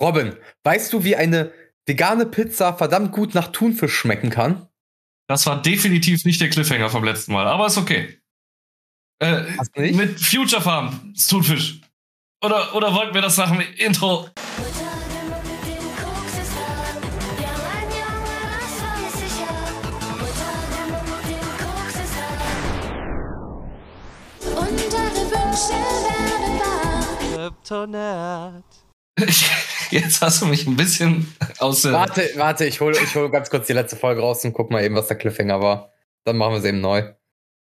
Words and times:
Robin, 0.00 0.36
weißt 0.64 0.92
du, 0.92 1.04
wie 1.04 1.16
eine 1.16 1.52
vegane 1.86 2.26
Pizza 2.26 2.74
verdammt 2.74 3.12
gut 3.12 3.34
nach 3.34 3.48
Thunfisch 3.48 3.94
schmecken 3.94 4.30
kann? 4.30 4.68
Das 5.28 5.46
war 5.46 5.62
definitiv 5.62 6.24
nicht 6.24 6.40
der 6.40 6.50
Cliffhanger 6.50 6.90
vom 6.90 7.04
letzten 7.04 7.32
Mal, 7.32 7.46
aber 7.46 7.66
ist 7.66 7.78
okay. 7.78 8.18
Äh, 9.20 9.42
mit 9.92 10.20
Future 10.20 10.60
Farm, 10.60 11.14
Thunfisch. 11.28 11.80
Oder, 12.44 12.74
oder 12.74 12.92
wollten 12.92 13.14
wir 13.14 13.22
das 13.22 13.36
nach 13.36 13.50
dem 13.50 13.60
Intro? 13.76 14.28
Kryptonat. 27.32 28.64
Jetzt 29.94 30.22
hast 30.22 30.42
du 30.42 30.46
mich 30.46 30.66
ein 30.66 30.74
bisschen 30.74 31.32
aus. 31.58 31.84
Warte, 31.84 32.28
warte, 32.34 32.66
ich 32.66 32.80
hole 32.80 32.98
ich 33.00 33.14
hol 33.14 33.30
ganz 33.30 33.48
kurz 33.48 33.68
die 33.68 33.74
letzte 33.74 33.94
Folge 33.94 34.22
raus 34.22 34.44
und 34.44 34.52
guck 34.52 34.72
mal 34.72 34.82
eben, 34.82 34.96
was 34.96 35.06
der 35.06 35.16
Cliffhanger 35.16 35.60
war. 35.60 35.92
Dann 36.24 36.36
machen 36.36 36.54
wir 36.54 36.58
es 36.58 36.64
eben 36.64 36.80
neu. 36.80 37.12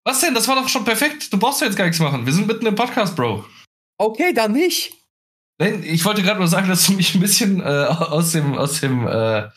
Was 0.06 0.22
denn? 0.22 0.36
Das 0.36 0.48
war 0.48 0.56
doch 0.56 0.70
schon 0.70 0.86
perfekt. 0.86 1.34
Du 1.34 1.40
brauchst 1.40 1.60
ja 1.62 1.66
jetzt 1.66 1.76
gar 1.76 1.86
nichts 1.86 2.00
machen. 2.00 2.28
Wir 2.28 2.34
sind 2.34 2.46
mitten 2.46 2.68
im 2.68 2.76
Podcast, 2.76 3.16
Bro. 3.16 3.46
Okay, 3.98 4.32
dann 4.32 4.52
nicht. 4.52 4.94
Nein, 5.60 5.84
ich 5.84 6.06
wollte 6.06 6.22
gerade 6.22 6.38
nur 6.38 6.48
sagen, 6.48 6.70
dass 6.70 6.86
du 6.86 6.94
mich 6.94 7.16
ein 7.16 7.20
bisschen 7.20 7.62
äh, 7.62 7.64
aus 7.64 8.32
dem, 8.34 8.56
aus 8.56 8.80
dem 8.80 9.08
äh, 9.08 9.50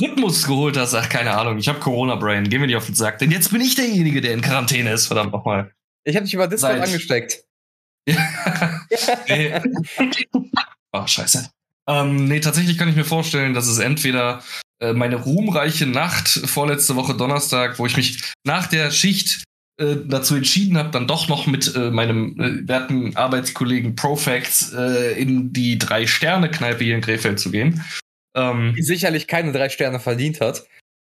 Rhythmus 0.00 0.46
geholt 0.46 0.78
hast. 0.78 0.94
Ach, 0.94 1.10
keine 1.10 1.36
Ahnung. 1.36 1.58
Ich 1.58 1.68
habe 1.68 1.78
Corona-Brain. 1.78 2.48
Geh 2.48 2.58
mir 2.58 2.68
nicht 2.68 2.76
auf 2.76 2.86
den 2.86 2.94
Sack. 2.94 3.18
Denn 3.18 3.30
jetzt 3.30 3.52
bin 3.52 3.60
ich 3.60 3.74
derjenige, 3.74 4.22
der 4.22 4.32
in 4.32 4.40
Quarantäne 4.40 4.92
ist. 4.92 5.08
Verdammt 5.08 5.32
nochmal. 5.32 5.74
Ich 6.04 6.16
habe 6.16 6.24
dich 6.24 6.32
über 6.32 6.48
Discord 6.48 6.72
Seit 6.72 6.82
angesteckt. 6.82 7.44
nee. 9.28 9.60
oh, 10.92 11.06
scheiße. 11.06 11.50
Ähm, 11.88 12.26
nee, 12.26 12.40
tatsächlich 12.40 12.78
kann 12.78 12.88
ich 12.88 12.96
mir 12.96 13.04
vorstellen, 13.04 13.54
dass 13.54 13.66
es 13.66 13.78
entweder 13.78 14.42
äh, 14.80 14.92
meine 14.92 15.16
ruhmreiche 15.16 15.86
Nacht 15.86 16.28
vorletzte 16.28 16.96
Woche 16.96 17.14
Donnerstag, 17.14 17.78
wo 17.78 17.86
ich 17.86 17.96
mich 17.96 18.32
nach 18.44 18.66
der 18.66 18.90
Schicht 18.90 19.44
äh, 19.78 19.96
dazu 20.06 20.34
entschieden 20.34 20.78
habe, 20.78 20.90
dann 20.90 21.06
doch 21.06 21.28
noch 21.28 21.46
mit 21.46 21.74
äh, 21.76 21.90
meinem 21.90 22.40
äh, 22.40 22.68
werten 22.68 23.16
Arbeitskollegen 23.16 23.94
Profacts 23.94 24.72
äh, 24.72 25.20
in 25.20 25.52
die 25.52 25.78
Drei-Sterne-Kneipe 25.78 26.82
hier 26.82 26.94
in 26.94 27.02
Krefeld 27.02 27.38
zu 27.38 27.50
gehen. 27.50 27.84
Ähm, 28.34 28.74
die 28.76 28.82
sicherlich 28.82 29.26
keine 29.26 29.52
drei 29.52 29.68
Sterne 29.68 30.00
verdient 30.00 30.40
hat. 30.40 30.66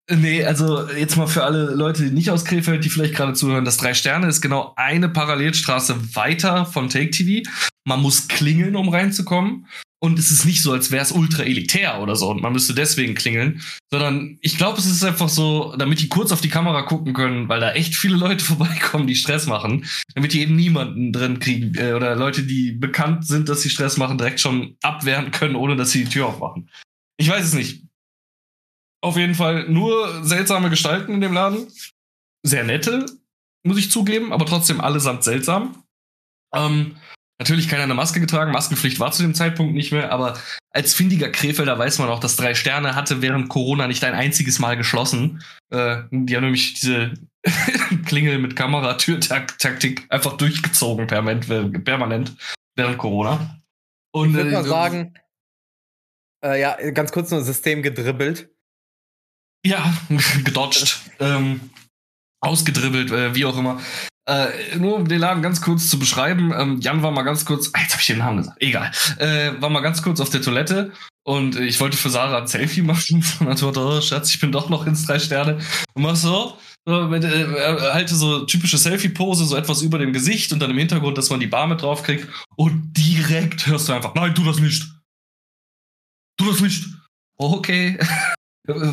Nee, 0.09 0.45
also 0.45 0.89
jetzt 0.89 1.17
mal 1.17 1.27
für 1.27 1.43
alle 1.43 1.71
Leute, 1.75 2.03
die 2.03 2.11
nicht 2.11 2.29
aus 2.31 2.45
Krefeld, 2.45 2.85
die 2.85 2.89
vielleicht 2.89 3.15
gerade 3.15 3.33
zuhören, 3.33 3.65
das 3.65 3.75
Drei 3.75 3.93
Sterne 3.93 4.27
ist 4.27 4.39
genau 4.39 4.73
eine 4.77 5.09
Parallelstraße 5.09 6.15
weiter 6.15 6.65
von 6.65 6.87
Take 6.87 7.09
TV. 7.09 7.49
Man 7.85 8.01
muss 8.01 8.29
klingeln, 8.29 8.77
um 8.77 8.87
reinzukommen. 8.87 9.67
Und 9.99 10.19
es 10.19 10.29
ist 10.29 10.45
nicht 10.45 10.61
so, 10.61 10.73
als 10.73 10.91
wäre 10.91 11.01
es 11.01 11.11
ultra 11.11 11.41
elitär 11.41 11.99
oder 12.01 12.15
so 12.15 12.29
und 12.29 12.39
man 12.41 12.53
müsste 12.53 12.75
deswegen 12.75 13.15
klingeln, 13.15 13.63
sondern 13.89 14.37
ich 14.41 14.55
glaube, 14.57 14.77
es 14.77 14.85
ist 14.85 15.03
einfach 15.03 15.27
so, 15.27 15.75
damit 15.75 15.99
die 16.01 16.07
kurz 16.07 16.31
auf 16.31 16.41
die 16.41 16.49
Kamera 16.49 16.83
gucken 16.83 17.13
können, 17.13 17.49
weil 17.49 17.59
da 17.59 17.71
echt 17.71 17.95
viele 17.95 18.15
Leute 18.15 18.45
vorbeikommen, 18.45 19.07
die 19.07 19.15
Stress 19.15 19.47
machen, 19.47 19.85
damit 20.13 20.33
die 20.33 20.41
eben 20.41 20.55
niemanden 20.55 21.11
drin 21.11 21.39
kriegen 21.39 21.73
äh, 21.75 21.93
oder 21.93 22.15
Leute, 22.15 22.43
die 22.43 22.73
bekannt 22.73 23.25
sind, 23.25 23.49
dass 23.49 23.63
sie 23.63 23.71
Stress 23.71 23.97
machen, 23.97 24.19
direkt 24.19 24.39
schon 24.39 24.77
abwehren 24.83 25.31
können, 25.31 25.55
ohne 25.55 25.75
dass 25.75 25.91
sie 25.91 26.03
die 26.03 26.11
Tür 26.11 26.27
aufmachen. 26.27 26.69
Ich 27.19 27.29
weiß 27.29 27.43
es 27.43 27.53
nicht. 27.53 27.83
Auf 29.01 29.17
jeden 29.17 29.35
Fall 29.35 29.67
nur 29.67 30.23
seltsame 30.23 30.69
Gestalten 30.69 31.13
in 31.13 31.21
dem 31.21 31.33
Laden. 31.33 31.67
Sehr 32.43 32.63
nette, 32.63 33.05
muss 33.63 33.77
ich 33.77 33.89
zugeben, 33.89 34.31
aber 34.31 34.45
trotzdem 34.45 34.79
allesamt 34.79 35.23
seltsam. 35.23 35.83
Ähm, 36.53 36.97
natürlich 37.39 37.69
keiner 37.69 37.83
eine 37.83 37.93
Maske 37.93 38.19
getragen. 38.19 38.51
Maskenpflicht 38.51 38.99
war 38.99 39.11
zu 39.11 39.23
dem 39.23 39.35
Zeitpunkt 39.35 39.73
nicht 39.73 39.91
mehr, 39.91 40.11
aber 40.11 40.37
als 40.71 40.93
findiger 40.93 41.29
Krefelder 41.29 41.77
weiß 41.77 41.99
man 41.99 42.09
auch, 42.09 42.19
dass 42.19 42.35
drei 42.35 42.55
Sterne 42.55 42.95
hatte 42.95 43.21
während 43.21 43.49
Corona 43.49 43.87
nicht 43.87 44.03
ein 44.03 44.13
einziges 44.13 44.59
Mal 44.59 44.77
geschlossen. 44.77 45.43
Äh, 45.69 46.03
die 46.11 46.35
haben 46.35 46.43
nämlich 46.43 46.75
diese 46.75 47.13
Klingel 48.05 48.39
mit 48.39 48.55
Kamera-Tür-Taktik 48.55 50.05
einfach 50.09 50.37
durchgezogen 50.37 51.07
permanent, 51.07 51.83
permanent 51.83 52.35
während 52.75 52.97
Corona. 52.97 53.61
Und, 54.11 54.29
ich 54.29 54.35
würde 54.35 54.51
mal 54.51 54.65
äh, 54.65 54.67
sagen, 54.67 55.13
äh, 56.43 56.61
ja, 56.61 56.91
ganz 56.91 57.11
kurz 57.11 57.31
nur 57.31 57.43
System 57.43 57.83
gedribbelt. 57.83 58.49
Ja, 59.65 59.93
gedodged, 60.43 60.99
ähm, 61.19 61.69
ausgedribbelt, 62.41 63.11
äh, 63.11 63.35
wie 63.35 63.45
auch 63.45 63.57
immer. 63.57 63.81
Äh, 64.27 64.77
nur 64.77 64.97
um 64.97 65.07
den 65.07 65.19
Laden 65.19 65.41
ganz 65.41 65.61
kurz 65.61 65.89
zu 65.89 65.97
beschreiben, 65.97 66.51
ähm, 66.53 66.81
Jan 66.81 67.01
war 67.01 67.11
mal 67.11 67.23
ganz 67.23 67.45
kurz, 67.45 67.69
ah, 67.71 67.79
jetzt 67.81 67.93
habe 67.93 68.01
ich 68.01 68.07
den 68.07 68.17
Namen 68.17 68.37
gesagt, 68.39 68.61
egal, 68.61 68.91
äh, 69.19 69.53
war 69.61 69.69
mal 69.69 69.79
ganz 69.79 70.01
kurz 70.01 70.19
auf 70.19 70.29
der 70.29 70.41
Toilette 70.41 70.91
und 71.25 71.55
ich 71.55 71.79
wollte 71.79 71.95
für 71.95 72.09
Sarah 72.09 72.39
ein 72.39 72.47
Selfie 72.47 72.81
machen 72.81 73.23
und 73.39 73.47
dann 73.47 73.55
dachte, 73.55 73.79
oh 73.79 74.01
Schatz, 74.01 74.33
ich 74.33 74.41
bin 74.41 74.51
doch 74.51 74.67
noch 74.67 74.85
ins 74.85 75.05
drei 75.05 75.17
Sterne 75.17 75.59
und 75.93 76.03
mach 76.03 76.17
so, 76.17 76.57
so 76.85 77.07
mit, 77.07 77.23
äh, 77.23 77.45
halte 77.93 78.15
so 78.15 78.45
typische 78.45 78.77
Selfie-Pose, 78.77 79.45
so 79.45 79.55
etwas 79.55 79.81
über 79.81 79.97
dem 79.97 80.11
Gesicht 80.11 80.51
und 80.51 80.59
dann 80.59 80.71
im 80.71 80.77
Hintergrund, 80.77 81.17
dass 81.17 81.29
man 81.29 81.39
die 81.39 81.47
Bar 81.47 81.67
mit 81.67 81.81
drauf 81.81 82.03
kriegt 82.03 82.27
und 82.57 82.91
direkt 82.97 83.65
hörst 83.65 83.87
du 83.87 83.93
einfach, 83.93 84.13
nein, 84.13 84.35
tu 84.35 84.43
das 84.43 84.59
nicht. 84.59 84.91
Tu 86.37 86.51
das 86.51 86.59
nicht. 86.59 86.85
Okay. 87.37 87.97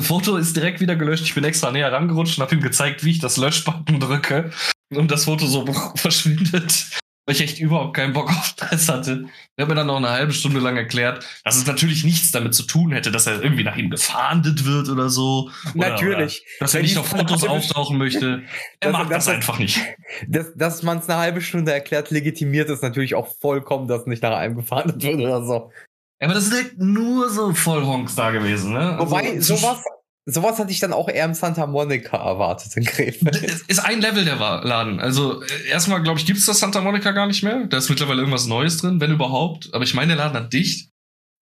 Foto 0.02 0.36
ist 0.36 0.54
direkt 0.54 0.78
wieder 0.78 0.94
gelöscht. 0.94 1.24
Ich 1.24 1.34
bin 1.34 1.42
extra 1.42 1.72
näher 1.72 1.90
rangerutscht 1.90 2.38
und 2.38 2.44
habe 2.44 2.54
ihm 2.54 2.60
gezeigt, 2.60 3.02
wie 3.02 3.10
ich 3.10 3.18
das 3.18 3.36
Löschbutton 3.36 3.98
drücke 3.98 4.52
und 4.90 5.10
das 5.10 5.24
Foto 5.24 5.46
so 5.46 5.66
verschwindet. 5.96 6.86
Weil 7.26 7.36
ich 7.36 7.42
echt 7.42 7.58
überhaupt 7.58 7.94
keinen 7.94 8.12
Bock 8.12 8.28
auf 8.28 8.54
das 8.54 8.86
hatte. 8.90 9.24
Er 9.56 9.62
hat 9.62 9.68
mir 9.70 9.74
dann 9.74 9.86
noch 9.86 9.96
eine 9.96 10.10
halbe 10.10 10.34
Stunde 10.34 10.60
lang 10.60 10.76
erklärt, 10.76 11.24
dass 11.42 11.56
es 11.56 11.66
natürlich 11.66 12.04
nichts 12.04 12.32
damit 12.32 12.54
zu 12.54 12.64
tun 12.64 12.92
hätte, 12.92 13.10
dass 13.10 13.26
er 13.26 13.42
irgendwie 13.42 13.64
nach 13.64 13.76
ihm 13.76 13.88
gefahndet 13.88 14.66
wird 14.66 14.90
oder 14.90 15.08
so. 15.08 15.50
Natürlich. 15.72 16.42
Oder, 16.42 16.60
dass 16.60 16.74
er 16.74 16.82
nicht 16.82 16.98
auf 16.98 17.06
Fotos 17.06 17.44
auftauchen 17.44 17.96
möchte. 17.96 18.42
Er 18.80 18.90
das, 18.90 18.92
mag 18.92 19.08
das, 19.08 19.24
das, 19.24 19.34
einfach 19.34 19.58
nicht. 19.58 19.80
Dass, 20.28 20.54
dass 20.54 20.82
man 20.82 20.98
es 20.98 21.08
eine 21.08 21.18
halbe 21.18 21.40
Stunde 21.40 21.72
erklärt, 21.72 22.10
legitimiert 22.10 22.68
es 22.68 22.82
natürlich 22.82 23.14
auch 23.14 23.34
vollkommen, 23.40 23.88
dass 23.88 24.04
nicht 24.04 24.22
nach 24.22 24.36
einem 24.36 24.56
gefahndet 24.56 25.02
wird 25.02 25.20
oder 25.20 25.42
so. 25.44 25.72
Aber 26.20 26.34
das 26.34 26.44
sind 26.44 26.54
halt 26.54 26.78
nur 26.78 27.30
so 27.30 27.54
Vollhonks 27.54 28.14
da 28.14 28.30
gewesen, 28.32 28.74
ne? 28.74 28.96
Wobei, 28.98 29.30
also, 29.30 29.56
sowas, 29.56 29.82
sowas 30.26 30.58
hatte 30.58 30.72
ich 30.72 30.80
dann 30.80 30.92
auch 30.92 31.08
eher 31.08 31.24
im 31.24 31.34
Santa 31.34 31.66
Monica 31.66 32.16
erwartet 32.16 32.76
in 32.76 32.84
Krefeld. 32.84 33.62
Ist 33.68 33.84
ein 33.84 34.00
Level 34.00 34.24
der 34.24 34.36
Laden. 34.36 35.00
Also 35.00 35.42
äh, 35.42 35.68
erstmal, 35.68 36.02
glaube 36.02 36.18
ich, 36.18 36.26
gibt 36.26 36.38
es 36.38 36.46
das 36.46 36.60
Santa 36.60 36.80
Monica 36.80 37.12
gar 37.12 37.26
nicht 37.26 37.42
mehr. 37.42 37.66
Da 37.66 37.76
ist 37.76 37.90
mittlerweile 37.90 38.20
irgendwas 38.20 38.46
Neues 38.46 38.78
drin, 38.78 39.00
wenn 39.00 39.12
überhaupt. 39.12 39.72
Aber 39.74 39.84
ich 39.84 39.94
meine, 39.94 40.16
der 40.16 40.24
Laden 40.24 40.36
hat 40.36 40.52
dicht. 40.52 40.90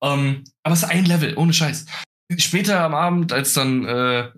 Ähm, 0.03 0.44
aber 0.65 0.75
es 0.75 0.82
ist 0.82 0.88
ein 0.88 1.04
Level, 1.04 1.37
ohne 1.37 1.53
Scheiß. 1.53 1.87
Später 2.38 2.81
am 2.81 2.94
Abend, 2.94 3.32
als 3.32 3.53
dann 3.53 3.84
äh, 3.84 4.31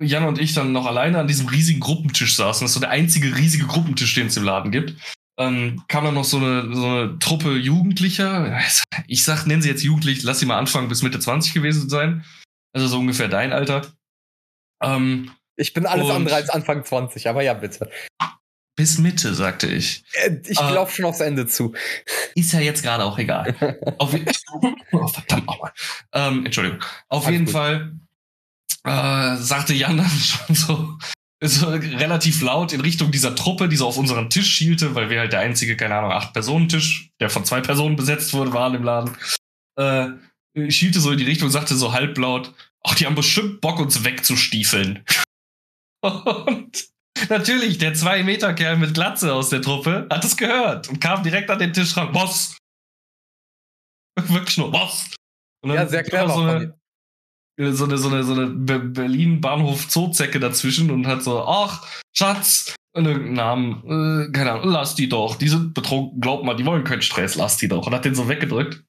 Jan 0.00 0.24
und 0.24 0.38
ich 0.38 0.54
dann 0.54 0.72
noch 0.72 0.86
alleine 0.86 1.18
an 1.18 1.28
diesem 1.28 1.48
riesigen 1.48 1.80
Gruppentisch 1.80 2.36
saßen, 2.36 2.64
das 2.64 2.72
ist 2.72 2.74
so 2.74 2.80
der 2.80 2.90
einzige 2.90 3.36
riesige 3.36 3.66
Gruppentisch, 3.66 4.14
den 4.14 4.26
es 4.26 4.36
im 4.36 4.44
Laden 4.44 4.72
gibt, 4.72 4.94
ähm, 5.38 5.82
kam 5.88 6.04
dann 6.04 6.14
noch 6.14 6.24
so 6.24 6.38
eine, 6.38 6.74
so 6.74 6.86
eine 6.86 7.18
Truppe 7.18 7.56
Jugendlicher. 7.56 8.58
Ich 9.06 9.24
sag, 9.24 9.46
nennen 9.46 9.62
sie 9.62 9.68
jetzt 9.68 9.82
jugendlich, 9.82 10.22
lass 10.22 10.40
sie 10.40 10.46
mal 10.46 10.58
anfangen 10.58 10.88
bis 10.88 11.02
Mitte 11.02 11.20
20 11.20 11.54
gewesen 11.54 11.88
sein. 11.88 12.24
Also 12.72 12.86
so 12.88 12.98
ungefähr 12.98 13.28
dein 13.28 13.52
Alter. 13.52 13.82
Ähm, 14.82 15.30
ich 15.56 15.74
bin 15.74 15.86
alles 15.86 16.10
andere 16.10 16.34
als 16.34 16.50
Anfang 16.50 16.84
20, 16.84 17.28
aber 17.28 17.42
ja, 17.42 17.54
bitte. 17.54 17.90
Bis 18.74 18.98
Mitte, 18.98 19.34
sagte 19.34 19.66
ich. 19.66 20.04
Äh, 20.14 20.38
ich 20.46 20.58
äh, 20.58 20.86
schon 20.88 21.04
aufs 21.04 21.20
Ende 21.20 21.46
zu. 21.46 21.74
Ist 22.34 22.52
ja 22.52 22.60
jetzt 22.60 22.82
gerade 22.82 23.04
auch 23.04 23.18
egal. 23.18 23.54
Auf, 23.98 24.14
oh, 24.92 25.06
verdammt 25.06 25.46
nochmal. 25.46 25.72
Ähm, 26.12 26.46
Entschuldigung. 26.46 26.82
Auf 27.08 27.26
Alles 27.26 27.32
jeden 27.32 27.44
gut. 27.44 27.52
Fall 27.52 27.92
äh, 28.84 29.36
sagte 29.36 29.74
Jan 29.74 29.98
dann 29.98 30.10
schon 30.10 30.54
so, 30.54 30.98
so 31.40 31.68
relativ 31.68 32.40
laut 32.42 32.72
in 32.72 32.80
Richtung 32.80 33.10
dieser 33.10 33.34
Truppe, 33.34 33.68
die 33.68 33.76
so 33.76 33.86
auf 33.86 33.98
unseren 33.98 34.30
Tisch 34.30 34.50
schielte, 34.52 34.94
weil 34.94 35.10
wir 35.10 35.20
halt 35.20 35.32
der 35.32 35.40
einzige, 35.40 35.76
keine 35.76 35.96
Ahnung, 35.96 36.12
acht 36.12 36.32
Personen 36.32 36.68
Tisch, 36.68 37.10
der 37.20 37.30
von 37.30 37.44
zwei 37.44 37.60
Personen 37.60 37.96
besetzt 37.96 38.32
wurde, 38.34 38.52
waren 38.52 38.74
im 38.74 38.84
Laden. 38.84 39.16
Äh, 39.76 40.08
schielte 40.68 41.00
so 41.00 41.10
in 41.10 41.18
die 41.18 41.24
Richtung 41.24 41.46
und 41.46 41.52
sagte 41.52 41.74
so 41.74 41.92
halblaut, 41.92 42.52
ach, 42.82 42.94
die 42.94 43.06
haben 43.06 43.14
bestimmt 43.14 43.60
Bock, 43.60 43.78
uns 43.78 44.04
wegzustiefeln. 44.04 45.04
und 46.02 46.88
natürlich, 47.28 47.78
der 47.78 47.94
zwei 47.94 48.22
Meter 48.22 48.54
Kerl 48.54 48.76
mit 48.76 48.94
Glatze 48.94 49.32
aus 49.32 49.50
der 49.50 49.62
Truppe 49.62 50.06
hat 50.10 50.24
es 50.24 50.36
gehört 50.36 50.88
und 50.88 51.00
kam 51.00 51.22
direkt 51.22 51.50
an 51.50 51.58
den 51.58 51.72
Tisch 51.72 51.96
ran. 51.96 52.12
Boss! 52.12 52.56
Wirklich 54.28 54.58
nur, 54.58 54.70
Boss! 54.70 55.10
ja, 55.64 55.86
sehr 55.86 56.02
clever. 56.02 56.28
So 56.28 56.42
eine, 56.42 57.74
so 57.74 57.84
eine, 57.84 57.98
so 57.98 58.08
eine, 58.08 58.24
so 58.24 58.32
eine 58.32 58.48
Berlin-Bahnhof-Zoozecke 58.48 60.40
dazwischen 60.40 60.90
und 60.90 61.06
hat 61.06 61.22
so, 61.22 61.44
ach, 61.44 61.86
Schatz, 62.16 62.74
irgendeinen 62.94 63.34
Namen, 63.34 64.28
äh, 64.28 64.32
keine 64.32 64.52
Ahnung, 64.52 64.70
lass 64.70 64.94
die 64.94 65.08
doch, 65.08 65.36
die 65.36 65.48
sind 65.48 65.74
betrunken, 65.74 66.20
glaub 66.20 66.44
mal, 66.44 66.56
die 66.56 66.66
wollen 66.66 66.84
keinen 66.84 67.02
Stress, 67.02 67.36
lass 67.36 67.58
die 67.58 67.68
doch. 67.68 67.86
Und 67.86 67.94
hat 67.94 68.04
den 68.04 68.14
so 68.14 68.28
weggedrückt. 68.28 68.82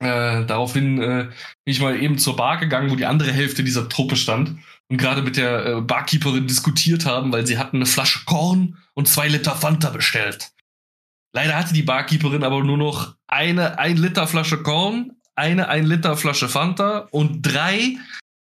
Äh, 0.00 0.44
daraufhin 0.44 1.00
äh, 1.00 1.24
bin 1.24 1.32
ich 1.64 1.80
mal 1.80 2.00
eben 2.00 2.18
zur 2.18 2.36
Bar 2.36 2.58
gegangen, 2.58 2.90
wo 2.90 2.96
die 2.96 3.06
andere 3.06 3.32
Hälfte 3.32 3.62
dieser 3.64 3.88
Truppe 3.88 4.16
stand 4.16 4.58
und 4.88 4.98
gerade 4.98 5.22
mit 5.22 5.36
der 5.36 5.66
äh, 5.66 5.80
Barkeeperin 5.80 6.46
diskutiert 6.46 7.06
haben, 7.06 7.32
weil 7.32 7.46
sie 7.46 7.58
hatten 7.58 7.76
eine 7.76 7.86
Flasche 7.86 8.24
Korn 8.26 8.78
und 8.94 9.08
zwei 9.08 9.28
Liter 9.28 9.54
Fanta 9.54 9.90
bestellt. 9.90 10.52
Leider 11.32 11.56
hatte 11.56 11.74
die 11.74 11.82
Barkeeperin 11.82 12.44
aber 12.44 12.62
nur 12.62 12.78
noch 12.78 13.16
eine 13.26 13.78
ein 13.78 13.96
Liter 13.96 14.26
Flasche 14.26 14.62
Korn, 14.62 15.12
eine 15.34 15.68
1 15.68 15.88
Liter 15.88 16.16
Flasche 16.16 16.48
Fanta 16.48 17.08
und 17.10 17.42
drei 17.42 17.96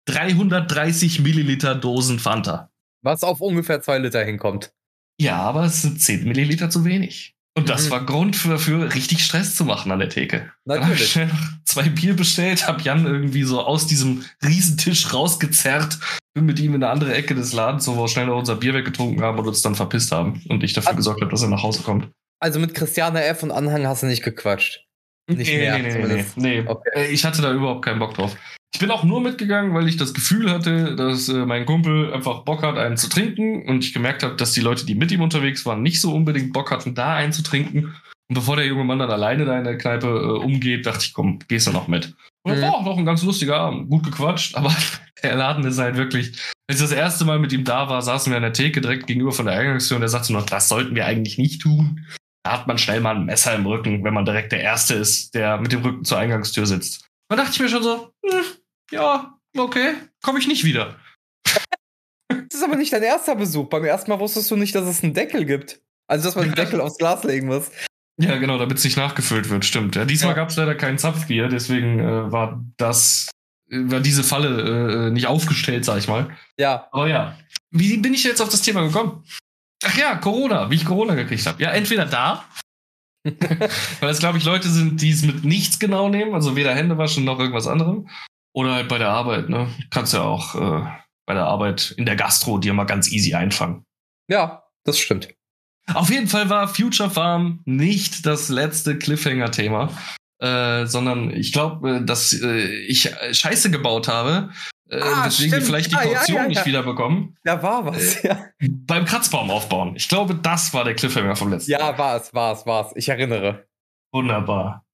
330 0.05 1.21
Milliliter 1.21 1.75
Dosen 1.75 2.19
Fanta. 2.19 2.69
Was 3.01 3.23
auf 3.23 3.41
ungefähr 3.41 3.81
zwei 3.81 3.97
Liter 3.97 4.23
hinkommt. 4.23 4.73
Ja, 5.19 5.37
aber 5.37 5.65
es 5.65 5.81
sind 5.81 6.01
10 6.01 6.25
Milliliter 6.25 6.69
zu 6.69 6.85
wenig. 6.85 7.35
Und 7.55 7.69
das 7.69 7.85
Mhm. 7.85 7.91
war 7.91 8.05
Grund 8.05 8.45
dafür, 8.45 8.93
richtig 8.95 9.23
Stress 9.23 9.55
zu 9.55 9.63
machen 9.63 9.91
an 9.91 9.99
der 9.99 10.09
Theke. 10.09 10.51
Dann 10.65 10.83
hab 10.83 10.93
ich 10.93 11.15
Natürlich. 11.15 11.33
zwei 11.65 11.83
Bier 11.89 12.15
bestellt, 12.15 12.67
hab 12.67 12.81
Jan 12.81 13.05
irgendwie 13.05 13.43
so 13.43 13.61
aus 13.61 13.85
diesem 13.85 14.25
Riesentisch 14.43 15.13
rausgezerrt, 15.13 15.99
bin 16.33 16.45
mit 16.47 16.59
ihm 16.59 16.73
in 16.73 16.83
eine 16.83 16.91
andere 16.91 17.13
Ecke 17.13 17.35
des 17.35 17.53
Ladens, 17.53 17.87
wo 17.87 17.95
wir 17.95 18.07
schnell 18.07 18.25
noch 18.25 18.39
unser 18.39 18.55
Bier 18.55 18.73
weggetrunken 18.73 19.21
haben 19.21 19.37
und 19.37 19.47
uns 19.47 19.61
dann 19.61 19.75
verpisst 19.75 20.11
haben. 20.11 20.41
Und 20.49 20.63
ich 20.63 20.73
dafür 20.73 20.93
Ah. 20.93 20.95
gesorgt 20.95 21.21
habe, 21.21 21.29
dass 21.29 21.43
er 21.43 21.49
nach 21.49 21.61
Hause 21.61 21.83
kommt. 21.83 22.09
Also 22.39 22.59
mit 22.59 22.73
Christiane 22.73 23.23
F. 23.23 23.43
und 23.43 23.51
Anhang 23.51 23.85
hast 23.85 24.01
du 24.01 24.07
nicht 24.07 24.23
gequatscht. 24.23 24.85
Nicht 25.29 25.47
mehr, 25.53 25.77
nee, 25.77 25.93
nee, 25.95 26.07
nee, 26.07 26.25
nee. 26.35 26.63
Okay. 26.67 26.89
Äh, 26.95 27.11
Ich 27.11 27.23
hatte 27.23 27.41
da 27.41 27.53
überhaupt 27.53 27.85
keinen 27.85 27.99
Bock 27.99 28.15
drauf. 28.15 28.35
Ich 28.73 28.79
bin 28.79 28.89
auch 28.89 29.03
nur 29.03 29.21
mitgegangen, 29.21 29.73
weil 29.75 29.87
ich 29.87 29.97
das 29.97 30.13
Gefühl 30.15 30.49
hatte, 30.49 30.95
dass 30.95 31.29
äh, 31.29 31.45
mein 31.45 31.65
Kumpel 31.65 32.11
einfach 32.11 32.39
Bock 32.39 32.63
hat, 32.63 32.77
einen 32.77 32.97
zu 32.97 33.07
trinken. 33.07 33.67
Und 33.69 33.83
ich 33.83 33.93
gemerkt 33.93 34.23
habe, 34.23 34.35
dass 34.35 34.51
die 34.51 34.61
Leute, 34.61 34.85
die 34.85 34.95
mit 34.95 35.11
ihm 35.11 35.21
unterwegs 35.21 35.65
waren, 35.65 35.83
nicht 35.83 36.01
so 36.01 36.13
unbedingt 36.13 36.53
Bock 36.53 36.71
hatten, 36.71 36.95
da 36.95 37.13
einen 37.13 37.33
zu 37.33 37.43
trinken. 37.43 37.95
Und 38.29 38.35
bevor 38.35 38.55
der 38.55 38.65
junge 38.65 38.83
Mann 38.83 38.99
dann 38.99 39.11
alleine 39.11 39.45
da 39.45 39.57
in 39.57 39.63
der 39.63 39.77
Kneipe 39.77 40.07
äh, 40.07 40.43
umgeht, 40.43 40.85
dachte 40.87 41.05
ich, 41.05 41.13
komm, 41.13 41.39
gehst 41.47 41.67
du 41.67 41.71
noch 41.71 41.87
mit. 41.87 42.15
Und 42.45 42.57
Mhm. 42.57 42.61
war 42.63 42.83
doch 42.83 42.97
ein 42.97 43.05
ganz 43.05 43.21
lustiger 43.21 43.57
Abend. 43.57 43.89
Gut 43.89 44.03
gequatscht, 44.05 44.55
aber 44.55 44.75
der 45.21 45.35
Laden 45.35 45.63
ist 45.65 45.77
halt 45.77 45.95
wirklich. 45.95 46.35
Als 46.67 46.79
ich 46.81 46.87
das 46.89 46.91
erste 46.97 47.25
Mal 47.25 47.39
mit 47.39 47.53
ihm 47.53 47.65
da 47.65 47.89
war, 47.89 48.01
saßen 48.01 48.31
wir 48.31 48.37
an 48.37 48.43
der 48.43 48.53
Theke 48.53 48.81
direkt 48.81 49.05
gegenüber 49.05 49.33
von 49.33 49.45
der 49.45 49.55
Eingangstür 49.55 49.97
und 49.97 50.03
er 50.03 50.09
sagte 50.09 50.33
noch, 50.33 50.45
das 50.45 50.67
sollten 50.69 50.95
wir 50.95 51.05
eigentlich 51.05 51.37
nicht 51.37 51.61
tun. 51.61 52.05
Da 52.43 52.53
hat 52.53 52.67
man 52.67 52.77
schnell 52.77 53.01
mal 53.01 53.15
ein 53.15 53.25
Messer 53.25 53.53
im 53.53 53.65
Rücken, 53.65 54.03
wenn 54.03 54.13
man 54.13 54.25
direkt 54.25 54.51
der 54.51 54.61
Erste 54.61 54.95
ist, 54.95 55.35
der 55.35 55.57
mit 55.59 55.71
dem 55.71 55.81
Rücken 55.83 56.05
zur 56.05 56.17
Eingangstür 56.17 56.65
sitzt. 56.65 57.05
Da 57.29 57.35
dachte 57.35 57.51
ich 57.53 57.59
mir 57.59 57.69
schon 57.69 57.83
so, 57.83 58.11
hm, 58.25 58.41
ja, 58.93 59.37
okay, 59.57 59.95
komme 60.21 60.39
ich 60.39 60.47
nicht 60.47 60.63
wieder. 60.63 60.95
Das 62.29 62.61
ist 62.61 62.63
aber 62.63 62.75
nicht 62.75 62.93
dein 62.93 63.03
erster 63.03 63.35
Besuch. 63.35 63.67
Beim 63.69 63.83
ersten 63.85 64.11
Mal 64.11 64.19
wusstest 64.19 64.49
du 64.51 64.55
nicht, 64.55 64.73
dass 64.75 64.85
es 64.87 65.03
einen 65.03 65.13
Deckel 65.13 65.45
gibt. 65.45 65.81
Also, 66.07 66.25
dass 66.25 66.35
man 66.35 66.45
den 66.45 66.55
Deckel 66.55 66.81
aufs 66.81 66.97
Glas 66.97 67.23
legen 67.23 67.47
muss. 67.47 67.71
Ja, 68.19 68.37
genau, 68.37 68.57
damit 68.57 68.77
es 68.77 68.83
nicht 68.83 68.97
nachgefüllt 68.97 69.49
wird, 69.49 69.65
stimmt. 69.65 69.95
Ja, 69.95 70.05
diesmal 70.05 70.31
Ja. 70.31 70.35
gab 70.35 70.49
es 70.49 70.55
leider 70.55 70.75
kein 70.75 70.97
Zapfbier, 70.99 71.47
deswegen 71.47 71.99
äh, 71.99 72.31
war 72.31 72.63
das, 72.77 73.29
äh, 73.71 73.77
war 73.85 74.01
diese 74.01 74.23
Falle 74.23 75.07
äh, 75.07 75.11
nicht 75.11 75.25
aufgestellt, 75.27 75.83
sag 75.85 75.97
ich 75.97 76.07
mal. 76.07 76.29
Ja, 76.59 76.87
Aber 76.91 77.07
ja, 77.07 77.37
wie 77.71 77.97
bin 77.97 78.13
ich 78.13 78.23
jetzt 78.23 78.41
auf 78.41 78.49
das 78.49 78.61
Thema 78.61 78.83
gekommen? 78.83 79.23
Ach 79.83 79.97
ja, 79.97 80.15
Corona, 80.17 80.69
wie 80.69 80.75
ich 80.75 80.85
Corona 80.85 81.15
gekriegt 81.15 81.45
habe. 81.47 81.61
Ja, 81.61 81.71
entweder 81.71 82.05
da, 82.05 82.45
weil 83.99 84.09
es, 84.09 84.19
glaube 84.19 84.37
ich, 84.37 84.43
Leute 84.43 84.69
sind, 84.69 85.01
die 85.01 85.09
es 85.09 85.23
mit 85.23 85.43
nichts 85.43 85.79
genau 85.79 86.07
nehmen, 86.09 86.35
also 86.35 86.55
weder 86.55 86.75
Hände 86.75 86.97
waschen 86.99 87.23
noch 87.25 87.39
irgendwas 87.39 87.67
anderem. 87.67 88.07
Oder 88.53 88.73
halt 88.75 88.87
bei 88.87 88.97
der 88.97 89.09
Arbeit, 89.09 89.49
ne? 89.49 89.67
Kannst 89.89 90.13
ja 90.13 90.21
auch 90.21 90.55
äh, 90.55 90.85
bei 91.25 91.33
der 91.33 91.45
Arbeit 91.45 91.93
in 91.97 92.05
der 92.05 92.15
Gastro 92.15 92.57
dir 92.59 92.73
mal 92.73 92.83
ganz 92.85 93.11
easy 93.11 93.33
einfangen. 93.33 93.83
ja, 94.29 94.63
das 94.85 94.99
stimmt. 94.99 95.29
Auf 95.93 96.09
jeden 96.09 96.27
Fall 96.27 96.49
war 96.49 96.67
Future 96.67 97.09
Farm 97.09 97.61
nicht 97.65 98.25
das 98.25 98.49
letzte 98.49 98.97
Cliffhanger-Thema, 98.97 99.89
äh, 100.39 100.85
sondern 100.85 101.29
ich 101.31 101.51
glaube, 101.53 101.97
äh, 101.97 102.05
dass 102.05 102.33
äh, 102.33 102.67
ich 102.87 103.11
äh, 103.11 103.33
Scheiße 103.33 103.71
gebaut 103.71 104.07
habe, 104.07 104.49
äh, 104.89 104.99
Ah, 105.01 105.23
deswegen 105.25 105.51
stimmt. 105.51 105.65
vielleicht 105.65 105.91
die 105.91 105.95
Ah, 105.95 106.03
ja, 106.05 106.19
Kaution 106.19 106.35
ja, 106.37 106.47
nicht 106.47 106.57
ja. 106.59 106.65
wiederbekommen. 106.65 107.37
Da 107.43 107.61
war 107.63 107.85
was, 107.85 108.21
ja. 108.23 108.45
Beim 108.61 109.05
Kratzbaum 109.05 109.49
aufbauen. 109.49 109.95
Ich 109.95 110.07
glaube, 110.09 110.35
das 110.35 110.73
war 110.73 110.83
der 110.83 110.95
Cliffhanger 110.95 111.35
vom 111.35 111.49
letzten. 111.51 111.71
Ja, 111.71 111.97
war 111.97 112.17
es, 112.17 112.33
war 112.33 112.53
es, 112.53 112.65
war 112.65 112.85
es. 112.87 112.95
Ich 112.95 113.09
erinnere. 113.09 113.65
Wunderbar. 114.13 114.85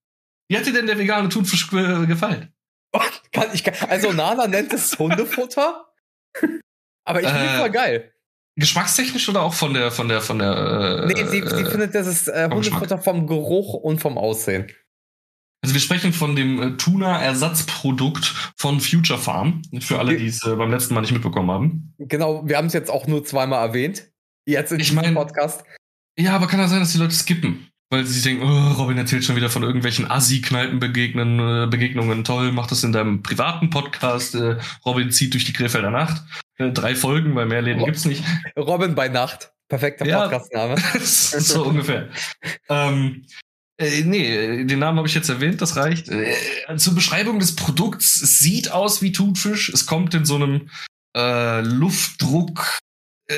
Wie 0.47 0.57
hat 0.57 0.65
dir 0.65 0.73
denn 0.73 0.87
der 0.87 0.97
vegane 0.97 1.29
Thunfisch 1.29 1.69
ge- 1.69 2.05
gefallen? 2.07 2.53
Kann, 3.31 3.47
ich 3.53 3.63
also, 3.89 4.11
Nana 4.11 4.47
nennt 4.47 4.73
es 4.73 4.97
Hundefutter. 4.97 5.85
Aber 7.05 7.21
ich 7.21 7.27
finde 7.27 7.43
Äh, 7.45 7.53
es 7.53 7.59
voll 7.59 7.69
geil. 7.71 8.13
Geschmackstechnisch 8.55 9.29
oder 9.29 9.41
auch 9.43 9.53
von 9.53 9.73
der, 9.73 9.91
von 9.91 10.07
der, 10.09 10.21
von 10.21 10.39
der. 10.39 11.03
Äh, 11.03 11.05
Nee, 11.07 11.23
sie, 11.23 11.41
sie 11.47 11.61
äh, 11.61 11.65
findet, 11.69 11.95
das 11.95 12.07
ist 12.07 12.27
äh, 12.27 12.49
Hundefutter 12.51 12.97
vom 12.97 13.25
Geruch 13.27 13.73
und 13.73 13.99
vom 14.01 14.17
Aussehen. 14.17 14.67
also 15.63 15.73
wir 15.75 15.79
sprechen 15.81 16.11
von 16.13 16.35
dem 16.35 16.61
äh, 16.61 16.77
Tuna-Ersatzprodukt 16.77 18.53
von 18.57 18.81
Future 18.81 19.19
Farm. 19.19 19.61
Für 19.79 19.99
alle, 19.99 20.17
die 20.17 20.27
es 20.27 20.43
äh, 20.45 20.55
beim 20.55 20.71
letzten 20.71 20.93
Mal 20.93 21.01
nicht 21.01 21.13
mitbekommen 21.13 21.51
haben. 21.51 21.93
Genau, 21.99 22.45
wir 22.47 22.57
haben 22.57 22.67
es 22.67 22.73
jetzt 22.73 22.89
auch 22.89 23.07
nur 23.07 23.23
zweimal 23.23 23.65
erwähnt. 23.67 24.11
Jetzt 24.45 24.71
in 24.71 24.79
Ich 24.79 24.87
diesem 24.89 25.01
mein- 25.03 25.13
Podcast. 25.13 25.63
Ja, 26.17 26.35
aber 26.35 26.47
kann 26.47 26.59
ja 26.59 26.67
sein, 26.67 26.79
dass 26.81 26.91
die 26.91 26.97
Leute 26.97 27.13
skippen. 27.13 27.69
Weil 27.91 28.05
sie 28.05 28.21
denken, 28.21 28.43
oh, 28.43 28.73
Robin 28.73 28.97
erzählt 28.97 29.23
schon 29.23 29.35
wieder 29.35 29.49
von 29.49 29.63
irgendwelchen 29.63 30.09
Assi-Kneipen-Begegnungen, 30.11 31.63
äh, 31.63 31.67
Begegnungen. 31.67 32.23
Toll, 32.23 32.51
mach 32.51 32.67
das 32.67 32.83
in 32.83 32.91
deinem 32.91 33.23
privaten 33.23 33.71
Podcast. 33.71 34.35
Äh, 34.35 34.57
Robin 34.85 35.11
zieht 35.11 35.33
durch 35.33 35.45
die 35.45 35.53
Krefelder 35.53 35.89
Nacht. 35.89 36.21
Äh, 36.57 36.71
drei 36.71 36.93
Folgen, 36.95 37.33
weil 37.33 37.47
mehr 37.47 37.63
Läden 37.63 37.79
Ro- 37.79 37.85
gibt's 37.87 38.05
nicht. 38.05 38.23
Robin 38.55 38.93
bei 38.93 39.07
Nacht. 39.07 39.51
Perfekter 39.69 40.05
Ja. 40.05 40.21
Podcastname. 40.21 40.75
so 40.99 41.63
ungefähr. 41.65 42.09
Ähm, 42.69 43.25
äh, 43.79 44.01
nee, 44.01 44.65
den 44.65 44.79
Namen 44.79 44.97
habe 44.97 45.07
ich 45.07 45.15
jetzt 45.15 45.29
erwähnt, 45.29 45.61
das 45.61 45.75
reicht. 45.75 46.09
Äh, 46.09 46.35
zur 46.77 46.93
Beschreibung 46.93 47.39
des 47.39 47.55
Produkts, 47.55 48.21
es 48.21 48.37
sieht 48.39 48.71
aus 48.71 49.01
wie 49.01 49.11
Thunfisch. 49.11 49.69
Es 49.69 49.85
kommt 49.87 50.13
in 50.13 50.25
so 50.25 50.35
einem 50.35 50.69
äh, 51.15 51.61
Luftdruck 51.61 52.77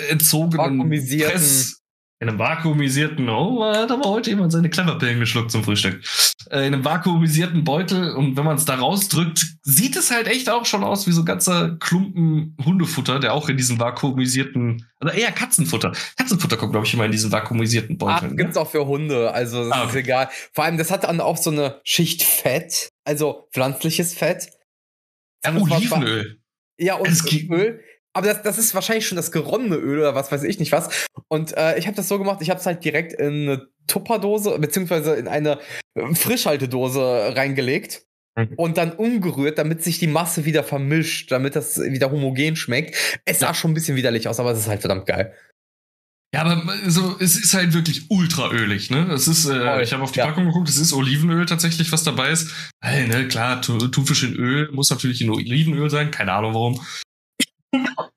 entzogenen 0.10 0.90
Press, 0.90 1.81
in 2.22 2.30
einem 2.30 2.38
vakuumisierten, 2.38 3.28
oh, 3.30 3.62
da 3.64 3.82
hat 3.82 3.92
aber 3.92 4.08
heute 4.08 4.30
jemand 4.30 4.52
seine 4.52 4.70
Cleverpillen 4.70 5.20
geschluckt 5.20 5.50
zum 5.50 5.64
Frühstück. 5.64 6.04
Äh, 6.52 6.68
in 6.68 6.74
einem 6.76 6.86
vakuumisierten 6.86 7.64
Beutel 7.64 8.12
und 8.12 8.38
wenn 8.38 8.46
man 8.46 8.58
es 8.58 8.66
da 8.66 8.76
rausdrückt, 8.76 9.44
sieht 9.64 9.96
es 9.96 10.12
halt 10.12 10.28
echt 10.28 10.48
auch 10.48 10.68
schon 10.68 10.84
aus 10.84 11.08
wie 11.08 11.14
so 11.14 11.24
ein 11.24 11.26
ganzer 11.26 11.78
Klumpen 11.80 12.56
Hundefutter, 12.64 13.20
der 13.20 13.34
auch 13.34 13.50
in 13.50 13.58
diesen 13.58 13.80
vakuumisierten, 13.80 14.88
oder 15.02 15.16
eher 15.16 15.32
Katzenfutter. 15.32 15.94
Katzenfutter 16.16 16.58
kommt, 16.58 16.74
glaube 16.74 16.86
ich, 16.86 16.94
immer 16.94 17.06
in 17.06 17.12
diesen 17.12 17.32
vakuumisierten 17.32 17.98
Ach, 18.02 18.20
Beuteln. 18.22 18.38
gibt's 18.38 18.56
auch 18.56 18.70
für 18.70 18.86
Hunde, 18.86 19.34
also 19.34 19.64
das 19.70 19.72
Ah, 19.74 19.84
ist 19.86 19.90
okay. 19.90 20.00
egal. 20.02 20.30
Vor 20.54 20.64
allem, 20.66 20.78
das 20.78 20.92
hat 20.92 21.06
dann 21.06 21.22
auch 21.22 21.38
so 21.38 21.50
eine 21.50 21.82
Schicht 21.84 22.22
Fett, 22.22 22.90
also 23.04 23.48
pflanzliches 23.52 24.14
Fett. 24.14 24.48
ja, 25.44 25.56
Olivenöl. 25.56 26.38
Ja, 26.78 26.96
und 26.96 27.26
gibt- 27.26 27.52
Öl. 27.52 27.80
Aber 28.14 28.28
das, 28.28 28.42
das 28.44 28.58
ist 28.58 28.76
wahrscheinlich 28.76 29.08
schon 29.08 29.16
das 29.16 29.32
geronnene 29.32 29.76
Öl 29.76 30.00
oder 30.00 30.16
was 30.16 30.32
weiß 30.32 30.44
ich 30.44 30.60
nicht 30.60 30.72
was. 30.72 31.08
Und 31.30 31.56
äh, 31.56 31.78
ich 31.78 31.88
habe 31.88 31.96
das 31.96 32.08
so 32.08 32.18
gemacht, 32.18 32.40
ich 32.42 32.50
habe 32.50 32.60
es 32.60 32.66
halt 32.66 32.84
direkt 32.84 33.14
in 33.14 33.50
eine 33.50 33.68
Tupperdose, 33.88 34.60
beziehungsweise 34.60 35.16
in 35.16 35.28
eine 35.28 35.60
äh, 35.96 36.14
Frischhaltedose 36.14 37.36
reingelegt. 37.36 38.06
Mhm. 38.38 38.54
Und 38.56 38.78
dann 38.78 38.94
umgerührt, 38.94 39.58
damit 39.58 39.84
sich 39.84 40.00
die 40.00 40.08
Masse 40.08 40.46
wieder 40.46 40.64
vermischt, 40.64 41.32
damit 41.32 41.56
das 41.56 41.80
wieder 41.80 42.12
homogen 42.12 42.56
schmeckt. 42.56 42.96
Es 43.26 43.40
sah 43.40 43.54
schon 43.54 43.72
ein 43.72 43.74
bisschen 43.74 43.98
widerlich 43.98 44.28
aus, 44.28 44.40
aber 44.40 44.52
es 44.52 44.60
ist 44.60 44.68
halt 44.68 44.82
verdammt 44.82 45.06
geil. 45.06 45.34
Ja, 46.34 46.44
aber 46.44 46.64
so, 46.88 47.18
es 47.20 47.36
ist 47.36 47.54
halt 47.54 47.74
wirklich 47.74 48.10
ultraölig, 48.10 48.90
ne? 48.90 49.12
Es 49.12 49.28
ist, 49.28 49.48
äh, 49.48 49.84
ich 49.84 49.92
habe 49.92 50.04
auf 50.04 50.14
die 50.14 50.20
ja. 50.20 50.28
Packung 50.28 50.46
geguckt, 50.46 50.70
es 50.70 50.78
ist 50.78 50.94
Olivenöl 50.94 51.46
tatsächlich, 51.46 51.92
was 51.92 52.04
dabei 52.04 52.30
ist. 52.30 52.72
Hey, 52.82 53.06
ne, 53.06 53.28
klar, 53.28 53.62
Thunfisch 53.62 54.24
in 54.24 54.36
Öl 54.36 54.72
muss 54.72 54.90
natürlich 54.90 55.22
in 55.22 55.30
Olivenöl 55.30 55.90
sein, 55.90 56.10
keine 56.10 56.32
Ahnung 56.32 56.54
warum. 56.54 56.82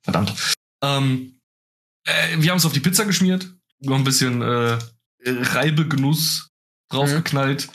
Verdammt. 0.02 0.34
Ähm, 0.82 1.38
äh, 2.06 2.36
wir 2.38 2.50
haben 2.50 2.58
es 2.58 2.66
auf 2.66 2.72
die 2.72 2.80
Pizza 2.80 3.04
geschmiert, 3.04 3.52
noch 3.80 3.96
ein 3.96 4.04
bisschen 4.04 4.42
äh, 4.42 4.78
Reibegenuss 5.24 6.48
draufgeknallt. 6.90 7.68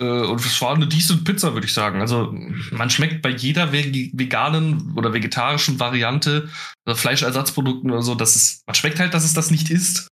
Äh, 0.00 0.04
und 0.04 0.44
es 0.44 0.60
war 0.60 0.74
eine 0.74 0.86
decent 0.86 1.24
Pizza, 1.24 1.54
würde 1.54 1.66
ich 1.66 1.74
sagen. 1.74 2.00
Also 2.00 2.32
man 2.70 2.90
schmeckt 2.90 3.22
bei 3.22 3.30
jeder 3.30 3.72
veg 3.72 4.10
veganen 4.12 4.94
oder 4.96 5.12
vegetarischen 5.12 5.80
Variante 5.80 6.50
oder 6.84 6.96
Fleischersatzprodukten 6.96 7.90
oder 7.90 8.02
so, 8.02 8.14
dass 8.14 8.36
es, 8.36 8.62
man 8.66 8.74
schmeckt 8.74 8.98
halt, 8.98 9.14
dass 9.14 9.24
es 9.24 9.34
das 9.34 9.50
nicht 9.50 9.70
ist. 9.70 10.08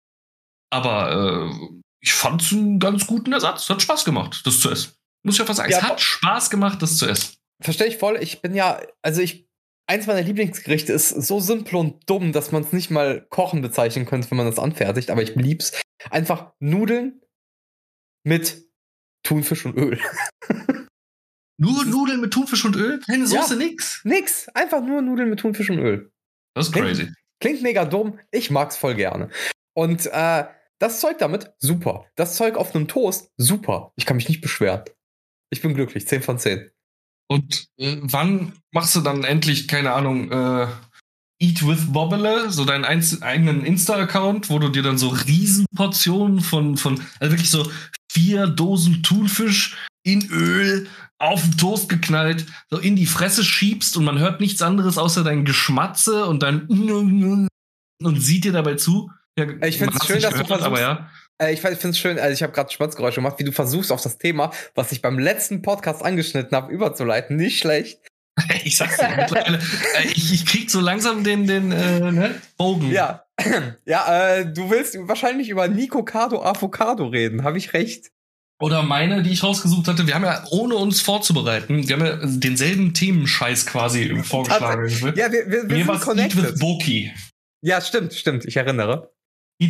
Aber 0.70 1.50
äh, 1.50 1.78
ich 2.00 2.12
fand 2.12 2.42
es 2.42 2.52
einen 2.52 2.78
ganz 2.78 3.06
guten 3.06 3.32
Ersatz. 3.32 3.68
Hat 3.68 3.82
Spaß 3.82 4.04
gemacht, 4.04 4.42
das 4.44 4.60
zu 4.60 4.70
essen. 4.70 4.92
Muss 5.24 5.36
ich 5.36 5.40
einfach 5.40 5.54
sagen. 5.54 5.70
Ja, 5.70 5.78
es 5.78 5.84
hat 5.84 6.00
Spaß 6.00 6.50
gemacht, 6.50 6.82
das 6.82 6.96
zu 6.96 7.06
essen. 7.06 7.34
Verstehe 7.62 7.86
ich 7.86 7.98
voll. 7.98 8.18
Ich 8.20 8.40
bin 8.40 8.54
ja, 8.54 8.80
also 9.02 9.20
ich, 9.20 9.46
eins 9.86 10.06
meiner 10.06 10.22
Lieblingsgerichte 10.22 10.92
ist 10.92 11.08
so 11.10 11.40
simpel 11.40 11.76
und 11.76 12.08
dumm, 12.08 12.32
dass 12.32 12.52
man 12.52 12.62
es 12.62 12.72
nicht 12.72 12.90
mal 12.90 13.26
Kochen 13.30 13.62
bezeichnen 13.62 14.06
könnte, 14.06 14.30
wenn 14.30 14.36
man 14.38 14.46
das 14.46 14.58
anfertigt, 14.58 15.10
aber 15.10 15.22
ich 15.22 15.34
lieb's. 15.34 15.72
Einfach 16.10 16.52
Nudeln 16.60 17.20
mit 18.24 18.64
Thunfisch 19.24 19.66
und 19.66 19.76
Öl. 19.76 19.98
Nur 21.60 21.84
Nudeln 21.84 22.20
mit 22.20 22.32
Thunfisch 22.32 22.64
und 22.64 22.74
Öl? 22.76 23.00
Keine 23.00 23.24
Ja. 23.24 23.42
Soße, 23.42 23.56
nix. 23.56 24.00
Nix. 24.04 24.48
Einfach 24.48 24.82
nur 24.82 25.00
Nudeln 25.00 25.30
mit 25.30 25.38
Thunfisch 25.40 25.70
und 25.70 25.78
Öl. 25.78 26.10
Das 26.56 26.66
ist 26.66 26.72
Klingt- 26.72 26.88
crazy. 26.88 27.12
Klingt 27.40 27.62
mega 27.62 27.84
dumm. 27.84 28.18
Ich 28.30 28.50
mag's 28.50 28.76
voll 28.76 28.94
gerne. 28.94 29.28
Und 29.76 30.06
äh, 30.06 30.44
das 30.80 31.00
Zeug 31.00 31.18
damit, 31.18 31.52
super. 31.58 32.06
Das 32.16 32.36
Zeug 32.36 32.56
auf 32.56 32.74
einem 32.74 32.88
Toast, 32.88 33.30
super. 33.36 33.92
Ich 33.96 34.06
kann 34.06 34.16
mich 34.16 34.28
nicht 34.28 34.40
beschweren. 34.40 34.84
Ich 35.50 35.60
bin 35.62 35.74
glücklich. 35.74 36.06
10 36.08 36.22
von 36.22 36.38
10. 36.38 36.70
Und 37.32 37.66
äh, 37.78 37.96
wann 38.02 38.52
machst 38.72 38.94
du 38.94 39.00
dann 39.00 39.24
endlich, 39.24 39.66
keine 39.66 39.92
Ahnung, 39.92 40.30
äh, 40.30 40.66
Eat 41.40 41.66
with 41.66 41.90
Bobbele, 41.92 42.50
so 42.50 42.66
deinen 42.66 42.84
eigenen 42.84 43.64
Insta-Account, 43.64 44.50
wo 44.50 44.58
du 44.58 44.68
dir 44.68 44.82
dann 44.82 44.98
so 44.98 45.08
Riesenportionen 45.08 46.40
von, 46.40 46.76
von, 46.76 47.00
also 47.18 47.32
wirklich 47.32 47.50
so 47.50 47.68
vier 48.12 48.46
Dosen 48.46 49.02
Thunfisch 49.02 49.76
in 50.04 50.28
Öl 50.30 50.88
auf 51.18 51.40
den 51.42 51.56
Toast 51.56 51.88
geknallt, 51.88 52.44
so 52.68 52.78
in 52.78 52.96
die 52.96 53.06
Fresse 53.06 53.44
schiebst 53.44 53.96
und 53.96 54.04
man 54.04 54.18
hört 54.18 54.40
nichts 54.40 54.60
anderes 54.60 54.98
außer 54.98 55.24
dein 55.24 55.46
Geschmatze 55.46 56.26
und 56.26 56.42
dein 56.42 56.66
und 58.02 58.20
sieht 58.20 58.44
dir 58.44 58.52
dabei 58.52 58.74
zu. 58.74 59.10
Ja, 59.38 59.46
ich 59.66 59.78
finde 59.78 59.96
es 59.98 60.06
schön, 60.06 60.20
dass 60.20 60.32
gehört, 60.32 60.50
du 60.50 60.54
versuchst, 60.54 60.66
aber 60.66 60.80
ja. 60.80 61.10
Äh, 61.38 61.52
ich 61.52 61.60
finde 61.60 61.88
es 61.88 61.98
schön, 61.98 62.18
also 62.18 62.32
ich 62.32 62.42
habe 62.42 62.52
gerade 62.52 62.70
Schmatzgeräusche 62.70 63.16
gemacht, 63.16 63.38
wie 63.38 63.44
du 63.44 63.52
versuchst 63.52 63.92
auf 63.92 64.02
das 64.02 64.18
Thema, 64.18 64.50
was 64.74 64.92
ich 64.92 65.02
beim 65.02 65.18
letzten 65.18 65.62
Podcast 65.62 66.02
angeschnitten 66.02 66.56
habe, 66.56 66.72
überzuleiten. 66.72 67.36
Nicht 67.36 67.58
schlecht. 67.58 68.00
ich 68.64 68.76
sag's 68.76 68.96
dir 68.96 69.08
mittlerweile. 69.16 69.58
Äh, 69.58 70.08
ich, 70.14 70.32
ich 70.32 70.46
krieg 70.46 70.70
so 70.70 70.80
langsam 70.80 71.24
den, 71.24 71.46
den 71.46 71.72
äh, 71.72 72.00
ne? 72.00 72.34
Bogen. 72.56 72.90
Ja, 72.90 73.24
ja 73.84 74.36
äh, 74.36 74.46
du 74.46 74.70
willst 74.70 74.96
wahrscheinlich 75.06 75.48
über 75.48 75.68
Nico 75.68 76.02
Cardo 76.04 76.42
Avocado 76.42 77.06
reden, 77.06 77.44
habe 77.44 77.58
ich 77.58 77.72
recht. 77.72 78.10
Oder 78.60 78.84
meine, 78.84 79.24
die 79.24 79.32
ich 79.32 79.42
rausgesucht 79.42 79.88
hatte. 79.88 80.06
Wir 80.06 80.14
haben 80.14 80.24
ja, 80.24 80.44
ohne 80.52 80.76
uns 80.76 81.00
vorzubereiten, 81.00 81.88
wir 81.88 81.96
haben 81.96 82.06
ja 82.06 82.16
denselben 82.22 82.94
Themenscheiß 82.94 83.66
quasi 83.66 84.16
vorgeschlagen. 84.22 84.88
Ja, 85.16 85.32
wir, 85.32 85.50
wir, 85.50 85.68
wir 85.68 85.78
Mir 85.78 85.84
sind 85.84 86.00
connected. 86.00 86.60
Boki. 86.60 87.12
Ja, 87.60 87.80
stimmt, 87.80 88.14
stimmt. 88.14 88.44
Ich 88.44 88.56
erinnere. 88.56 89.12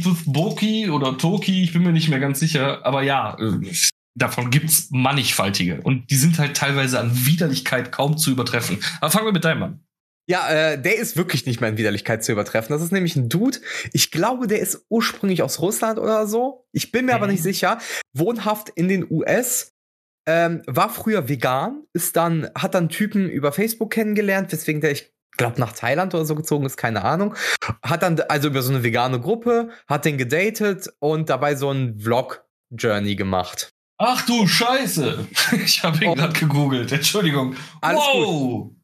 With 0.00 0.25
Boki 0.26 0.90
oder 0.90 1.18
Toki, 1.18 1.62
ich 1.62 1.72
bin 1.72 1.82
mir 1.82 1.92
nicht 1.92 2.08
mehr 2.08 2.20
ganz 2.20 2.40
sicher. 2.40 2.84
Aber 2.84 3.02
ja, 3.02 3.37
äh, 3.38 3.72
davon 4.14 4.50
gibt's 4.50 4.88
mannigfaltige. 4.90 5.80
Und 5.82 6.11
die 6.11 6.16
sind 6.16 6.38
halt 6.38 6.56
teilweise 6.56 6.99
an 6.99 7.26
Widerlichkeit 7.26 7.92
kaum 7.92 8.16
zu 8.16 8.30
übertreffen. 8.30 8.78
Aber 9.00 9.11
fangen 9.11 9.26
wir 9.26 9.32
mit 9.32 9.44
deinem 9.44 9.62
an. 9.62 9.80
Ja, 10.28 10.49
äh, 10.49 10.80
der 10.80 10.96
ist 10.96 11.16
wirklich 11.16 11.46
nicht 11.46 11.61
mehr 11.61 11.70
in 11.70 11.78
Widerlichkeit 11.78 12.22
zu 12.22 12.32
übertreffen. 12.32 12.72
Das 12.72 12.82
ist 12.82 12.92
nämlich 12.92 13.16
ein 13.16 13.28
Dude. 13.28 13.58
Ich 13.92 14.11
glaube, 14.11 14.46
der 14.46 14.61
ist 14.61 14.87
ursprünglich 14.88 15.42
aus 15.42 15.61
Russland 15.61 15.99
oder 15.99 16.26
so. 16.26 16.66
Ich 16.72 16.92
bin 16.92 17.06
mir 17.06 17.12
mhm. 17.12 17.16
aber 17.16 17.26
nicht 17.26 17.42
sicher. 17.42 17.78
Wohnhaft 18.14 18.68
in 18.70 18.88
den 18.88 19.06
US. 19.11 19.72
Ähm, 20.25 20.62
war 20.68 20.88
früher 20.88 21.28
vegan, 21.28 21.82
ist 21.94 22.14
dann, 22.14 22.49
hat 22.54 22.76
dann 22.76 22.88
Typen 22.88 23.28
über 23.28 23.50
Facebook 23.50 23.92
kennengelernt, 23.92 24.52
weswegen 24.52 24.80
der, 24.80 24.92
ich 24.92 25.12
glaube, 25.36 25.60
nach 25.60 25.72
Thailand 25.72 26.14
oder 26.14 26.24
so 26.24 26.34
gezogen 26.34 26.66
ist, 26.66 26.76
keine 26.76 27.04
Ahnung. 27.04 27.34
Hat 27.82 28.02
dann 28.02 28.20
also 28.20 28.48
über 28.48 28.62
so 28.62 28.72
eine 28.72 28.82
vegane 28.82 29.20
Gruppe, 29.20 29.70
hat 29.86 30.04
den 30.04 30.18
gedatet 30.18 30.92
und 30.98 31.28
dabei 31.30 31.54
so 31.54 31.70
ein 31.70 31.98
Vlog-Journey 31.98 33.16
gemacht. 33.16 33.72
Ach 33.98 34.24
du 34.26 34.46
Scheiße! 34.46 35.26
Ich 35.64 35.82
habe 35.82 36.04
ihn 36.04 36.10
oh. 36.10 36.14
gerade 36.14 36.38
gegoogelt, 36.38 36.90
Entschuldigung. 36.92 37.54
Alles 37.80 38.00
wow! 38.00 38.64
Gut. 38.64 38.76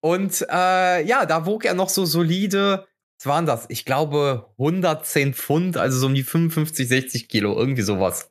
Und 0.00 0.46
äh, 0.50 1.04
ja, 1.04 1.26
da 1.26 1.46
wog 1.46 1.64
er 1.64 1.74
noch 1.74 1.88
so 1.88 2.04
solide, 2.04 2.86
was 3.18 3.26
waren 3.26 3.46
das? 3.46 3.66
Ich 3.68 3.84
glaube 3.84 4.52
110 4.58 5.34
Pfund, 5.34 5.76
also 5.76 5.98
so 5.98 6.06
um 6.06 6.14
die 6.14 6.22
55, 6.22 6.88
60 6.88 7.28
Kilo, 7.28 7.56
irgendwie 7.56 7.82
sowas. 7.82 8.30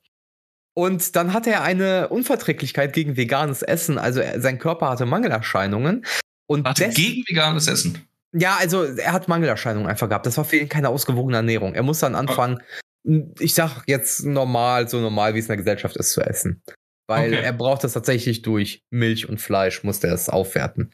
Und 0.74 1.16
dann 1.16 1.34
hatte 1.34 1.52
er 1.52 1.64
eine 1.64 2.10
Unverträglichkeit 2.10 2.94
gegen 2.94 3.18
veganes 3.18 3.62
Essen, 3.62 3.98
also 3.98 4.20
er, 4.20 4.40
sein 4.42 4.58
Körper 4.58 4.90
hatte 4.90 5.06
Mangelerscheinungen. 5.06 6.06
Und 6.48 6.68
hatte 6.68 6.90
gegen 6.90 7.24
veganes 7.28 7.68
Essen? 7.68 8.06
Ja, 8.34 8.58
also 8.60 8.84
er 8.84 9.12
hat 9.12 9.28
Mangelerscheinungen 9.28 9.90
einfach 9.90 10.08
gehabt. 10.08 10.26
Das 10.26 10.38
war 10.38 10.46
für 10.46 10.58
ihn 10.58 10.70
keine 10.70 10.90
ausgewogene 10.90 11.38
Ernährung. 11.38 11.74
Er 11.74 11.84
muss 11.84 12.00
dann 12.00 12.16
anfangen, 12.16 12.62
oh. 13.06 13.12
ich 13.40 13.54
sag 13.54 13.84
jetzt 13.88 14.26
normal, 14.26 14.88
so 14.88 15.00
normal 15.00 15.34
wie 15.34 15.40
es 15.40 15.46
in 15.46 15.50
der 15.50 15.58
Gesellschaft 15.58 15.98
ist, 15.98 16.14
zu 16.14 16.22
essen. 16.22 16.62
Weil 17.08 17.34
okay. 17.34 17.44
er 17.44 17.54
braucht 17.54 17.84
das 17.84 17.94
tatsächlich 17.94 18.42
durch 18.42 18.84
Milch 18.90 19.28
und 19.28 19.42
Fleisch, 19.42 19.84
musste 19.84 20.08
er 20.08 20.14
es 20.14 20.30
aufwerten. 20.30 20.94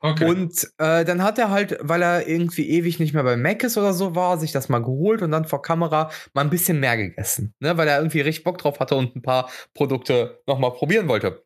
Okay. 0.00 0.26
Und 0.26 0.64
äh, 0.78 1.04
dann 1.04 1.22
hat 1.22 1.38
er 1.38 1.50
halt, 1.50 1.76
weil 1.80 2.02
er 2.02 2.28
irgendwie 2.28 2.68
ewig 2.68 3.00
nicht 3.00 3.14
mehr 3.14 3.24
bei 3.24 3.36
Mac 3.36 3.64
ist 3.64 3.76
oder 3.76 3.92
so 3.92 4.14
war, 4.14 4.38
sich 4.38 4.52
das 4.52 4.68
mal 4.68 4.78
geholt 4.78 5.22
und 5.22 5.32
dann 5.32 5.44
vor 5.44 5.60
Kamera 5.60 6.10
mal 6.34 6.42
ein 6.42 6.50
bisschen 6.50 6.78
mehr 6.78 6.96
gegessen. 6.96 7.52
Ne? 7.58 7.76
Weil 7.76 7.88
er 7.88 7.98
irgendwie 7.98 8.20
richtig 8.20 8.44
Bock 8.44 8.58
drauf 8.58 8.78
hatte 8.78 8.94
und 8.94 9.16
ein 9.16 9.22
paar 9.22 9.50
Produkte 9.74 10.40
nochmal 10.46 10.72
probieren 10.72 11.08
wollte. 11.08 11.44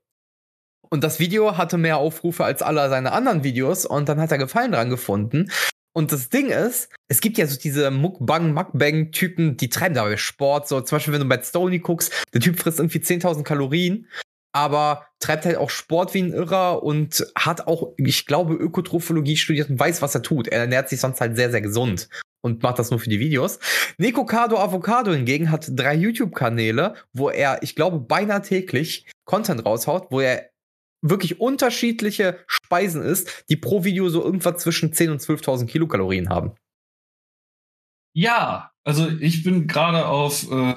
Und 0.92 1.02
das 1.02 1.18
Video 1.18 1.56
hatte 1.56 1.78
mehr 1.78 1.96
Aufrufe 1.96 2.44
als 2.44 2.60
alle 2.60 2.90
seine 2.90 3.12
anderen 3.12 3.44
Videos 3.44 3.86
und 3.86 4.10
dann 4.10 4.20
hat 4.20 4.30
er 4.30 4.36
Gefallen 4.36 4.72
dran 4.72 4.90
gefunden. 4.90 5.50
Und 5.94 6.12
das 6.12 6.28
Ding 6.28 6.50
ist, 6.50 6.90
es 7.08 7.22
gibt 7.22 7.38
ja 7.38 7.46
so 7.46 7.58
diese 7.58 7.90
Mukbang, 7.90 8.52
Mukbang-Typen, 8.52 9.56
die 9.56 9.70
treiben 9.70 9.94
dabei 9.94 10.18
Sport. 10.18 10.68
So 10.68 10.82
zum 10.82 10.96
Beispiel, 10.96 11.14
wenn 11.14 11.22
du 11.22 11.28
bei 11.28 11.42
Stony 11.42 11.78
guckst, 11.78 12.12
der 12.34 12.42
Typ 12.42 12.60
frisst 12.60 12.78
irgendwie 12.78 12.98
10.000 12.98 13.42
Kalorien 13.42 14.06
aber 14.52 15.06
treibt 15.18 15.46
halt 15.46 15.56
auch 15.56 15.70
Sport 15.70 16.14
wie 16.14 16.22
ein 16.22 16.32
Irrer 16.32 16.82
und 16.82 17.26
hat 17.34 17.66
auch, 17.66 17.94
ich 17.96 18.26
glaube, 18.26 18.54
Ökotrophologie 18.54 19.36
studiert 19.36 19.70
und 19.70 19.80
weiß, 19.80 20.02
was 20.02 20.14
er 20.14 20.22
tut. 20.22 20.48
Er 20.48 20.60
ernährt 20.60 20.88
sich 20.88 21.00
sonst 21.00 21.20
halt 21.20 21.36
sehr, 21.36 21.50
sehr 21.50 21.62
gesund 21.62 22.08
und 22.42 22.62
macht 22.62 22.78
das 22.78 22.90
nur 22.90 23.00
für 23.00 23.08
die 23.08 23.18
Videos. 23.18 23.58
Nico 23.96 24.26
Cardo 24.26 24.58
Avocado 24.58 25.12
hingegen 25.12 25.50
hat 25.50 25.70
drei 25.70 25.94
YouTube-Kanäle, 25.94 26.94
wo 27.12 27.30
er, 27.30 27.62
ich 27.62 27.74
glaube, 27.74 27.98
beinahe 27.98 28.42
täglich 28.42 29.06
Content 29.24 29.64
raushaut, 29.64 30.08
wo 30.10 30.20
er 30.20 30.51
wirklich 31.02 31.40
unterschiedliche 31.40 32.38
Speisen 32.46 33.02
isst, 33.02 33.44
die 33.48 33.56
pro 33.56 33.84
Video 33.84 34.08
so 34.08 34.24
irgendwas 34.24 34.62
zwischen 34.62 34.92
10.000 34.92 35.10
und 35.10 35.20
12.000 35.20 35.66
Kilokalorien 35.66 36.28
haben. 36.28 36.52
Ja, 38.14 38.70
also 38.84 39.08
ich 39.08 39.42
bin 39.42 39.66
gerade 39.66 40.06
auf. 40.06 40.50
Äh, 40.50 40.74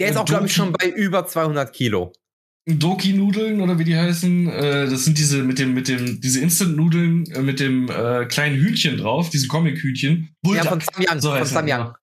Der 0.00 0.08
ist 0.08 0.16
auch, 0.16 0.24
glaube 0.24 0.46
ich, 0.46 0.52
schon 0.52 0.72
bei 0.72 0.88
über 0.88 1.26
200 1.26 1.72
Kilo. 1.72 2.12
Doki-Nudeln 2.68 3.60
oder 3.60 3.78
wie 3.78 3.84
die 3.84 3.96
heißen. 3.96 4.48
Äh, 4.48 4.88
das 4.88 5.04
sind 5.04 5.18
diese 5.18 5.42
mit 5.42 5.58
dem, 5.58 5.72
mit 5.74 5.88
dem, 5.88 6.20
diese 6.20 6.40
Instant-Nudeln 6.40 7.30
äh, 7.32 7.40
mit 7.40 7.60
dem 7.60 7.88
äh, 7.88 8.26
kleinen 8.26 8.56
Hühnchen 8.56 8.98
drauf, 8.98 9.30
diese 9.30 9.48
Comic-Hühnchen. 9.48 10.34
Ja, 10.44 10.64
von 10.64 10.80
Samyang. 10.80 11.20
So 11.20 11.34
von 11.34 11.46
Samyang. 11.46 11.94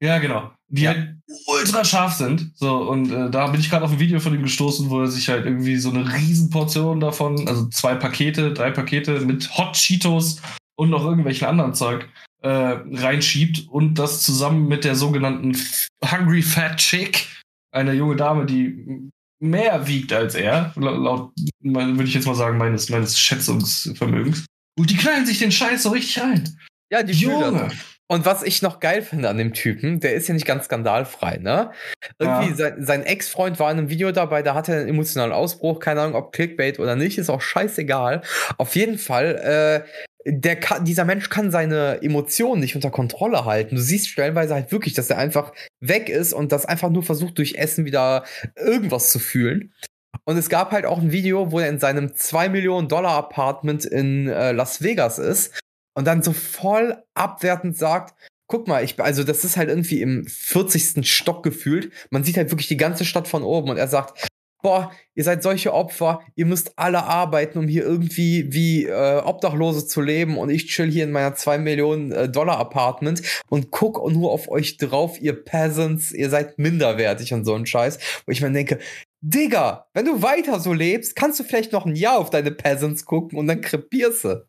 Ja, 0.00 0.18
genau. 0.18 0.52
Die 0.68 0.82
ja. 0.82 0.90
halt 0.90 1.16
ultra 1.46 1.84
scharf 1.84 2.14
sind. 2.14 2.52
So, 2.54 2.88
und 2.88 3.10
äh, 3.10 3.30
da 3.30 3.48
bin 3.48 3.60
ich 3.60 3.70
gerade 3.70 3.84
auf 3.84 3.92
ein 3.92 4.00
Video 4.00 4.20
von 4.20 4.34
ihm 4.34 4.42
gestoßen, 4.42 4.90
wo 4.90 5.00
er 5.00 5.08
sich 5.08 5.28
halt 5.28 5.44
irgendwie 5.44 5.76
so 5.76 5.90
eine 5.90 6.12
Riesenportion 6.12 7.00
davon, 7.00 7.48
also 7.48 7.66
zwei 7.68 7.94
Pakete, 7.94 8.52
drei 8.52 8.70
Pakete 8.70 9.20
mit 9.20 9.56
Hot 9.56 9.74
Cheetos 9.74 10.40
und 10.76 10.90
noch 10.90 11.04
irgendwelchen 11.04 11.48
anderen 11.48 11.74
Zeug 11.74 12.08
äh, 12.42 12.48
reinschiebt 12.48 13.68
und 13.68 13.94
das 13.94 14.22
zusammen 14.22 14.68
mit 14.68 14.84
der 14.84 14.94
sogenannten 14.94 15.56
Hungry 16.04 16.42
Fat 16.42 16.76
Chick, 16.76 17.26
eine 17.72 17.94
junge 17.94 18.16
Dame, 18.16 18.46
die 18.46 19.10
mehr 19.40 19.86
wiegt 19.86 20.12
als 20.12 20.34
er, 20.34 20.72
laut, 20.76 21.32
würde 21.60 22.04
ich 22.04 22.14
jetzt 22.14 22.26
mal 22.26 22.34
sagen, 22.34 22.58
meines, 22.58 22.88
meines 22.88 23.18
Schätzungsvermögens. 23.18 24.46
Und 24.78 24.90
die 24.90 24.96
knallen 24.96 25.26
sich 25.26 25.38
den 25.38 25.52
Scheiß 25.52 25.82
so 25.82 25.90
richtig 25.90 26.20
rein. 26.20 26.56
Ja, 26.90 27.02
die 27.02 27.12
Junge. 27.12 27.70
Und 28.10 28.24
was 28.24 28.42
ich 28.42 28.62
noch 28.62 28.80
geil 28.80 29.02
finde 29.02 29.28
an 29.28 29.36
dem 29.36 29.52
Typen, 29.52 30.00
der 30.00 30.14
ist 30.14 30.28
ja 30.28 30.34
nicht 30.34 30.46
ganz 30.46 30.64
skandalfrei, 30.64 31.36
ne? 31.36 31.72
Irgendwie, 32.18 32.48
ja. 32.50 32.56
sein, 32.56 32.84
sein 32.84 33.02
Ex-Freund 33.04 33.60
war 33.60 33.70
in 33.70 33.78
einem 33.78 33.90
Video 33.90 34.12
dabei, 34.12 34.42
da 34.42 34.54
hatte 34.54 34.72
er 34.72 34.80
einen 34.80 34.88
emotionalen 34.88 35.32
Ausbruch, 35.32 35.78
keine 35.78 36.00
Ahnung, 36.00 36.14
ob 36.14 36.32
Clickbait 36.32 36.78
oder 36.78 36.96
nicht, 36.96 37.18
ist 37.18 37.28
auch 37.28 37.42
scheißegal. 37.42 38.22
Auf 38.56 38.74
jeden 38.76 38.96
Fall, 38.96 39.84
äh, 39.84 40.30
der 40.30 40.56
kann, 40.56 40.86
dieser 40.86 41.04
Mensch 41.04 41.28
kann 41.28 41.50
seine 41.50 42.02
Emotionen 42.02 42.60
nicht 42.62 42.74
unter 42.74 42.90
Kontrolle 42.90 43.44
halten. 43.44 43.76
Du 43.76 43.82
siehst 43.82 44.08
stellenweise 44.08 44.54
halt 44.54 44.72
wirklich, 44.72 44.94
dass 44.94 45.10
er 45.10 45.18
einfach 45.18 45.52
weg 45.80 46.08
ist 46.08 46.32
und 46.32 46.50
das 46.50 46.64
einfach 46.64 46.88
nur 46.88 47.02
versucht, 47.02 47.36
durch 47.36 47.56
Essen 47.56 47.84
wieder 47.84 48.24
irgendwas 48.56 49.10
zu 49.10 49.18
fühlen. 49.18 49.74
Und 50.24 50.38
es 50.38 50.48
gab 50.48 50.72
halt 50.72 50.86
auch 50.86 50.98
ein 50.98 51.12
Video, 51.12 51.52
wo 51.52 51.60
er 51.60 51.68
in 51.68 51.78
seinem 51.78 52.14
2 52.14 52.48
Millionen 52.48 52.88
Dollar 52.88 53.16
Apartment 53.16 53.84
in 53.84 54.28
äh, 54.28 54.52
Las 54.52 54.82
Vegas 54.82 55.18
ist 55.18 55.52
und 55.98 56.04
dann 56.04 56.22
so 56.22 56.32
voll 56.32 57.02
abwertend 57.14 57.76
sagt, 57.76 58.14
guck 58.46 58.68
mal, 58.68 58.84
ich, 58.84 59.00
also 59.00 59.24
das 59.24 59.42
ist 59.42 59.56
halt 59.56 59.68
irgendwie 59.68 60.00
im 60.00 60.24
40. 60.28 61.04
Stock 61.04 61.42
gefühlt. 61.42 61.92
Man 62.10 62.22
sieht 62.22 62.36
halt 62.36 62.52
wirklich 62.52 62.68
die 62.68 62.76
ganze 62.76 63.04
Stadt 63.04 63.26
von 63.26 63.42
oben 63.42 63.70
und 63.70 63.78
er 63.78 63.88
sagt, 63.88 64.28
boah, 64.62 64.92
ihr 65.16 65.24
seid 65.24 65.42
solche 65.42 65.74
Opfer, 65.74 66.20
ihr 66.36 66.46
müsst 66.46 66.78
alle 66.78 67.02
arbeiten, 67.02 67.58
um 67.58 67.66
hier 67.66 67.82
irgendwie 67.82 68.46
wie 68.52 68.84
äh, 68.86 69.22
Obdachlose 69.24 69.88
zu 69.88 70.00
leben 70.00 70.38
und 70.38 70.50
ich 70.50 70.68
chill 70.68 70.88
hier 70.88 71.02
in 71.02 71.10
meiner 71.10 71.34
2 71.34 71.58
Millionen 71.58 72.12
äh, 72.12 72.28
Dollar 72.28 72.58
Apartment 72.58 73.20
und 73.50 73.72
guck 73.72 73.96
nur 74.12 74.30
auf 74.30 74.48
euch 74.48 74.76
drauf, 74.76 75.20
ihr 75.20 75.32
Peasants, 75.44 76.12
ihr 76.12 76.30
seid 76.30 76.60
minderwertig 76.60 77.34
und 77.34 77.44
so 77.44 77.54
ein 77.54 77.66
Scheiß. 77.66 77.98
Wo 78.24 78.30
ich 78.30 78.40
mir 78.40 78.52
denke, 78.52 78.78
Digga, 79.20 79.88
wenn 79.94 80.06
du 80.06 80.22
weiter 80.22 80.60
so 80.60 80.72
lebst, 80.72 81.16
kannst 81.16 81.40
du 81.40 81.42
vielleicht 81.42 81.72
noch 81.72 81.86
ein 81.86 81.96
Jahr 81.96 82.20
auf 82.20 82.30
deine 82.30 82.52
Peasants 82.52 83.04
gucken 83.04 83.36
und 83.36 83.48
dann 83.48 83.62
krepierst 83.62 84.22
du. 84.22 84.46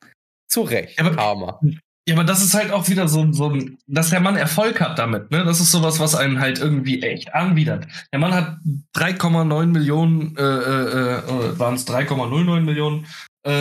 Zu 0.50 0.62
Recht, 0.62 1.00
ja, 1.00 1.10
Karma. 1.10 1.60
Ja, 2.08 2.15
aber 2.15 2.24
das 2.24 2.44
ist 2.44 2.56
halt 2.56 2.72
auch 2.72 2.89
wieder 2.89 3.08
so, 3.08 3.32
so 3.32 3.50
ein, 3.50 3.77
dass 3.86 4.10
der 4.10 4.20
Mann 4.20 4.36
Erfolg 4.36 4.82
hat 4.82 4.98
damit, 4.98 5.29
ne? 5.29 5.46
Das 5.46 5.60
ist 5.60 5.72
sowas, 5.72 6.00
was 6.00 6.15
einen 6.15 6.39
halt 6.39 6.58
irgendwie 6.58 7.03
echt 7.03 7.36
anwidert. 7.36 7.86
Der 8.12 8.20
Mann 8.20 8.34
hat 8.34 8.58
3,9 8.96 9.68
Millionen, 9.68 10.36
äh, 10.36 10.41
äh, 10.41 11.18
äh 11.20 11.60
waren 11.60 11.75
es 11.75 11.86
3,09 11.88 12.62
Millionen 12.62 13.06
äh, 13.46 13.51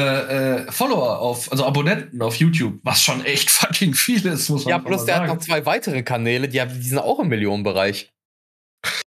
äh, 0.62 0.72
Follower 0.72 1.20
auf, 1.20 1.52
also 1.52 1.66
Abonnenten 1.66 2.20
auf 2.22 2.36
YouTube, 2.36 2.80
was 2.82 3.02
schon 3.02 3.24
echt 3.24 3.50
fucking 3.50 3.94
viel 3.94 4.24
ist, 4.26 4.48
muss 4.48 4.64
man 4.64 4.70
Ja, 4.70 4.78
plus 4.78 5.04
der 5.04 5.16
sagen. 5.16 5.28
hat 5.28 5.36
noch 5.36 5.44
zwei 5.44 5.66
weitere 5.66 6.02
Kanäle, 6.02 6.48
die, 6.48 6.60
die 6.60 6.88
sind 6.88 6.98
auch 6.98 7.20
im 7.20 7.28
Millionenbereich. 7.28 8.10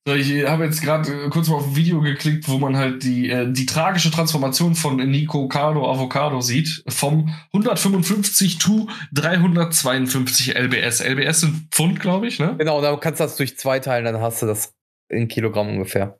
So, 0.08 0.14
ich 0.14 0.46
habe 0.48 0.64
jetzt 0.64 0.80
gerade 0.80 1.26
äh, 1.26 1.28
kurz 1.28 1.48
mal 1.48 1.56
auf 1.56 1.66
ein 1.66 1.76
Video 1.76 2.00
geklickt, 2.00 2.48
wo 2.48 2.56
man 2.58 2.74
halt 2.76 3.02
die, 3.02 3.28
äh, 3.28 3.52
die 3.52 3.66
tragische 3.66 4.10
Transformation 4.10 4.74
von 4.74 4.96
Nico 4.96 5.46
Cardo 5.46 5.90
Avocado 5.92 6.40
sieht. 6.40 6.82
Vom 6.88 7.34
155 7.52 8.56
to 8.58 8.88
352 9.12 10.54
LBS. 10.56 11.00
LBS 11.00 11.40
sind 11.40 11.68
Pfund, 11.70 12.00
glaube 12.00 12.26
ich, 12.28 12.38
ne? 12.38 12.56
Genau, 12.58 12.80
dann 12.80 12.98
kannst 12.98 13.20
du 13.20 13.24
das 13.24 13.36
durch 13.36 13.58
zwei 13.58 13.78
teilen, 13.78 14.06
dann 14.06 14.20
hast 14.22 14.40
du 14.40 14.46
das 14.46 14.72
in 15.10 15.28
Kilogramm 15.28 15.68
ungefähr. 15.68 16.18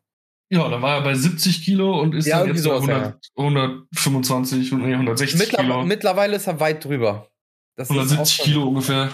Ja, 0.52 0.68
da 0.68 0.82
war 0.82 0.96
er 0.96 1.02
bei 1.02 1.14
70 1.14 1.64
Kilo 1.64 2.00
und 2.00 2.14
ist 2.14 2.26
Ja, 2.26 2.40
dann 2.40 2.48
jetzt 2.48 2.64
bei 2.68 2.80
sowas, 2.80 3.14
100, 3.36 3.88
125, 3.94 4.72
nee, 4.72 4.92
160 4.94 5.38
Mittler 5.38 5.62
Kilo. 5.62 5.84
Mittlerweile 5.84 6.36
ist 6.36 6.46
er 6.48 6.60
weit 6.60 6.84
drüber. 6.84 7.30
Das 7.78 7.88
ist 7.88 7.92
auch 7.92 7.96
170 8.00 8.36
schon- 8.36 8.44
Kilo 8.44 8.68
ungefähr. 8.68 9.10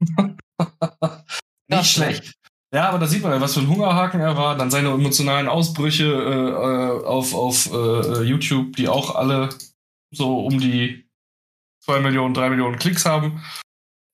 Nicht 1.70 1.86
schlecht. 1.86 2.34
Ja, 2.72 2.88
aber 2.88 3.00
da 3.00 3.06
sieht 3.06 3.22
man 3.22 3.32
ja, 3.32 3.40
was 3.40 3.54
für 3.54 3.60
ein 3.60 3.68
Hungerhaken 3.68 4.20
er 4.20 4.36
war. 4.36 4.56
Dann 4.56 4.70
seine 4.70 4.90
emotionalen 4.90 5.48
Ausbrüche 5.48 6.04
äh, 6.04 6.50
äh, 6.50 7.04
auf, 7.04 7.34
auf 7.34 7.72
äh, 7.72 8.22
YouTube, 8.22 8.76
die 8.76 8.88
auch 8.88 9.16
alle 9.16 9.48
so 10.12 10.44
um 10.44 10.60
die 10.60 11.08
2 11.84 12.00
Millionen, 12.00 12.34
3 12.34 12.50
Millionen 12.50 12.78
Klicks 12.78 13.04
haben. 13.06 13.42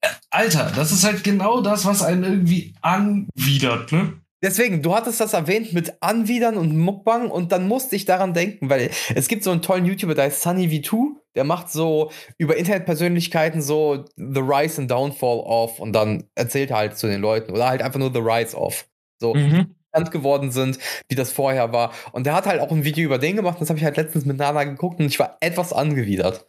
Äh, 0.00 0.08
Alter, 0.30 0.72
das 0.74 0.92
ist 0.92 1.04
halt 1.04 1.22
genau 1.22 1.60
das, 1.60 1.84
was 1.84 2.02
einen 2.02 2.24
irgendwie 2.24 2.74
anwidert, 2.80 3.92
ne? 3.92 4.20
Deswegen, 4.46 4.80
du 4.80 4.94
hattest 4.94 5.18
das 5.20 5.32
erwähnt 5.32 5.72
mit 5.72 5.94
Anwidern 6.00 6.56
und 6.56 6.76
Mukbang 6.78 7.32
und 7.32 7.50
dann 7.50 7.66
musste 7.66 7.96
ich 7.96 8.04
daran 8.04 8.32
denken, 8.32 8.70
weil 8.70 8.90
es 9.12 9.26
gibt 9.26 9.42
so 9.42 9.50
einen 9.50 9.60
tollen 9.60 9.84
YouTuber, 9.86 10.14
der 10.14 10.26
heißt 10.26 10.40
Sunny 10.40 10.68
V2, 10.68 11.16
der 11.34 11.42
macht 11.42 11.68
so 11.68 12.12
über 12.38 12.56
Internetpersönlichkeiten 12.56 13.60
so 13.60 14.04
The 14.16 14.40
Rise 14.40 14.80
and 14.80 14.88
Downfall 14.88 15.40
of 15.40 15.80
und 15.80 15.92
dann 15.92 16.28
erzählt 16.36 16.70
er 16.70 16.76
halt 16.76 16.96
zu 16.96 17.08
den 17.08 17.20
Leuten 17.20 17.50
oder 17.50 17.68
halt 17.68 17.82
einfach 17.82 17.98
nur 17.98 18.12
The 18.12 18.20
Rise 18.20 18.56
of. 18.56 18.86
So, 19.20 19.34
Mhm. 19.34 19.74
bekannt 19.90 20.12
geworden 20.12 20.52
sind, 20.52 20.78
wie 21.08 21.16
das 21.16 21.32
vorher 21.32 21.72
war. 21.72 21.92
Und 22.12 22.26
der 22.26 22.34
hat 22.34 22.46
halt 22.46 22.60
auch 22.60 22.70
ein 22.70 22.84
Video 22.84 23.04
über 23.04 23.18
den 23.18 23.34
gemacht, 23.34 23.60
das 23.60 23.68
habe 23.68 23.80
ich 23.80 23.84
halt 23.84 23.96
letztens 23.96 24.26
mit 24.26 24.36
Nana 24.36 24.62
geguckt 24.62 25.00
und 25.00 25.06
ich 25.06 25.18
war 25.18 25.38
etwas 25.40 25.72
angewidert. 25.72 26.46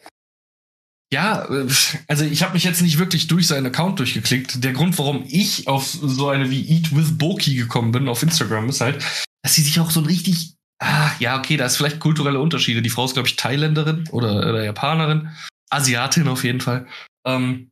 Ja, 1.13 1.45
äh, 1.49 1.67
also 2.07 2.25
ich 2.25 2.43
habe 2.43 2.53
mich 2.53 2.63
jetzt 2.63 2.81
nicht 2.81 2.99
wirklich 2.99 3.27
durch 3.27 3.47
seinen 3.47 3.67
Account 3.67 3.99
durchgeklickt. 3.99 4.63
Der 4.63 4.73
Grund, 4.73 4.97
warum 4.97 5.23
ich 5.27 5.67
auf 5.67 5.87
so 5.87 6.29
eine 6.29 6.49
wie 6.49 6.67
Eat 6.67 6.95
with 6.95 7.17
Boki 7.17 7.55
gekommen 7.55 7.91
bin 7.91 8.09
auf 8.09 8.23
Instagram, 8.23 8.69
ist 8.69 8.81
halt, 8.81 9.03
dass 9.43 9.55
sie 9.55 9.61
sich 9.61 9.79
auch 9.79 9.91
so 9.91 10.01
ein 10.01 10.05
richtig. 10.05 10.53
Ah, 10.79 11.09
ja, 11.19 11.39
okay, 11.39 11.57
da 11.57 11.65
ist 11.65 11.77
vielleicht 11.77 11.99
kulturelle 11.99 12.39
Unterschiede. 12.39 12.83
Die 12.83 12.91
Frau 12.91 13.05
ist, 13.05 13.13
glaube 13.13 13.27
ich, 13.27 13.35
Thailänderin 13.35 14.07
oder, 14.11 14.37
oder 14.37 14.63
Japanerin. 14.63 15.29
Asiatin 15.71 16.27
auf 16.27 16.43
jeden 16.43 16.61
Fall. 16.61 16.85
Ähm, 17.25 17.71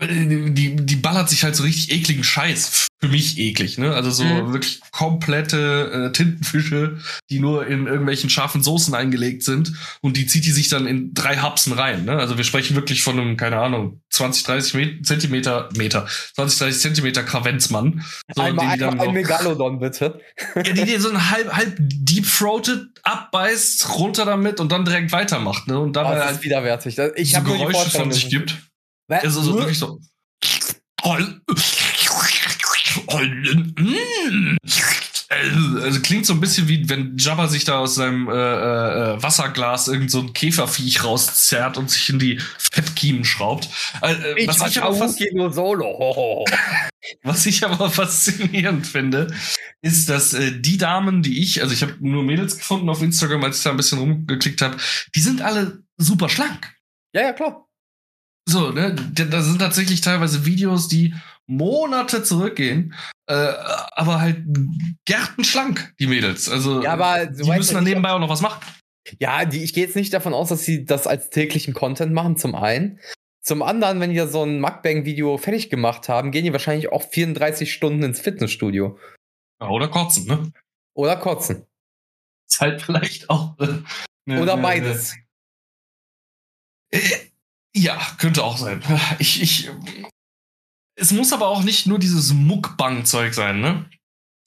die, 0.00 0.76
die 0.76 0.96
ballert 0.96 1.30
sich 1.30 1.42
halt 1.42 1.56
so 1.56 1.62
richtig 1.62 1.90
ekligen 1.90 2.22
Scheiß. 2.24 2.86
Für 2.98 3.08
mich 3.08 3.38
eklig, 3.38 3.76
ne? 3.76 3.92
Also 3.94 4.10
so 4.10 4.24
Mhm. 4.24 4.52
wirklich 4.52 4.80
komplette 4.90 6.08
äh, 6.08 6.12
Tintenfische, 6.12 6.98
die 7.28 7.40
nur 7.40 7.66
in 7.66 7.86
irgendwelchen 7.86 8.30
scharfen 8.30 8.62
Soßen 8.62 8.94
eingelegt 8.94 9.42
sind 9.42 9.72
und 10.00 10.16
die 10.16 10.26
zieht 10.26 10.46
die 10.46 10.50
sich 10.50 10.68
dann 10.70 10.86
in 10.86 11.12
drei 11.12 11.36
Hapsen 11.36 11.74
rein. 11.74 12.06
Ne? 12.06 12.16
Also 12.16 12.38
wir 12.38 12.44
sprechen 12.44 12.74
wirklich 12.74 13.02
von 13.02 13.18
einem, 13.20 13.36
keine 13.36 13.58
Ahnung, 13.58 14.00
20, 14.10 14.44
30 14.44 14.74
Met 14.74 15.06
Zentimeter, 15.06 15.68
Meter, 15.76 16.06
20, 16.36 16.58
30 16.58 16.80
Zentimeter 16.80 17.22
Kravenzmann. 17.22 18.02
So, 18.34 18.40
einmal 18.42 18.72
die 18.74 18.80
dann 18.80 18.90
einmal 18.92 19.08
ein 19.08 19.14
Megalodon, 19.14 19.78
bitte. 19.78 20.18
ja, 20.54 20.62
die 20.62 20.84
dir 20.84 21.00
so 21.00 21.10
ein 21.10 21.30
halb, 21.30 21.52
halb 21.52 21.76
deep-throated 21.78 22.86
abbeißt, 23.02 23.90
runter 23.98 24.24
damit 24.24 24.58
und 24.60 24.72
dann 24.72 24.86
direkt 24.86 25.12
weitermacht. 25.12 25.66
Ne? 25.68 25.78
Und 25.78 25.94
dabei 25.96 26.14
Das 26.14 26.24
halt 26.26 26.36
ist 26.38 26.44
widerwärtig. 26.44 26.98
Ich 27.16 27.32
so 27.32 27.36
habe 27.36 27.50
Geräusche 27.50 27.90
von 27.90 28.10
sich 28.10 28.30
gibt. 28.30 28.56
Weil- 29.08 29.20
Also 29.20 29.42
so 29.42 29.50
nur- 29.52 29.60
wirklich 29.60 29.78
so. 29.78 30.00
Also 35.28 36.00
klingt 36.00 36.24
so 36.24 36.32
ein 36.32 36.40
bisschen 36.40 36.68
wie 36.68 36.88
wenn 36.88 37.16
Jabba 37.18 37.48
sich 37.48 37.64
da 37.64 37.78
aus 37.78 37.96
seinem 37.96 38.28
äh, 38.28 38.32
äh, 38.32 39.22
Wasserglas 39.22 39.88
irgend 39.88 40.10
so 40.10 40.20
ein 40.20 40.32
Käferviech 40.32 41.04
rauszerrt 41.04 41.76
und 41.78 41.90
sich 41.90 42.08
in 42.08 42.18
die 42.18 42.40
Fettkiemen 42.58 43.24
schraubt. 43.24 43.68
Äh, 44.02 44.12
äh, 44.14 44.34
Ich 44.42 44.48
was, 44.48 44.66
ich 44.70 44.80
aber 44.82 44.96
nur 45.34 45.52
solo. 45.52 46.44
was 47.22 47.46
ich 47.46 47.64
aber 47.64 47.90
faszinierend 47.90 48.86
finde, 48.86 49.34
ist, 49.82 50.08
dass 50.08 50.32
äh, 50.32 50.52
die 50.60 50.78
Damen, 50.78 51.22
die 51.22 51.42
ich, 51.42 51.60
also 51.62 51.74
ich 51.74 51.82
habe 51.82 51.96
nur 52.00 52.22
Mädels 52.22 52.56
gefunden 52.56 52.88
auf 52.88 53.02
Instagram, 53.02 53.44
als 53.44 53.58
ich 53.58 53.64
da 53.64 53.70
ein 53.70 53.76
bisschen 53.76 53.98
rumgeklickt 53.98 54.62
habe, 54.62 54.76
die 55.14 55.20
sind 55.20 55.42
alle 55.42 55.82
super 55.96 56.28
schlank. 56.28 56.72
Ja, 57.12 57.22
ja, 57.22 57.32
klar. 57.32 57.65
So, 58.48 58.70
ne? 58.70 58.94
Da 59.12 59.24
da 59.24 59.42
sind 59.42 59.58
tatsächlich 59.58 60.00
teilweise 60.00 60.44
Videos, 60.46 60.88
die 60.88 61.14
Monate 61.48 62.22
zurückgehen, 62.22 62.94
äh, 63.26 63.34
aber 63.92 64.20
halt 64.20 64.44
gärtenschlank, 65.04 65.94
die 65.98 66.06
Mädels. 66.06 66.48
Also, 66.48 66.82
Ja, 66.82 66.92
aber 66.92 67.26
die 67.26 67.42
du 67.42 67.48
weißt 67.48 67.58
müssen 67.58 67.74
dann 67.74 67.84
nebenbei 67.84 68.10
auch 68.10 68.18
noch 68.20 68.28
was 68.28 68.40
machen. 68.40 68.60
Ja, 69.20 69.44
die, 69.44 69.62
ich 69.62 69.72
gehe 69.72 69.84
jetzt 69.84 69.94
nicht 69.96 70.12
davon 70.12 70.34
aus, 70.34 70.48
dass 70.48 70.64
sie 70.64 70.84
das 70.84 71.06
als 71.06 71.30
täglichen 71.30 71.74
Content 71.74 72.12
machen, 72.12 72.36
zum 72.36 72.54
einen. 72.54 72.98
Zum 73.42 73.62
anderen, 73.62 74.00
wenn 74.00 74.10
die 74.10 74.16
ja 74.16 74.26
so 74.26 74.42
ein 74.42 74.60
Mukbang-Video 74.60 75.38
fertig 75.38 75.70
gemacht 75.70 76.08
haben, 76.08 76.32
gehen 76.32 76.44
die 76.44 76.52
wahrscheinlich 76.52 76.90
auch 76.90 77.08
34 77.08 77.72
Stunden 77.72 78.02
ins 78.02 78.20
Fitnessstudio. 78.20 78.98
Ja, 79.60 79.68
oder 79.68 79.86
kotzen, 79.88 80.26
ne? 80.26 80.50
Oder 80.94 81.16
kotzen. 81.16 81.64
Ist 82.48 82.60
halt 82.60 82.82
vielleicht 82.82 83.30
auch. 83.30 83.56
Äh, 83.60 83.78
ne- 84.24 84.42
Oder 84.42 84.56
ne- 84.56 84.62
beides. 84.62 85.14
Ja, 87.76 88.00
könnte 88.18 88.42
auch 88.42 88.56
sein. 88.56 88.82
Ich, 89.18 89.42
ich. 89.42 89.70
Es 90.98 91.12
muss 91.12 91.34
aber 91.34 91.48
auch 91.48 91.62
nicht 91.62 91.86
nur 91.86 91.98
dieses 91.98 92.32
Muckbang-Zeug 92.32 93.34
sein, 93.34 93.60
ne? 93.60 93.84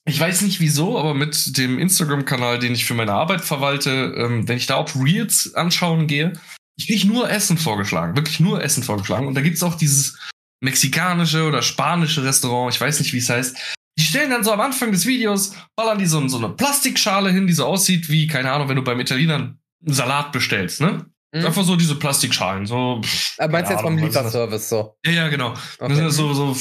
Ich 0.07 0.19
weiß 0.19 0.41
nicht 0.41 0.59
wieso, 0.59 0.97
aber 0.97 1.13
mit 1.13 1.55
dem 1.57 1.77
Instagram-Kanal, 1.77 2.57
den 2.57 2.73
ich 2.73 2.85
für 2.85 2.95
meine 2.95 3.13
Arbeit 3.13 3.41
verwalte, 3.41 4.15
ähm, 4.17 4.47
wenn 4.47 4.57
ich 4.57 4.65
da 4.65 4.75
auf 4.75 4.95
Reels 4.95 5.53
anschauen 5.53 6.07
gehe, 6.07 6.33
ich 6.75 6.87
kriege 6.87 7.07
nur 7.07 7.29
Essen 7.29 7.59
vorgeschlagen. 7.59 8.15
Wirklich 8.15 8.39
nur 8.39 8.63
Essen 8.63 8.81
vorgeschlagen. 8.81 9.27
Und 9.27 9.35
da 9.35 9.41
gibt's 9.41 9.61
auch 9.61 9.75
dieses 9.75 10.17
mexikanische 10.63 11.47
oder 11.47 11.61
spanische 11.61 12.23
Restaurant, 12.23 12.73
ich 12.73 12.81
weiß 12.81 12.99
nicht, 12.99 13.13
wie 13.13 13.19
es 13.19 13.29
heißt. 13.29 13.55
Die 13.99 14.03
stellen 14.03 14.31
dann 14.31 14.43
so 14.43 14.51
am 14.51 14.61
Anfang 14.61 14.91
des 14.91 15.05
Videos, 15.05 15.53
ballern 15.75 15.99
die 15.99 16.07
so, 16.07 16.27
so 16.29 16.37
eine 16.37 16.49
Plastikschale 16.49 17.31
hin, 17.31 17.45
die 17.45 17.53
so 17.53 17.65
aussieht 17.65 18.09
wie, 18.09 18.25
keine 18.25 18.51
Ahnung, 18.51 18.69
wenn 18.69 18.77
du 18.77 18.81
beim 18.81 18.99
Italiener 18.99 19.35
einen 19.35 19.59
Salat 19.85 20.31
bestellst, 20.31 20.81
ne? 20.81 21.05
Hm? 21.35 21.45
Einfach 21.45 21.63
so 21.63 21.75
diese 21.75 21.95
Plastikschalen. 21.95 22.65
So, 22.65 23.01
pff, 23.03 23.37
Äh, 23.37 23.47
meinst 23.47 23.69
du 23.69 23.73
jetzt 23.75 23.83
vom 23.83 23.95
das? 23.97 24.05
Lieferservice 24.05 24.69
so? 24.69 24.97
Ja, 25.05 25.11
ja, 25.11 25.27
genau. 25.29 25.53
Das 25.53 25.79
Okay. 25.79 25.95
sind 25.95 26.11
so, 26.11 26.33
so 26.33 26.55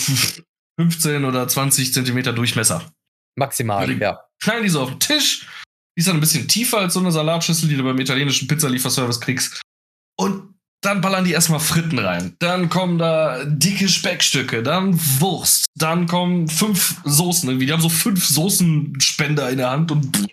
15 0.79 1.25
oder 1.25 1.49
20 1.49 1.93
Zentimeter 1.93 2.33
Durchmesser. 2.33 2.93
Maximal, 3.37 3.85
Völlig. 3.87 4.01
ja. 4.01 4.21
Knallen 4.43 4.63
die 4.65 4.69
so 4.69 4.83
auf 4.83 4.91
den 4.91 5.01
Tisch. 5.01 5.47
Die 5.97 6.01
ist 6.01 6.09
dann 6.09 6.17
ein 6.17 6.21
bisschen 6.21 6.47
tiefer 6.49 6.79
als 6.79 6.95
so 6.95 7.01
eine 7.01 7.11
Salatschüssel, 7.13 7.69
die 7.69 7.77
du 7.77 7.83
beim 7.83 7.99
italienischen 7.99 8.47
Pizzalieferservice 8.47 9.21
kriegst. 9.21 9.61
Und 10.19 10.55
dann 10.81 11.01
ballern 11.01 11.25
die 11.25 11.33
erstmal 11.33 11.59
Fritten 11.59 11.99
rein. 11.99 12.37
Dann 12.39 12.69
kommen 12.69 12.99
da 12.99 13.45
dicke 13.45 13.89
Speckstücke, 13.89 14.63
dann 14.63 14.97
Wurst. 15.21 15.65
Dann 15.77 16.07
kommen 16.07 16.47
fünf 16.49 16.97
Soßen 17.05 17.49
irgendwie. 17.49 17.67
Die 17.67 17.73
haben 17.73 17.81
so 17.83 17.89
fünf 17.89 18.25
Soßenspender 18.27 19.51
in 19.51 19.59
der 19.59 19.71
Hand 19.71 19.91
und 19.91 20.29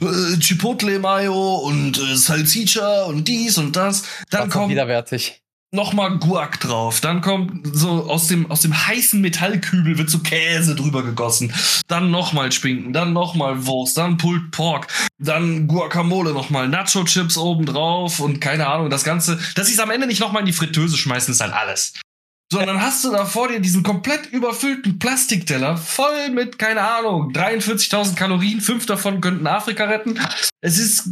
äh, 0.00 0.38
Chipotle 0.38 0.98
Mayo 0.98 1.56
und 1.56 1.98
äh, 1.98 2.16
Salsiccia 2.16 3.04
und 3.04 3.28
dies 3.28 3.58
und 3.58 3.76
das. 3.76 4.04
Dann 4.30 4.48
auch 4.48 4.52
kommt 4.52 4.70
widerwärtig. 4.70 5.42
nochmal 5.72 6.18
Guac 6.18 6.60
drauf. 6.60 7.00
Dann 7.00 7.20
kommt 7.20 7.66
so 7.76 8.10
aus 8.10 8.28
dem, 8.28 8.50
aus 8.50 8.62
dem 8.62 8.74
heißen 8.86 9.20
Metallkübel 9.20 9.98
wird 9.98 10.10
so 10.10 10.20
Käse 10.20 10.74
drüber 10.74 11.02
gegossen. 11.02 11.52
Dann 11.86 12.10
nochmal 12.10 12.52
Spinken, 12.52 12.92
dann 12.92 13.12
nochmal 13.12 13.66
Wurst, 13.66 13.96
dann 13.96 14.16
Pulled 14.16 14.50
Pork, 14.50 14.88
dann 15.18 15.66
Guacamole 15.66 16.32
nochmal, 16.32 16.68
Nacho 16.68 17.04
Chips 17.04 17.36
oben 17.36 17.66
drauf 17.66 18.20
und 18.20 18.40
keine 18.40 18.66
Ahnung, 18.66 18.90
das 18.90 19.04
Ganze. 19.04 19.38
Dass 19.54 19.66
sie 19.68 19.74
es 19.74 19.80
am 19.80 19.90
Ende 19.90 20.06
nicht 20.06 20.20
nochmal 20.20 20.40
in 20.40 20.46
die 20.46 20.52
Fritteuse 20.52 20.96
schmeißen, 20.96 21.32
ist 21.32 21.40
halt 21.40 21.52
alles. 21.52 21.92
So, 22.52 22.60
und 22.60 22.66
dann 22.66 22.80
hast 22.80 23.04
du 23.04 23.10
da 23.10 23.24
vor 23.24 23.48
dir 23.48 23.58
diesen 23.58 23.82
komplett 23.82 24.26
überfüllten 24.26 25.00
Plastikteller 25.00 25.76
voll 25.76 26.30
mit, 26.30 26.58
keine 26.58 26.82
Ahnung, 26.82 27.32
43.000 27.32 28.14
Kalorien, 28.14 28.60
fünf 28.60 28.86
davon 28.86 29.20
könnten 29.20 29.48
Afrika 29.48 29.84
retten. 29.84 30.20
Es 30.60 30.78
ist, 30.78 31.08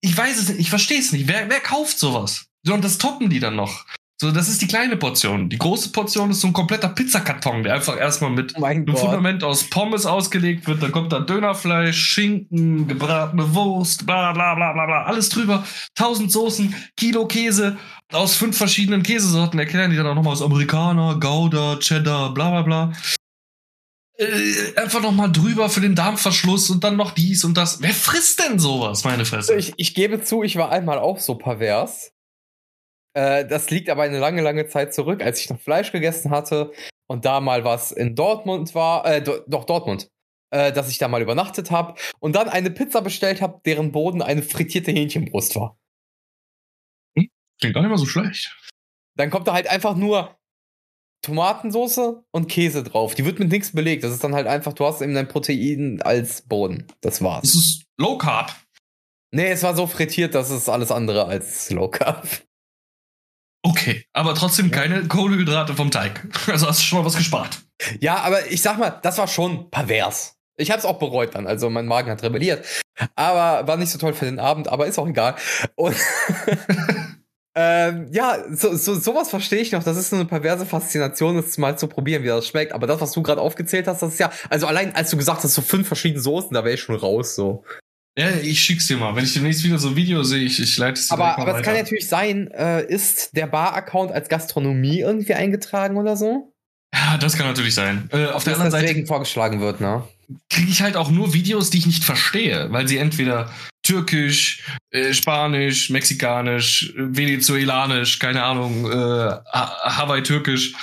ich 0.00 0.16
weiß 0.16 0.36
es 0.40 0.48
nicht, 0.48 0.60
ich 0.60 0.70
verstehe 0.70 0.98
es 0.98 1.12
nicht. 1.12 1.28
Wer, 1.28 1.48
wer 1.48 1.60
kauft 1.60 1.98
sowas? 1.98 2.46
So, 2.64 2.74
und 2.74 2.82
das 2.82 2.98
toppen 2.98 3.30
die 3.30 3.38
dann 3.38 3.54
noch. 3.54 3.84
So, 4.20 4.30
das 4.30 4.48
ist 4.48 4.62
die 4.62 4.68
kleine 4.68 4.96
Portion. 4.96 5.48
Die 5.48 5.58
große 5.58 5.90
Portion 5.90 6.30
ist 6.30 6.40
so 6.40 6.46
ein 6.46 6.52
kompletter 6.52 6.88
Pizzakarton, 6.88 7.64
der 7.64 7.74
einfach 7.74 7.98
erstmal 7.98 8.30
mit 8.30 8.54
Oh 8.56 8.64
einem 8.64 8.86
Gott. 8.86 9.00
Fundament 9.00 9.42
aus 9.42 9.64
Pommes 9.64 10.06
ausgelegt 10.06 10.68
wird. 10.68 10.82
Dann 10.82 10.92
kommt 10.92 11.12
da 11.12 11.18
Dönerfleisch, 11.18 11.98
Schinken, 11.98 12.86
gebratene 12.86 13.54
Wurst, 13.54 14.06
bla 14.06 14.32
bla 14.32 14.54
bla 14.54 14.72
bla 14.72 14.86
bla, 14.86 15.02
alles 15.04 15.30
drüber. 15.30 15.64
Tausend 15.96 16.30
Soßen, 16.30 16.74
Kilo 16.96 17.26
Käse 17.26 17.76
aus 18.14 18.36
fünf 18.36 18.56
verschiedenen 18.56 19.02
Käsesorten. 19.02 19.58
Erklären 19.58 19.90
die 19.90 19.96
dann 19.96 20.06
auch 20.06 20.14
nochmal 20.14 20.32
aus 20.32 20.42
Amerikaner, 20.42 21.18
Gouda, 21.20 21.78
Cheddar, 21.78 22.32
bla 22.34 22.50
bla 22.50 22.62
bla. 22.62 22.92
Äh, 24.16 24.76
einfach 24.76 25.02
nochmal 25.02 25.32
drüber 25.32 25.68
für 25.68 25.80
den 25.80 25.96
Darmverschluss 25.96 26.70
und 26.70 26.84
dann 26.84 26.96
noch 26.96 27.12
dies 27.12 27.44
und 27.44 27.56
das. 27.56 27.82
Wer 27.82 27.94
frisst 27.94 28.40
denn 28.40 28.58
sowas, 28.58 29.04
meine 29.04 29.24
Fresse? 29.24 29.56
Ich, 29.56 29.72
ich 29.76 29.94
gebe 29.94 30.22
zu, 30.22 30.42
ich 30.42 30.56
war 30.56 30.70
einmal 30.70 30.98
auch 30.98 31.18
so 31.18 31.34
pervers. 31.34 32.12
Äh, 33.14 33.44
das 33.46 33.70
liegt 33.70 33.90
aber 33.90 34.04
eine 34.04 34.18
lange, 34.18 34.42
lange 34.42 34.68
Zeit 34.68 34.94
zurück, 34.94 35.22
als 35.22 35.40
ich 35.40 35.50
noch 35.50 35.60
Fleisch 35.60 35.90
gegessen 35.90 36.30
hatte 36.30 36.72
und 37.08 37.24
da 37.24 37.40
mal 37.40 37.64
was 37.64 37.90
in 37.90 38.14
Dortmund 38.14 38.74
war, 38.74 39.04
äh, 39.06 39.22
do, 39.22 39.38
doch 39.48 39.64
Dortmund, 39.64 40.10
äh, 40.50 40.72
dass 40.72 40.90
ich 40.90 40.98
da 40.98 41.08
mal 41.08 41.22
übernachtet 41.22 41.72
habe 41.72 41.94
und 42.20 42.36
dann 42.36 42.48
eine 42.48 42.70
Pizza 42.70 43.02
bestellt 43.02 43.42
habe, 43.42 43.60
deren 43.64 43.90
Boden 43.90 44.22
eine 44.22 44.42
frittierte 44.42 44.92
Hähnchenbrust 44.92 45.56
war. 45.56 45.76
Klingt 47.60 47.74
gar 47.74 47.82
nicht 47.82 47.90
mal 47.90 47.98
so 47.98 48.06
schlecht. 48.06 48.56
Dann 49.16 49.30
kommt 49.30 49.46
da 49.46 49.52
halt 49.52 49.68
einfach 49.68 49.96
nur 49.96 50.36
Tomatensauce 51.22 52.22
und 52.32 52.48
Käse 52.48 52.82
drauf. 52.82 53.14
Die 53.14 53.24
wird 53.24 53.38
mit 53.38 53.50
nichts 53.50 53.72
belegt. 53.72 54.04
Das 54.04 54.12
ist 54.12 54.22
dann 54.22 54.34
halt 54.34 54.46
einfach, 54.46 54.72
du 54.72 54.84
hast 54.84 55.00
eben 55.00 55.14
dein 55.14 55.28
Protein 55.28 56.02
als 56.02 56.42
Boden. 56.42 56.86
Das 57.00 57.22
war's. 57.22 57.42
Das 57.42 57.54
ist 57.54 57.84
Low 57.98 58.18
Carb. 58.18 58.54
Nee, 59.32 59.50
es 59.50 59.62
war 59.62 59.74
so 59.74 59.86
frittiert, 59.86 60.34
dass 60.34 60.50
es 60.50 60.68
alles 60.68 60.92
andere 60.92 61.26
als 61.26 61.70
Low 61.70 61.88
Carb. 61.88 62.28
Okay, 63.66 64.04
aber 64.12 64.34
trotzdem 64.34 64.70
keine 64.70 65.08
Kohlenhydrate 65.08 65.74
vom 65.74 65.90
Teig. 65.90 66.28
Also 66.46 66.68
hast 66.68 66.80
du 66.80 66.84
schon 66.84 66.98
mal 66.98 67.04
was 67.06 67.16
gespart. 67.16 67.62
Ja, 67.98 68.18
aber 68.18 68.50
ich 68.50 68.60
sag 68.60 68.78
mal, 68.78 68.90
das 68.90 69.16
war 69.16 69.26
schon 69.26 69.70
pervers. 69.70 70.36
Ich 70.56 70.70
hab's 70.70 70.84
auch 70.84 70.98
bereut 70.98 71.34
dann, 71.34 71.46
also 71.46 71.68
mein 71.70 71.86
Magen 71.86 72.10
hat 72.10 72.22
rebelliert. 72.22 72.64
Aber 73.16 73.66
war 73.66 73.76
nicht 73.76 73.90
so 73.90 73.98
toll 73.98 74.12
für 74.12 74.26
den 74.26 74.38
Abend, 74.38 74.68
aber 74.68 74.86
ist 74.86 74.98
auch 74.98 75.08
egal. 75.08 75.34
Und 75.74 75.96
ähm, 77.54 78.08
ja, 78.10 78.38
so, 78.50 78.74
so, 78.74 78.94
sowas 78.94 79.30
verstehe 79.30 79.60
ich 79.60 79.72
noch. 79.72 79.84
Das 79.84 79.96
ist 79.96 80.10
so 80.10 80.16
eine 80.16 80.24
perverse 80.24 80.66
Faszination, 80.66 81.36
das 81.36 81.56
mal 81.58 81.78
zu 81.78 81.86
probieren, 81.86 82.22
wie 82.22 82.28
das 82.28 82.48
schmeckt. 82.48 82.72
Aber 82.72 82.86
das, 82.86 83.00
was 83.00 83.12
du 83.12 83.22
gerade 83.22 83.40
aufgezählt 83.40 83.86
hast, 83.86 84.02
das 84.02 84.14
ist 84.14 84.20
ja, 84.20 84.32
also 84.50 84.66
allein 84.66 84.94
als 84.94 85.10
du 85.10 85.16
gesagt 85.16 85.44
hast, 85.44 85.54
so 85.54 85.62
fünf 85.62 85.86
verschiedene 85.86 86.20
Soßen, 86.20 86.52
da 86.52 86.64
wäre 86.64 86.74
ich 86.74 86.80
schon 86.80 86.96
raus, 86.96 87.34
so. 87.34 87.64
Ja, 88.18 88.30
ich 88.30 88.60
schick's 88.60 88.86
dir 88.86 88.96
mal. 88.96 89.14
Wenn 89.16 89.24
ich 89.24 89.34
demnächst 89.34 89.64
wieder 89.64 89.78
so 89.78 89.88
ein 89.88 89.96
Video 89.96 90.22
sehe, 90.22 90.42
ich, 90.42 90.60
ich 90.60 90.76
leite 90.78 91.00
es 91.00 91.08
dir 91.08 91.14
Aber, 91.14 91.38
aber 91.38 91.58
es 91.58 91.62
kann 91.62 91.74
natürlich 91.74 92.08
sein, 92.08 92.48
äh, 92.52 92.84
ist 92.84 93.36
der 93.36 93.46
Bar-Account 93.46 94.12
als 94.12 94.28
Gastronomie 94.28 95.00
irgendwie 95.00 95.34
eingetragen 95.34 95.96
oder 95.96 96.16
so? 96.16 96.52
Ja, 96.94 97.18
das 97.18 97.36
kann 97.36 97.46
natürlich 97.46 97.74
sein. 97.74 98.08
Äh, 98.12 98.26
auf 98.26 98.44
der 98.44 98.54
anderen 98.54 98.70
Seite 98.70 99.06
vorgeschlagen 99.06 99.60
wird, 99.60 99.80
ne? 99.80 100.04
kriege 100.50 100.70
ich 100.70 100.82
halt 100.82 100.96
auch 100.96 101.10
nur 101.10 101.34
Videos, 101.34 101.70
die 101.70 101.78
ich 101.78 101.86
nicht 101.86 102.04
verstehe, 102.04 102.68
weil 102.70 102.88
sie 102.88 102.98
entweder 102.98 103.50
türkisch, 103.84 104.64
äh, 104.90 105.12
spanisch, 105.14 105.90
mexikanisch, 105.90 106.92
venezuelanisch, 106.96 108.18
keine 108.18 108.42
Ahnung, 108.42 108.90
äh, 108.90 108.94
Ha- 108.94 109.96
Hawaii-türkisch. 109.98 110.74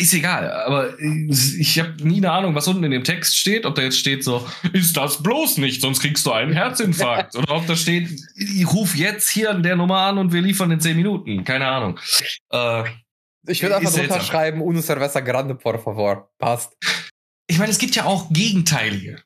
Ist 0.00 0.14
egal, 0.14 0.48
aber 0.52 0.96
ich 1.00 1.76
habe 1.80 1.94
nie 2.06 2.18
eine 2.18 2.30
Ahnung, 2.30 2.54
was 2.54 2.68
unten 2.68 2.84
in 2.84 2.92
dem 2.92 3.02
Text 3.02 3.36
steht. 3.36 3.66
Ob 3.66 3.74
da 3.74 3.82
jetzt 3.82 3.98
steht 3.98 4.22
so, 4.22 4.46
ist 4.72 4.96
das 4.96 5.20
bloß 5.24 5.58
nicht, 5.58 5.80
sonst 5.80 5.98
kriegst 6.00 6.24
du 6.24 6.30
einen 6.30 6.52
Herzinfarkt. 6.52 7.34
Oder 7.34 7.56
ob 7.56 7.66
da 7.66 7.74
steht, 7.74 8.08
ich 8.36 8.72
ruf 8.72 8.94
jetzt 8.94 9.28
hier 9.28 9.50
an 9.50 9.64
der 9.64 9.74
Nummer 9.74 9.98
an 10.02 10.18
und 10.18 10.32
wir 10.32 10.40
liefern 10.40 10.70
in 10.70 10.78
10 10.80 10.96
Minuten. 10.96 11.42
Keine 11.44 11.66
Ahnung. 11.66 11.98
Äh, 12.52 12.84
Ich 13.48 13.60
würde 13.62 13.76
einfach 13.78 13.92
drunter 13.92 14.20
schreiben, 14.20 14.62
uno 14.62 14.80
cerveza 14.82 15.18
grande, 15.18 15.56
por 15.56 15.82
favor. 15.82 16.30
Passt. 16.38 16.76
ich 17.50 17.58
meine, 17.58 17.72
es 17.72 17.78
gibt 17.78 17.96
ja 17.96 18.04
auch 18.04 18.28
gegenteilige. 18.30 19.20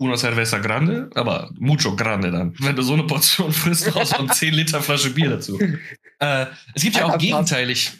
Uno 0.00 0.16
cerveza 0.16 0.58
grande, 0.58 1.10
aber 1.14 1.50
mucho 1.58 1.94
grande 1.94 2.30
dann. 2.30 2.54
Wenn 2.58 2.74
du 2.74 2.82
so 2.82 2.94
eine 2.94 3.04
Portion 3.04 3.52
frisst, 3.52 3.90
brauchst 3.90 4.14
du 4.14 4.20
eine 4.20 4.28
10 4.28 4.54
Liter 4.54 4.80
Flasche 4.80 5.10
Bier 5.10 5.28
dazu. 5.28 5.60
Äh, 6.18 6.46
es 6.74 6.82
gibt 6.82 6.96
ja 6.96 7.06
auch 7.06 7.18
gegenteilig 7.18 7.92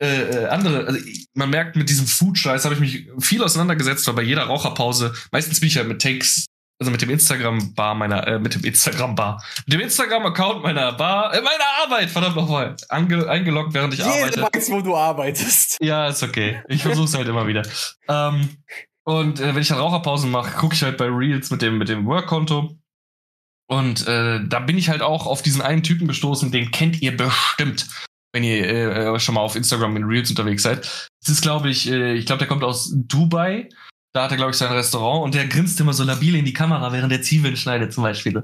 äh, 0.00 0.22
äh, 0.22 0.46
andere. 0.46 0.86
Also 0.86 1.00
man 1.34 1.50
merkt, 1.50 1.74
mit 1.74 1.88
diesem 1.88 2.06
Food-Scheiß 2.06 2.64
habe 2.64 2.74
ich 2.74 2.80
mich 2.80 3.08
viel 3.18 3.42
auseinandergesetzt, 3.42 4.06
weil 4.06 4.14
bei 4.14 4.22
jeder 4.22 4.44
Raucherpause, 4.44 5.12
meistens 5.32 5.58
bin 5.58 5.66
ich 5.66 5.74
ja 5.74 5.82
mit 5.82 6.00
Takes, 6.00 6.46
also 6.80 6.92
mit 6.92 7.02
dem 7.02 7.10
Instagram-Bar 7.10 7.96
meiner, 7.96 8.26
äh, 8.26 8.38
mit 8.38 8.54
dem 8.54 8.62
Instagram-Bar, 8.62 9.42
mit 9.66 9.74
dem 9.74 9.80
Instagram-Account 9.80 10.62
meiner 10.62 10.92
Bar, 10.92 11.34
äh, 11.34 11.40
meiner 11.40 11.64
Arbeit, 11.84 12.10
verdammt 12.10 12.36
nochmal, 12.36 12.76
ange, 12.88 13.28
eingeloggt, 13.28 13.74
während 13.74 13.94
ich 13.94 14.04
arbeite. 14.04 14.36
Jeder 14.36 14.50
weiß, 14.52 14.70
wo 14.70 14.80
du 14.80 14.96
arbeitest. 14.96 15.78
Ja, 15.80 16.06
ist 16.06 16.22
okay. 16.22 16.62
Ich 16.68 16.82
versuche 16.82 17.06
es 17.06 17.16
halt 17.16 17.26
immer 17.26 17.48
wieder. 17.48 17.62
Ähm, 18.08 18.48
und 19.08 19.40
äh, 19.40 19.54
wenn 19.54 19.62
ich 19.62 19.68
dann 19.68 19.78
Raucherpausen 19.78 20.30
mache, 20.30 20.54
gucke 20.58 20.74
ich 20.74 20.82
halt 20.82 20.98
bei 20.98 21.06
Reels 21.06 21.50
mit 21.50 21.62
dem, 21.62 21.78
mit 21.78 21.88
dem 21.88 22.04
Work-Konto. 22.04 22.76
Und 23.66 24.06
äh, 24.06 24.46
da 24.46 24.60
bin 24.60 24.76
ich 24.76 24.90
halt 24.90 25.00
auch 25.00 25.26
auf 25.26 25.40
diesen 25.40 25.62
einen 25.62 25.82
Typen 25.82 26.06
gestoßen, 26.06 26.52
den 26.52 26.70
kennt 26.72 27.00
ihr 27.00 27.16
bestimmt, 27.16 27.88
wenn 28.34 28.44
ihr 28.44 28.66
äh, 28.66 29.18
schon 29.18 29.36
mal 29.36 29.40
auf 29.40 29.56
Instagram 29.56 29.96
in 29.96 30.04
Reels 30.04 30.28
unterwegs 30.28 30.62
seid. 30.62 31.08
Das 31.22 31.32
ist, 31.32 31.40
glaube 31.40 31.70
ich, 31.70 31.90
äh, 31.90 32.16
ich 32.16 32.26
glaube, 32.26 32.40
der 32.40 32.48
kommt 32.48 32.62
aus 32.62 32.92
Dubai. 32.94 33.70
Da 34.14 34.24
hat 34.24 34.30
er, 34.30 34.36
glaube 34.36 34.50
ich, 34.50 34.58
sein 34.58 34.72
Restaurant 34.72 35.24
und 35.24 35.34
der 35.34 35.46
grinst 35.46 35.80
immer 35.80 35.94
so 35.94 36.04
labil 36.04 36.34
in 36.34 36.44
die 36.44 36.52
Kamera, 36.52 36.92
während 36.92 37.10
der 37.10 37.22
Zwiebeln 37.22 37.56
schneidet, 37.56 37.94
zum 37.94 38.02
Beispiel. 38.02 38.34
So. 38.34 38.40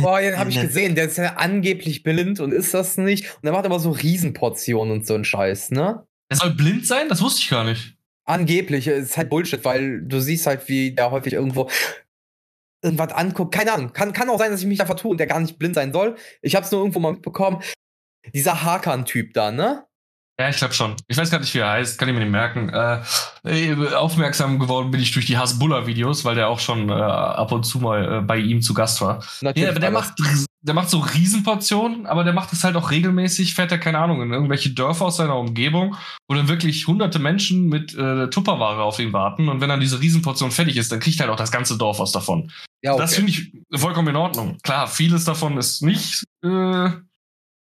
Boah, 0.00 0.20
den 0.22 0.38
habe 0.38 0.48
ich 0.48 0.58
gesehen. 0.58 0.94
Der 0.94 1.08
ist 1.08 1.18
ja 1.18 1.34
angeblich 1.36 2.02
blind 2.02 2.40
und 2.40 2.52
ist 2.52 2.72
das 2.72 2.96
nicht. 2.96 3.26
Und 3.34 3.44
der 3.44 3.52
macht 3.52 3.66
aber 3.66 3.78
so 3.78 3.90
Riesenportionen 3.90 4.94
und 4.94 5.06
so 5.06 5.14
ein 5.14 5.24
Scheiß, 5.24 5.72
ne? 5.72 6.06
Er 6.30 6.36
soll 6.38 6.54
blind 6.54 6.86
sein? 6.86 7.10
Das 7.10 7.20
wusste 7.20 7.42
ich 7.42 7.50
gar 7.50 7.64
nicht. 7.64 7.99
Angeblich 8.30 8.86
ist 8.86 9.16
halt 9.16 9.28
Bullshit, 9.28 9.64
weil 9.64 10.02
du 10.02 10.20
siehst 10.20 10.46
halt, 10.46 10.68
wie 10.68 10.94
der 10.94 11.10
häufig 11.10 11.32
irgendwo 11.32 11.68
irgendwas 12.80 13.12
anguckt. 13.12 13.52
Keine 13.52 13.72
Ahnung. 13.72 13.92
Kann, 13.92 14.12
kann 14.12 14.30
auch 14.30 14.38
sein, 14.38 14.52
dass 14.52 14.60
ich 14.60 14.66
mich 14.66 14.78
da 14.78 14.86
vertue 14.86 15.10
und 15.10 15.18
der 15.18 15.26
gar 15.26 15.40
nicht 15.40 15.58
blind 15.58 15.74
sein 15.74 15.92
soll. 15.92 16.14
Ich 16.40 16.54
habe 16.54 16.64
es 16.64 16.70
nur 16.70 16.80
irgendwo 16.80 17.00
mal 17.00 17.12
mitbekommen. 17.12 17.60
Dieser 18.32 18.62
Hakan-Typ 18.62 19.34
da, 19.34 19.50
ne? 19.50 19.84
Ja, 20.40 20.48
ich 20.48 20.56
glaube 20.56 20.72
schon. 20.72 20.96
Ich 21.06 21.18
weiß 21.18 21.30
gar 21.30 21.38
nicht, 21.38 21.52
wie 21.52 21.58
er 21.58 21.68
heißt, 21.68 21.98
kann 21.98 22.08
ich 22.08 22.14
mir 22.14 22.20
nicht 22.22 22.30
merken. 22.32 22.70
Äh, 22.70 23.94
aufmerksam 23.94 24.58
geworden 24.58 24.90
bin 24.90 24.98
ich 24.98 25.12
durch 25.12 25.26
die 25.26 25.36
Hasbulla-Videos, 25.36 26.24
weil 26.24 26.34
der 26.34 26.48
auch 26.48 26.60
schon 26.60 26.88
äh, 26.88 26.92
ab 26.94 27.52
und 27.52 27.64
zu 27.64 27.78
mal 27.78 28.20
äh, 28.20 28.20
bei 28.22 28.38
ihm 28.38 28.62
zu 28.62 28.72
Gast 28.72 29.02
war. 29.02 29.22
Ja, 29.42 29.50
aber 29.68 29.80
der 29.80 29.90
macht, 29.90 30.14
der 30.62 30.72
macht 30.72 30.88
so 30.88 31.00
Riesenportionen, 31.00 32.06
aber 32.06 32.24
der 32.24 32.32
macht 32.32 32.54
es 32.54 32.64
halt 32.64 32.74
auch 32.76 32.90
regelmäßig, 32.90 33.54
fährt 33.54 33.70
er, 33.70 33.76
keine 33.76 33.98
Ahnung, 33.98 34.22
in 34.22 34.32
irgendwelche 34.32 34.70
Dörfer 34.70 35.04
aus 35.04 35.18
seiner 35.18 35.36
Umgebung, 35.36 35.94
wo 36.26 36.34
dann 36.34 36.48
wirklich 36.48 36.86
hunderte 36.86 37.18
Menschen 37.18 37.68
mit 37.68 37.94
äh, 37.94 38.30
Tupperware 38.30 38.82
auf 38.82 38.98
ihn 38.98 39.12
warten. 39.12 39.50
Und 39.50 39.60
wenn 39.60 39.68
dann 39.68 39.80
diese 39.80 40.00
Riesenportion 40.00 40.52
fertig 40.52 40.78
ist, 40.78 40.90
dann 40.90 41.00
kriegt 41.00 41.20
halt 41.20 41.28
auch 41.28 41.36
das 41.36 41.52
ganze 41.52 41.76
Dorf 41.76 41.98
was 41.98 42.12
davon. 42.12 42.50
Ja, 42.80 42.96
Das 42.96 43.14
finde 43.14 43.30
ich 43.30 43.52
vollkommen 43.74 44.08
in 44.08 44.16
Ordnung. 44.16 44.56
Klar, 44.62 44.88
vieles 44.88 45.26
davon 45.26 45.58
ist 45.58 45.82
nicht 45.82 46.24
äh, 46.42 46.88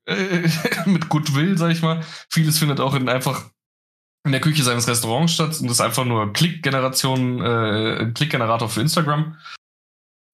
äh, 0.06 0.48
mit 0.86 1.08
Goodwill, 1.08 1.56
sag 1.58 1.70
ich 1.72 1.82
mal. 1.82 2.02
Vieles 2.30 2.58
findet 2.58 2.80
auch 2.80 2.94
in 2.94 3.08
einfach 3.08 3.50
in 4.24 4.32
der 4.32 4.40
Küche 4.40 4.62
seines 4.64 4.88
Restaurants 4.88 5.34
statt 5.34 5.60
und 5.60 5.70
ist 5.70 5.80
einfach 5.80 6.04
nur 6.04 6.32
Klickgeneration, 6.32 7.40
äh, 7.42 8.10
Klickgenerator 8.12 8.68
für 8.68 8.80
Instagram. 8.80 9.36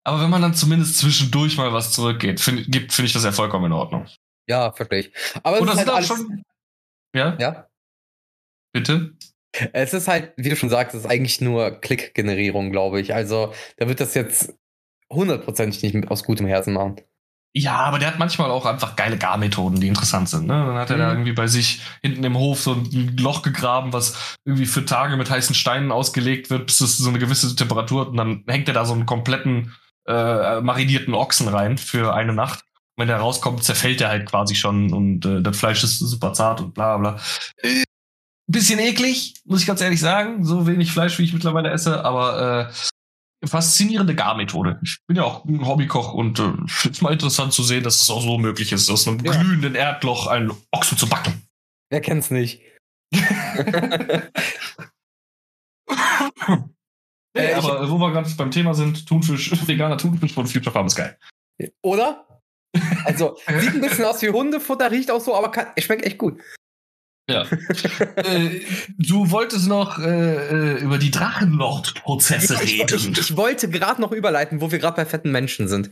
Aber 0.05 0.21
wenn 0.23 0.31
man 0.31 0.43
dann 0.43 0.55
zumindest 0.55 0.99
zwischendurch 0.99 1.57
mal 1.59 1.73
was 1.73 1.93
zurückgeht, 1.93 2.41
find, 2.41 2.71
gibt, 2.73 2.93
finde 2.93 3.07
ich 3.07 3.13
das 3.13 3.25
ja 3.25 3.33
vollkommen 3.33 3.67
in 3.67 3.73
Ordnung. 3.73 4.07
ja 4.49 4.73
verstehe 4.73 5.01
ich. 5.01 5.13
Aber 5.43 5.61
es 5.61 5.69
ist 5.69 5.77
halt 5.77 5.91
auch 5.91 5.95
alles, 5.97 6.09
schon. 6.09 6.43
Ja, 7.15 7.37
Ja. 7.39 7.69
bitte? 8.73 9.15
Es 9.75 9.93
ist 9.93 10.09
halt, 10.09 10.33
wie 10.39 10.49
du 10.49 10.57
schon 10.57 10.71
sagst, 10.71 10.95
es 10.95 11.05
ist 11.05 11.11
eigentlich 11.11 11.43
nur 11.43 11.71
Klickgenerierung, 11.73 12.71
glaube 12.73 13.01
ich. 13.03 13.15
Also, 13.15 13.53
da 13.77 13.87
wird 13.87 14.01
das 14.01 14.15
jetzt 14.15 14.55
hundertprozentig 15.11 15.83
nicht 15.83 16.11
aus 16.11 16.25
gutem 16.25 16.47
Herzen 16.47 16.73
machen. 16.73 16.97
Ja, 17.55 17.77
aber 17.81 17.99
der 17.99 18.09
hat 18.09 18.19
manchmal 18.19 18.51
auch 18.51 18.65
einfach 18.65 18.97
geile 18.97 19.19
Garmethoden, 19.19 19.79
die 19.79 19.89
interessant 19.89 20.29
sind. 20.29 20.47
Ne? 20.47 20.55
Dann 20.55 20.75
hat 20.77 20.89
er 20.91 20.97
da 20.97 21.05
Mhm. 21.09 21.13
irgendwie 21.13 21.33
bei 21.33 21.47
sich 21.47 21.81
hinten 22.01 22.25
im 22.25 22.37
Hof 22.39 22.63
so 22.63 22.73
ein 22.73 23.17
Loch 23.19 23.43
gegraben, 23.43 23.93
was 23.93 24.39
irgendwie 24.47 24.65
für 24.65 24.87
Tage 24.87 25.17
mit 25.19 25.29
heißen 25.31 25.55
Steinen 25.55 25.93
ausgelegt 25.93 26.49
wird, 26.49 26.67
bis 26.67 26.81
es 26.81 26.97
so 26.97 27.11
eine 27.11 27.19
gewisse 27.19 27.55
Temperatur 27.55 28.03
hat. 28.03 28.09
Und 28.09 28.17
dann 28.17 28.45
hängt 28.47 28.69
er 28.69 28.75
da 28.75 28.87
so 28.87 28.95
einen 28.95 29.05
kompletten 29.05 29.75
äh, 30.09 30.61
marinierten 30.63 31.15
Ochsen 31.15 31.47
rein 31.49 31.77
für 31.77 32.15
eine 32.15 32.33
Nacht. 32.33 32.65
Wenn 32.97 33.09
der 33.09 33.19
rauskommt, 33.19 33.63
zerfällt 33.65 34.01
er 34.01 34.09
halt 34.09 34.29
quasi 34.29 34.55
schon 34.55 34.93
und 34.93 35.25
äh, 35.27 35.43
das 35.43 35.57
Fleisch 35.59 35.85
ist 35.85 35.99
super 35.99 36.33
zart 36.33 36.61
und 36.61 36.73
bla 36.75 36.97
bla. 36.97 37.19
Äh, 37.59 37.85
bisschen 38.47 38.79
eklig, 38.79 39.35
muss 39.45 39.61
ich 39.61 39.67
ganz 39.67 39.81
ehrlich 39.81 40.01
sagen. 40.01 40.45
So 40.45 40.67
wenig 40.67 40.91
Fleisch, 40.93 41.19
wie 41.19 41.25
ich 41.25 41.33
mittlerweile 41.33 41.71
esse, 41.71 42.05
aber 42.05 42.69
äh, 42.71 42.73
faszinierende 43.45 44.15
Garmethode. 44.15 44.79
Ich 44.83 44.99
bin 45.07 45.17
ja 45.17 45.25
auch 45.25 45.45
ein 45.45 45.67
Hobbykoch 45.67 46.13
und 46.15 46.39
äh, 46.39 46.53
finde 46.69 46.95
es 46.95 47.01
mal 47.01 47.13
interessant 47.13 47.53
zu 47.53 47.63
sehen, 47.63 47.83
dass 47.85 48.01
es 48.03 48.11
auch 48.11 48.23
so 48.23 48.39
möglich 48.39 48.73
ist, 48.73 48.89
aus 48.91 49.07
einem 49.09 49.21
Ja. 49.25 49.33
glühenden 49.41 49.75
Erdloch 49.75 50.27
einen 50.27 50.53
Ochsen 50.71 50.97
zu 50.99 51.09
backen. 51.09 51.43
Wer 51.91 52.01
kennt's 52.01 52.31
nicht? 52.31 52.63
Nee, 57.35 57.47
Äh, 57.47 57.55
aber 57.55 57.91
wo 57.91 57.97
wir 57.99 58.13
gerade 58.13 58.29
beim 58.37 58.51
Thema 58.51 58.75
sind, 58.75 59.07
Thunfisch, 59.07 59.51
veganer 59.67 59.97
Thunfisch 59.97 60.35
von 60.35 60.47
Future 60.47 60.71
Farm 60.73 60.87
ist 60.87 60.97
geil. 60.97 61.17
Oder? 61.83 62.27
Also, 63.05 63.39
sieht 63.59 63.75
ein 63.75 63.81
bisschen 63.81 64.05
aus 64.07 64.21
wie 64.23 64.29
Hundefutter, 64.31 64.91
riecht 64.91 65.11
auch 65.11 65.21
so, 65.21 65.35
aber 65.35 65.51
kann, 65.51 65.69
schmeckt 65.79 66.05
echt 66.05 66.19
gut. 66.19 66.39
Ja. 67.29 67.43
äh, 68.17 68.61
du 68.99 69.31
wolltest 69.31 69.69
noch 69.69 69.99
äh, 69.99 70.75
äh, 70.75 70.83
über 70.83 70.99
die 70.99 71.11
Drachenlord-Prozesse 71.11 72.55
ich, 72.65 72.81
ich, 72.81 72.93
reden. 72.93 73.15
ich 73.19 73.37
wollte 73.37 73.69
gerade 73.71 74.01
noch 74.01 74.13
überleiten, 74.13 74.61
wo 74.61 74.73
wir 74.73 74.79
gerade 74.79 74.97
bei 74.97 75.07
fetten 75.07 75.31
Menschen 75.31 75.69
sind. 75.69 75.91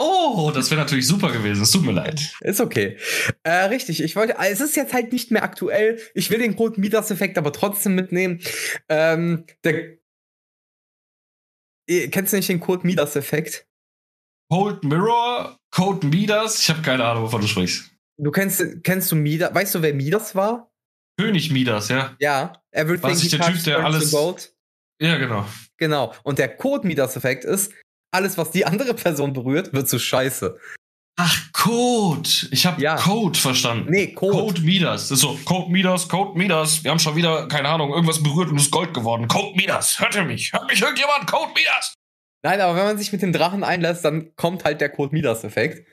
oh, 0.00 0.50
das 0.52 0.70
wäre 0.70 0.80
natürlich 0.80 1.06
super 1.06 1.30
gewesen. 1.30 1.62
Es 1.62 1.70
tut 1.70 1.84
mir 1.84 1.92
leid. 1.92 2.34
Ist 2.40 2.60
okay. 2.60 2.98
Äh, 3.44 3.66
richtig, 3.66 4.02
ich 4.02 4.16
wollte, 4.16 4.36
es 4.38 4.60
ist 4.60 4.74
jetzt 4.74 4.92
halt 4.92 5.12
nicht 5.12 5.30
mehr 5.30 5.44
aktuell. 5.44 6.00
Ich 6.14 6.30
will 6.30 6.38
den 6.38 6.56
Code 6.56 6.80
Midas-Effekt 6.80 7.38
aber 7.38 7.52
trotzdem 7.52 7.94
mitnehmen. 7.94 8.40
Ähm, 8.88 9.44
der, 9.62 9.96
kennst 11.86 12.32
du 12.32 12.36
nicht 12.36 12.48
den 12.48 12.60
Code 12.60 12.84
Midas-Effekt? 12.84 13.68
Cold 14.50 14.84
Mirror, 14.84 15.58
Code 15.70 16.06
Midas, 16.06 16.60
ich 16.60 16.68
habe 16.68 16.82
keine 16.82 17.04
Ahnung, 17.04 17.24
wovon 17.24 17.40
du 17.40 17.46
sprichst. 17.46 17.93
Du 18.18 18.30
kennst, 18.30 18.62
kennst 18.84 19.10
du 19.12 19.16
Midas? 19.16 19.54
Weißt 19.54 19.74
du, 19.74 19.82
wer 19.82 19.94
Midas 19.94 20.34
war? 20.34 20.70
König 21.18 21.50
Midas, 21.50 21.88
ja. 21.88 22.14
Ja, 22.18 22.52
everything 22.72 23.02
War 23.10 23.16
he 23.16 23.28
der 23.28 23.40
Typ, 23.40 23.64
der 23.64 23.84
alles- 23.84 24.10
gold. 24.10 24.52
Ja, 25.00 25.16
genau. 25.16 25.44
Genau. 25.76 26.14
Und 26.22 26.38
der 26.38 26.56
Code 26.56 26.86
Midas-Effekt 26.86 27.44
ist, 27.44 27.72
alles, 28.12 28.38
was 28.38 28.50
die 28.52 28.64
andere 28.64 28.94
Person 28.94 29.32
berührt, 29.32 29.72
wird 29.72 29.88
zu 29.88 29.98
Scheiße. 29.98 30.58
Ach, 31.16 31.52
Code. 31.52 32.28
Ich 32.50 32.66
habe 32.66 32.80
Ja. 32.82 32.96
Code 32.96 33.38
verstanden. 33.38 33.90
Nee, 33.90 34.08
Code. 34.14 34.32
Code 34.38 34.60
Midas. 34.62 35.02
Das 35.08 35.12
ist 35.12 35.20
so, 35.20 35.38
Code 35.44 35.70
Midas, 35.70 36.08
Code 36.08 36.36
Midas. 36.38 36.82
Wir 36.82 36.90
haben 36.90 36.98
schon 36.98 37.14
wieder, 37.16 37.46
keine 37.48 37.68
Ahnung, 37.68 37.92
irgendwas 37.92 38.22
berührt 38.22 38.50
und 38.50 38.58
ist 38.58 38.70
Gold 38.70 38.94
geworden. 38.94 39.28
Code 39.28 39.56
Midas. 39.56 39.98
Hört 40.00 40.14
ihr 40.16 40.24
mich? 40.24 40.52
Hört 40.52 40.68
mich 40.68 40.80
irgendjemand? 40.80 41.26
Code 41.28 41.52
Midas. 41.54 41.94
Nein, 42.44 42.60
aber 42.60 42.76
wenn 42.76 42.84
man 42.84 42.98
sich 42.98 43.12
mit 43.12 43.22
dem 43.22 43.32
Drachen 43.32 43.62
einlässt, 43.64 44.04
dann 44.04 44.34
kommt 44.36 44.64
halt 44.64 44.80
der 44.80 44.90
Code 44.90 45.14
Midas-Effekt. 45.14 45.86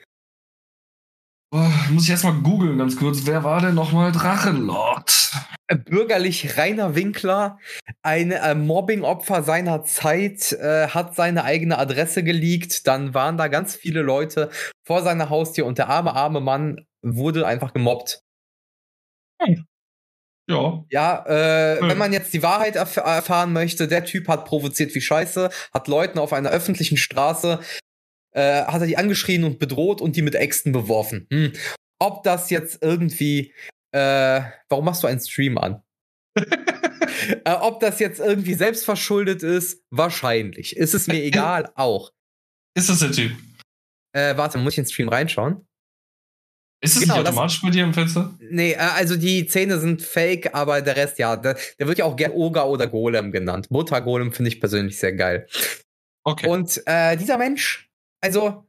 Boah, 1.52 1.70
muss 1.90 2.04
ich 2.04 2.10
erstmal 2.10 2.32
googeln 2.40 2.78
ganz 2.78 2.96
kurz. 2.96 3.26
Wer 3.26 3.44
war 3.44 3.60
denn 3.60 3.74
nochmal 3.74 4.10
Drachenlord? 4.10 5.32
Äh, 5.66 5.76
Bürgerlich 5.76 6.56
Rainer 6.56 6.94
Winkler, 6.94 7.58
ein 8.02 8.30
äh, 8.32 8.54
Mobbing-Opfer 8.54 9.42
seiner 9.42 9.84
Zeit, 9.84 10.52
äh, 10.52 10.88
hat 10.88 11.14
seine 11.14 11.44
eigene 11.44 11.76
Adresse 11.78 12.24
geleakt. 12.24 12.86
Dann 12.86 13.12
waren 13.12 13.36
da 13.36 13.48
ganz 13.48 13.76
viele 13.76 14.00
Leute 14.00 14.50
vor 14.86 15.02
seiner 15.02 15.28
Haustür 15.28 15.66
und 15.66 15.76
der 15.76 15.90
arme, 15.90 16.14
arme 16.14 16.40
Mann 16.40 16.86
wurde 17.02 17.46
einfach 17.46 17.74
gemobbt. 17.74 18.22
Ja. 20.48 20.84
Ja, 20.90 21.24
äh, 21.26 21.80
Hm. 21.80 21.88
wenn 21.88 21.98
man 21.98 22.12
jetzt 22.12 22.34
die 22.34 22.42
Wahrheit 22.42 22.76
erf 22.76 22.96
erfahren 22.96 23.52
möchte, 23.52 23.88
der 23.88 24.04
Typ 24.04 24.28
hat 24.28 24.44
provoziert 24.44 24.94
wie 24.94 25.00
Scheiße, 25.00 25.50
hat 25.72 25.88
Leuten 25.88 26.18
auf 26.18 26.32
einer 26.32 26.50
öffentlichen 26.50 26.96
Straße, 26.96 27.60
äh, 28.32 28.64
hat 28.64 28.80
er 28.80 28.86
die 28.86 28.96
angeschrien 28.96 29.44
und 29.44 29.58
bedroht 29.58 30.00
und 30.00 30.16
die 30.16 30.22
mit 30.22 30.34
Äxten 30.34 30.72
beworfen. 30.72 31.26
Hm. 31.32 31.52
Ob 32.00 32.22
das 32.24 32.50
jetzt 32.50 32.82
irgendwie, 32.82 33.52
äh, 33.92 34.42
warum 34.68 34.84
machst 34.84 35.02
du 35.02 35.06
einen 35.06 35.20
Stream 35.20 35.58
an? 35.58 35.82
äh, 37.44 37.52
ob 37.60 37.80
das 37.80 37.98
jetzt 37.98 38.20
irgendwie 38.20 38.54
selbstverschuldet 38.54 39.42
ist, 39.42 39.82
wahrscheinlich. 39.90 40.76
Ist 40.76 40.94
es 40.94 41.06
mir 41.06 41.22
egal, 41.22 41.70
auch. 41.74 42.12
Ist 42.74 42.88
das 42.88 43.00
der 43.00 43.12
Typ? 43.12 43.32
Äh, 44.14 44.36
warte, 44.36 44.58
muss 44.58 44.74
ich 44.74 44.78
in 44.78 44.84
den 44.84 44.90
Stream 44.90 45.08
reinschauen? 45.08 45.66
Ist 46.84 46.96
es 46.96 47.02
Genau, 47.02 47.14
nicht 47.16 47.26
das- 47.28 47.34
automatisch 47.34 47.62
bei 47.62 47.70
dir 47.70 47.84
im 47.84 47.94
Fenster? 47.94 48.36
Nee, 48.40 48.72
äh, 48.72 48.76
also 48.78 49.16
die 49.16 49.46
Zähne 49.46 49.78
sind 49.78 50.02
fake, 50.02 50.52
aber 50.54 50.82
der 50.82 50.96
Rest, 50.96 51.18
ja, 51.18 51.36
der, 51.36 51.56
der 51.78 51.86
wird 51.86 51.98
ja 51.98 52.04
auch 52.06 52.16
gern 52.16 52.32
Oga 52.32 52.64
oder 52.64 52.88
Golem 52.88 53.30
genannt. 53.30 53.70
Muttergolem 53.70 54.32
finde 54.32 54.48
ich 54.50 54.58
persönlich 54.58 54.98
sehr 54.98 55.12
geil. 55.12 55.46
Okay. 56.24 56.48
Und 56.48 56.82
äh, 56.86 57.16
dieser 57.16 57.38
Mensch, 57.38 57.88
also 58.22 58.64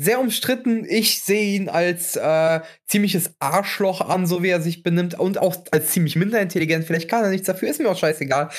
sehr 0.00 0.18
umstritten, 0.18 0.86
ich 0.88 1.22
sehe 1.22 1.56
ihn 1.56 1.68
als 1.68 2.16
äh, 2.16 2.60
ziemliches 2.86 3.34
Arschloch 3.38 4.00
an, 4.00 4.26
so 4.26 4.42
wie 4.42 4.48
er 4.48 4.62
sich 4.62 4.82
benimmt 4.82 5.18
und 5.18 5.36
auch 5.38 5.56
als 5.72 5.90
ziemlich 5.90 6.16
minderintelligent. 6.16 6.86
Vielleicht 6.86 7.08
kann 7.10 7.22
er 7.22 7.30
nichts 7.30 7.46
dafür, 7.46 7.68
ist 7.68 7.80
mir 7.80 7.90
auch 7.90 7.98
scheißegal. 7.98 8.50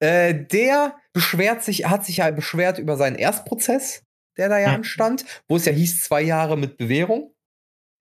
Äh, 0.00 0.34
der 0.34 0.96
beschwert 1.12 1.62
sich, 1.62 1.88
hat 1.88 2.04
sich 2.04 2.16
ja 2.16 2.30
beschwert 2.32 2.80
über 2.80 2.96
seinen 2.96 3.14
Erstprozess, 3.14 4.02
der 4.36 4.48
da 4.48 4.58
ja 4.58 4.68
Hm. 4.68 4.74
anstand, 4.76 5.24
wo 5.48 5.56
es 5.56 5.64
ja 5.64 5.72
hieß, 5.72 6.02
zwei 6.02 6.22
Jahre 6.22 6.58
mit 6.58 6.76
Bewährung. 6.76 7.32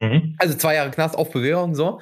Mhm. 0.01 0.35
Also 0.39 0.55
zwei 0.55 0.75
Jahre 0.75 0.91
Knast 0.91 1.15
auf 1.15 1.31
Bewährung, 1.31 1.75
so. 1.75 2.01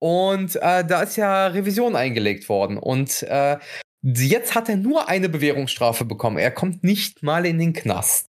Und 0.00 0.56
äh, 0.56 0.84
da 0.84 1.02
ist 1.02 1.16
ja 1.16 1.48
Revision 1.48 1.94
eingelegt 1.96 2.48
worden. 2.48 2.78
Und 2.78 3.22
äh, 3.24 3.58
jetzt 4.02 4.54
hat 4.54 4.68
er 4.68 4.76
nur 4.76 5.08
eine 5.08 5.28
Bewährungsstrafe 5.28 6.04
bekommen. 6.04 6.38
Er 6.38 6.50
kommt 6.50 6.82
nicht 6.82 7.22
mal 7.22 7.46
in 7.46 7.58
den 7.58 7.72
Knast. 7.72 8.28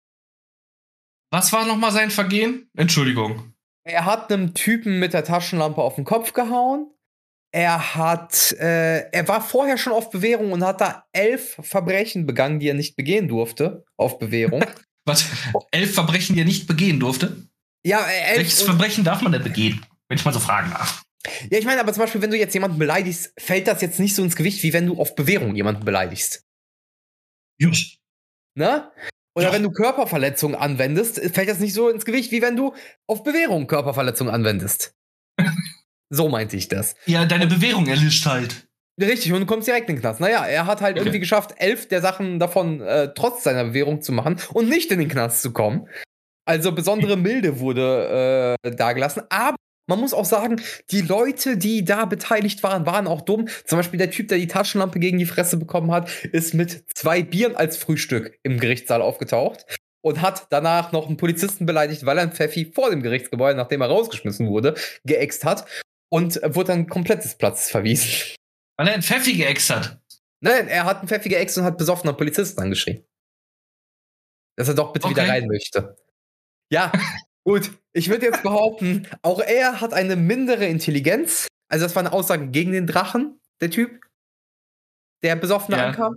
Was 1.30 1.52
war 1.52 1.66
nochmal 1.66 1.92
sein 1.92 2.10
Vergehen? 2.10 2.70
Entschuldigung. 2.76 3.54
Er 3.84 4.04
hat 4.04 4.32
einem 4.32 4.54
Typen 4.54 4.98
mit 4.98 5.12
der 5.12 5.24
Taschenlampe 5.24 5.80
auf 5.80 5.94
den 5.94 6.04
Kopf 6.04 6.32
gehauen. 6.32 6.90
Er 7.52 7.94
hat, 7.94 8.52
äh, 8.52 9.10
er 9.10 9.28
war 9.28 9.40
vorher 9.40 9.78
schon 9.78 9.94
auf 9.94 10.10
Bewährung 10.10 10.52
und 10.52 10.62
hat 10.62 10.80
da 10.80 11.06
elf 11.12 11.58
Verbrechen 11.62 12.26
begangen, 12.26 12.60
die 12.60 12.68
er 12.68 12.74
nicht 12.74 12.96
begehen 12.96 13.28
durfte, 13.28 13.84
auf 13.96 14.18
Bewährung. 14.18 14.64
Was? 15.06 15.24
Elf 15.70 15.94
Verbrechen, 15.94 16.34
die 16.34 16.42
er 16.42 16.46
nicht 16.46 16.66
begehen 16.66 17.00
durfte? 17.00 17.48
ja, 17.84 18.00
äh, 18.06 18.36
Welches 18.36 18.60
elf. 18.60 18.68
Und, 18.68 18.76
Verbrechen 18.76 19.04
darf 19.04 19.22
man 19.22 19.32
denn 19.32 19.42
begehen? 19.42 19.84
Wenn 20.08 20.18
ich 20.18 20.24
mal 20.24 20.32
so 20.32 20.40
fragen 20.40 20.70
darf. 20.70 21.02
ja, 21.50 21.58
ich 21.58 21.64
meine, 21.64 21.80
aber 21.80 21.92
zum 21.92 22.02
Beispiel, 22.02 22.20
wenn 22.20 22.30
du 22.30 22.36
jetzt 22.36 22.54
jemanden 22.54 22.78
beleidigst, 22.78 23.32
fällt 23.38 23.66
das 23.66 23.80
jetzt 23.80 23.98
nicht 23.98 24.14
so 24.14 24.22
ins 24.22 24.36
Gewicht, 24.36 24.62
wie 24.62 24.72
wenn 24.72 24.86
du 24.86 25.00
auf 25.00 25.14
Bewährung 25.14 25.54
jemanden 25.54 25.84
beleidigst. 25.84 26.44
Just. 27.58 27.98
Ne? 28.54 28.90
Oder 29.38 29.46
Ja. 29.48 29.52
wenn 29.52 29.62
du 29.62 29.70
Körperverletzungen 29.70 30.56
anwendest, 30.58 31.20
fällt 31.32 31.48
das 31.48 31.60
nicht 31.60 31.72
so 31.74 31.88
ins 31.88 32.04
Gewicht, 32.04 32.32
wie 32.32 32.42
wenn 32.42 32.56
du 32.56 32.74
auf 33.06 33.22
Bewährung 33.22 33.66
Körperverletzungen 33.68 34.34
anwendest. 34.34 34.94
so 36.10 36.28
meinte 36.28 36.56
ich 36.56 36.68
das. 36.68 36.94
Ja, 37.06 37.24
deine 37.24 37.46
Bewährung 37.46 37.86
erlischt 37.86 38.26
halt. 38.26 38.66
Richtig, 39.00 39.32
und 39.32 39.38
du 39.40 39.46
kommst 39.46 39.68
direkt 39.68 39.88
in 39.88 39.94
den 39.94 40.00
Knast. 40.00 40.18
Naja, 40.20 40.44
er 40.44 40.66
hat 40.66 40.80
halt 40.80 40.96
Okay. 40.96 41.02
irgendwie 41.04 41.20
geschafft, 41.20 41.54
elf 41.58 41.86
der 41.86 42.00
Sachen 42.00 42.40
davon 42.40 42.80
äh, 42.80 43.14
trotz 43.14 43.44
seiner 43.44 43.62
Bewährung 43.66 44.02
zu 44.02 44.10
machen 44.10 44.40
und 44.54 44.68
nicht 44.68 44.90
in 44.90 44.98
den 44.98 45.08
Knast 45.08 45.40
zu 45.42 45.52
kommen. 45.52 45.88
Also 46.44 46.72
besondere 46.72 47.16
Milde 47.16 47.60
wurde 47.60 48.56
äh, 48.64 48.70
dagelassen. 48.72 49.22
Aber 49.28 49.54
man 49.88 49.98
muss 49.98 50.14
auch 50.14 50.24
sagen, 50.24 50.60
die 50.90 51.00
Leute, 51.00 51.56
die 51.56 51.84
da 51.84 52.04
beteiligt 52.04 52.62
waren, 52.62 52.86
waren 52.86 53.06
auch 53.06 53.22
dumm. 53.22 53.48
Zum 53.64 53.78
Beispiel 53.78 53.98
der 53.98 54.10
Typ, 54.10 54.28
der 54.28 54.38
die 54.38 54.46
Taschenlampe 54.46 55.00
gegen 55.00 55.18
die 55.18 55.26
Fresse 55.26 55.56
bekommen 55.56 55.90
hat, 55.90 56.24
ist 56.26 56.54
mit 56.54 56.84
zwei 56.94 57.22
Bieren 57.22 57.56
als 57.56 57.76
Frühstück 57.76 58.38
im 58.42 58.60
Gerichtssaal 58.60 59.02
aufgetaucht 59.02 59.64
und 60.02 60.20
hat 60.20 60.46
danach 60.50 60.92
noch 60.92 61.06
einen 61.08 61.16
Polizisten 61.16 61.66
beleidigt, 61.66 62.06
weil 62.06 62.18
er 62.18 62.22
einen 62.24 62.32
Pfeffi 62.32 62.70
vor 62.72 62.90
dem 62.90 63.02
Gerichtsgebäude, 63.02 63.56
nachdem 63.56 63.80
er 63.80 63.88
rausgeschmissen 63.88 64.46
wurde, 64.48 64.74
geäxt 65.04 65.44
hat 65.44 65.66
und 66.10 66.36
wurde 66.54 66.68
dann 66.68 66.86
komplett 66.86 67.24
des 67.24 67.36
Platzes 67.36 67.70
verwiesen. 67.70 68.36
Weil 68.76 68.88
er 68.88 68.94
einen 68.94 69.02
Pfeffi 69.02 69.32
geäxt 69.32 69.70
hat. 69.70 69.98
Nein, 70.40 70.68
er 70.68 70.84
hat 70.84 70.98
einen 70.98 71.08
Pfeffi 71.08 71.30
geäxt 71.30 71.58
und 71.58 71.64
hat 71.64 71.78
besoffener 71.78 72.12
Polizisten 72.12 72.60
angeschrien. 72.60 73.04
Dass 74.56 74.68
er 74.68 74.74
doch 74.74 74.92
bitte 74.92 75.08
wieder 75.08 75.22
Okay. 75.22 75.30
rein 75.30 75.46
möchte. 75.48 75.96
Ja, 76.70 76.92
gut. 77.48 77.70
Ich 77.94 78.10
würde 78.10 78.26
jetzt 78.26 78.42
behaupten, 78.42 79.06
auch 79.22 79.40
er 79.40 79.80
hat 79.80 79.94
eine 79.94 80.16
mindere 80.16 80.66
Intelligenz. 80.66 81.48
Also, 81.70 81.84
das 81.86 81.94
war 81.96 82.02
eine 82.02 82.12
Aussage 82.12 82.48
gegen 82.48 82.72
den 82.72 82.86
Drachen, 82.86 83.40
der 83.60 83.70
Typ, 83.70 84.04
der 85.22 85.36
besoffen 85.36 85.74
Ja. 85.74 85.86
ankam. 85.88 86.16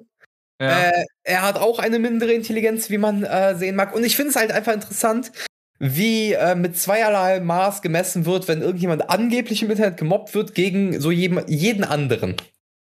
Ja. 0.62 0.90
Äh, 0.90 1.06
er 1.24 1.42
hat 1.42 1.58
auch 1.58 1.80
eine 1.80 1.98
mindere 2.00 2.34
Intelligenz, 2.34 2.90
wie 2.90 3.00
man 3.00 3.24
äh, 3.24 3.56
sehen 3.56 3.76
mag. 3.76 3.96
Und 3.96 4.04
ich 4.04 4.16
finde 4.16 4.30
es 4.30 4.36
halt 4.36 4.52
einfach 4.52 4.74
interessant, 4.74 5.32
wie 5.80 6.34
äh, 6.34 6.54
mit 6.54 6.78
zweierlei 6.78 7.40
Maß 7.40 7.82
gemessen 7.82 8.26
wird, 8.28 8.48
wenn 8.48 8.62
irgendjemand 8.62 9.10
angeblich 9.10 9.64
im 9.64 9.72
Internet 9.72 9.98
gemobbt 9.98 10.36
wird 10.36 10.54
gegen 10.54 11.00
so 11.02 11.10
jedem, 11.10 11.44
jeden 11.48 11.84
anderen 11.84 12.36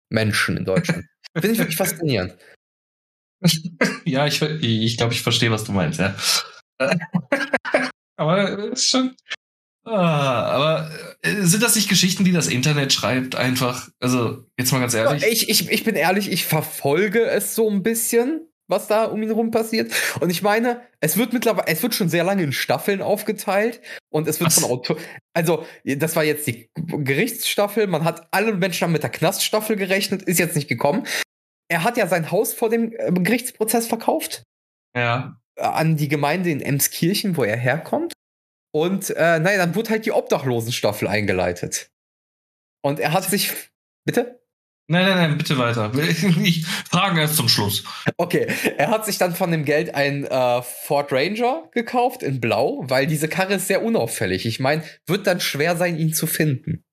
Menschen 0.09 0.57
in 0.57 0.65
Deutschland. 0.65 1.05
finde 1.35 1.51
ich 1.51 1.59
wirklich 1.59 1.77
faszinierend. 1.77 2.35
ja, 4.05 4.25
ich, 4.25 4.41
ich 4.41 4.97
glaube, 4.97 5.13
ich 5.13 5.21
verstehe, 5.21 5.51
was 5.51 5.65
du 5.65 5.71
meinst, 5.71 5.99
ja. 5.99 6.15
aber 8.19 8.71
ist 8.71 8.89
schon. 8.89 9.15
Ah, 9.85 10.43
aber 10.43 10.91
äh, 11.21 11.41
sind 11.43 11.63
das 11.63 11.75
nicht 11.75 11.89
Geschichten, 11.89 12.23
die 12.23 12.31
das 12.31 12.47
Internet 12.47 12.93
schreibt, 12.93 13.35
einfach? 13.35 13.89
Also, 13.99 14.45
jetzt 14.57 14.71
mal 14.71 14.79
ganz 14.79 14.93
ehrlich. 14.93 15.23
Ich, 15.25 15.49
ich, 15.49 15.71
ich 15.71 15.83
bin 15.83 15.95
ehrlich, 15.95 16.31
ich 16.31 16.45
verfolge 16.45 17.25
es 17.25 17.55
so 17.55 17.69
ein 17.69 17.81
bisschen, 17.81 18.41
was 18.67 18.87
da 18.87 19.05
um 19.05 19.23
ihn 19.23 19.31
rum 19.31 19.51
passiert. 19.51 19.91
Und 20.19 20.29
ich 20.29 20.41
meine, 20.41 20.81
es 20.99 21.17
wird 21.17 21.33
mittlerweile, 21.33 21.67
es 21.67 21.81
wird 21.81 21.95
schon 21.95 22.09
sehr 22.09 22.23
lange 22.23 22.43
in 22.43 22.51
Staffeln 22.51 23.01
aufgeteilt 23.01 23.81
und 24.09 24.27
es 24.27 24.39
wird 24.39 24.47
Was? 24.47 24.59
von 24.59 24.69
Autor. 24.69 24.97
Also, 25.33 25.65
das 25.85 26.15
war 26.15 26.25
jetzt 26.25 26.45
die 26.45 26.69
Gerichtsstaffel. 26.75 27.87
Man 27.87 28.03
hat 28.03 28.27
alle 28.31 28.53
Menschen 28.53 28.83
haben 28.83 28.91
mit 28.91 29.03
der 29.03 29.09
Knaststaffel 29.09 29.77
gerechnet, 29.77 30.21
ist 30.23 30.39
jetzt 30.39 30.55
nicht 30.55 30.67
gekommen. 30.67 31.07
Er 31.69 31.83
hat 31.83 31.97
ja 31.97 32.05
sein 32.07 32.31
Haus 32.31 32.53
vor 32.53 32.69
dem 32.69 32.91
äh, 32.91 33.11
Gerichtsprozess 33.11 33.87
verkauft 33.87 34.43
ja. 34.95 35.38
Äh, 35.59 35.63
an 35.63 35.97
die 35.97 36.07
Gemeinde 36.07 36.49
in 36.49 36.61
Emskirchen, 36.61 37.37
wo 37.37 37.43
er 37.43 37.57
herkommt. 37.57 38.13
Und 38.71 39.09
äh, 39.11 39.39
naja, 39.39 39.57
dann 39.57 39.75
wurde 39.75 39.89
halt 39.91 40.05
die 40.05 40.11
Obdachlosenstaffel 40.11 41.07
eingeleitet. 41.07 41.91
Und 42.81 42.99
er 42.99 43.13
hat 43.13 43.25
sich. 43.25 43.51
Bitte? 44.05 44.39
Nein, 44.91 45.05
nein, 45.05 45.17
nein, 45.17 45.37
bitte 45.37 45.57
weiter. 45.57 45.91
Ich 46.43 46.65
frage 46.65 47.21
erst 47.21 47.35
zum 47.35 47.47
Schluss. 47.47 47.83
Okay, 48.17 48.47
er 48.75 48.89
hat 48.89 49.05
sich 49.05 49.19
dann 49.19 49.35
von 49.35 49.51
dem 49.51 49.63
Geld 49.63 49.93
ein 49.93 50.25
äh, 50.25 50.61
Ford 50.63 51.11
Ranger 51.11 51.69
gekauft 51.73 52.23
in 52.23 52.41
Blau, 52.41 52.83
weil 52.87 53.05
diese 53.05 53.27
Karre 53.27 53.55
ist 53.55 53.67
sehr 53.67 53.83
unauffällig. 53.83 54.47
Ich 54.47 54.59
meine, 54.59 54.83
wird 55.05 55.27
dann 55.27 55.41
schwer 55.41 55.77
sein, 55.77 55.95
ihn 55.95 56.13
zu 56.13 56.25
finden. 56.25 56.83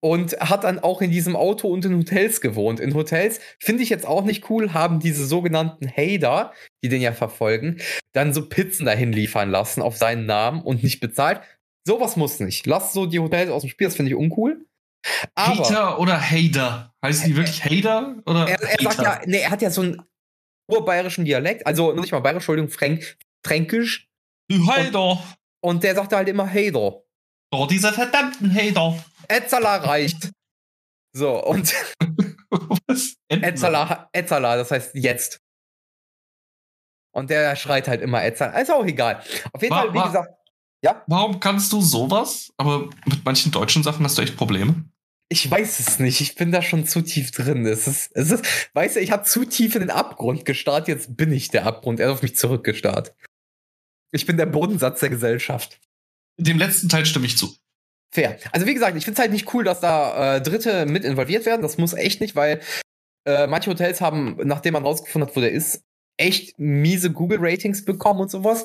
Und 0.00 0.38
hat 0.38 0.64
dann 0.64 0.78
auch 0.78 1.00
in 1.00 1.10
diesem 1.10 1.36
Auto 1.36 1.68
und 1.68 1.84
in 1.84 1.96
Hotels 1.96 2.40
gewohnt. 2.40 2.80
In 2.80 2.94
Hotels 2.94 3.40
finde 3.58 3.82
ich 3.82 3.88
jetzt 3.88 4.06
auch 4.06 4.24
nicht 4.24 4.50
cool, 4.50 4.72
haben 4.72 5.00
diese 5.00 5.26
sogenannten 5.26 5.88
Hater, 5.88 6.52
die 6.84 6.88
den 6.88 7.00
ja 7.00 7.12
verfolgen, 7.12 7.80
dann 8.12 8.34
so 8.34 8.46
Pizzen 8.46 8.86
dahin 8.86 9.12
liefern 9.12 9.50
lassen 9.50 9.82
auf 9.82 9.96
seinen 9.96 10.26
Namen 10.26 10.60
und 10.62 10.82
nicht 10.82 11.00
bezahlt. 11.00 11.40
Sowas 11.86 12.16
muss 12.16 12.40
nicht. 12.40 12.66
Lass 12.66 12.92
so 12.92 13.06
die 13.06 13.20
Hotels 13.20 13.50
aus 13.50 13.62
dem 13.62 13.70
Spiel, 13.70 13.86
das 13.86 13.96
finde 13.96 14.10
ich 14.10 14.16
uncool. 14.16 14.66
Aber 15.34 15.58
Hater 15.58 15.98
oder 15.98 16.20
Hater? 16.20 16.92
Heißen 17.04 17.28
die 17.28 17.36
wirklich 17.36 17.64
Hater 17.64 18.16
oder 18.26 18.48
er, 18.48 18.60
er 18.60 18.82
sagt 18.82 18.98
Hater? 18.98 19.02
ja, 19.02 19.20
nee, 19.26 19.38
er 19.38 19.50
hat 19.50 19.62
ja 19.62 19.70
so 19.70 19.82
einen 19.82 20.02
urbayerischen 20.70 21.24
Dialekt, 21.24 21.66
also 21.66 21.92
nicht 21.92 22.12
mal 22.12 22.20
bayerisch, 22.20 22.42
Entschuldigung, 22.42 22.70
Fränk, 22.70 23.16
fränkisch. 23.44 24.08
Du 24.48 24.66
Hater. 24.66 25.22
Und 25.60 25.82
der 25.82 25.94
sagt 25.94 26.12
halt 26.12 26.28
immer 26.28 26.48
Hater. 26.48 27.02
Doch, 27.56 27.66
diese 27.68 27.92
verdammten 27.92 28.52
Hater. 28.54 29.02
Etzala 29.28 29.76
reicht. 29.76 30.30
So, 31.12 31.42
und 31.44 31.72
Was? 32.86 33.14
Etzala, 33.28 34.08
Etzala, 34.12 34.56
das 34.56 34.70
heißt 34.70 34.90
jetzt. 34.94 35.40
Und 37.14 37.30
der 37.30 37.56
schreit 37.56 37.88
halt 37.88 38.02
immer 38.02 38.22
ätzend. 38.24 38.54
Ist 38.56 38.70
auch 38.70 38.84
egal. 38.84 39.22
Auf 39.52 39.62
jeden 39.62 39.74
War- 39.74 39.84
Fall, 39.84 39.92
wie 39.94 39.98
war- 39.98 40.06
gesagt, 40.08 40.30
ja, 40.84 41.02
Warum 41.06 41.40
kannst 41.40 41.72
du 41.72 41.80
sowas? 41.80 42.52
Aber 42.58 42.90
mit 43.06 43.24
manchen 43.24 43.50
deutschen 43.50 43.82
Sachen 43.82 44.04
hast 44.04 44.18
du 44.18 44.22
echt 44.22 44.36
Probleme. 44.36 44.84
ich 45.30 45.50
weiß 45.50 45.80
es 45.80 45.98
nicht. 45.98 46.20
Ich 46.20 46.34
bin 46.36 46.52
da 46.52 46.60
schon 46.62 46.86
zu 46.86 47.00
tief 47.00 47.30
drin. 47.30 47.66
Es 47.66 47.86
ist, 47.88 48.10
es 48.14 48.30
ist, 48.30 48.70
weißt 48.74 48.96
du, 48.96 49.00
ich 49.00 49.10
habe 49.10 49.24
zu 49.24 49.44
tief 49.46 49.74
in 49.74 49.80
den 49.80 49.90
Abgrund 49.90 50.44
gestarrt. 50.44 50.86
Jetzt 50.88 51.16
bin 51.16 51.32
ich 51.32 51.48
der 51.48 51.66
Abgrund. 51.66 51.98
Er 51.98 52.08
hat 52.08 52.14
auf 52.16 52.22
mich 52.22 52.36
zurückgestarrt. 52.36 53.14
Ich 54.12 54.26
bin 54.26 54.36
der 54.36 54.46
Bodensatz 54.46 55.00
der 55.00 55.08
Gesellschaft. 55.10 55.80
Dem 56.38 56.58
letzten 56.58 56.88
Teil 56.88 57.06
stimme 57.06 57.26
ich 57.26 57.38
zu. 57.38 57.54
Fair. 58.14 58.38
Also 58.52 58.66
wie 58.66 58.74
gesagt, 58.74 58.96
ich 58.96 59.04
finde 59.04 59.16
es 59.18 59.20
halt 59.20 59.32
nicht 59.32 59.52
cool, 59.54 59.64
dass 59.64 59.80
da 59.80 60.36
äh, 60.36 60.40
Dritte 60.40 60.86
mit 60.86 61.04
involviert 61.04 61.44
werden. 61.46 61.62
Das 61.62 61.78
muss 61.78 61.92
echt 61.92 62.20
nicht, 62.20 62.36
weil 62.36 62.60
äh, 63.26 63.46
manche 63.46 63.70
Hotels 63.70 64.00
haben, 64.00 64.36
nachdem 64.44 64.74
man 64.74 64.84
rausgefunden 64.84 65.28
hat, 65.28 65.36
wo 65.36 65.40
der 65.40 65.52
ist, 65.52 65.82
echt 66.18 66.58
miese 66.58 67.10
Google-Ratings 67.12 67.84
bekommen 67.84 68.20
und 68.20 68.30
sowas. 68.30 68.64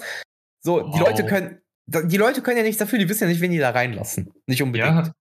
So, 0.64 0.80
die 0.80 1.00
Wow. 1.00 1.08
Leute 1.08 1.26
können, 1.26 1.62
die 1.88 2.18
Leute 2.18 2.42
können 2.42 2.58
ja 2.58 2.64
nichts 2.64 2.78
dafür, 2.80 3.00
die 3.00 3.10
wissen 3.10 3.24
ja 3.24 3.30
nicht, 3.30 3.42
wen 3.42 3.52
die 3.52 3.58
da 3.58 3.72
reinlassen. 3.72 4.32
Nicht 4.48 4.62
unbedingt. 4.62 5.08
Ja. 5.08 5.12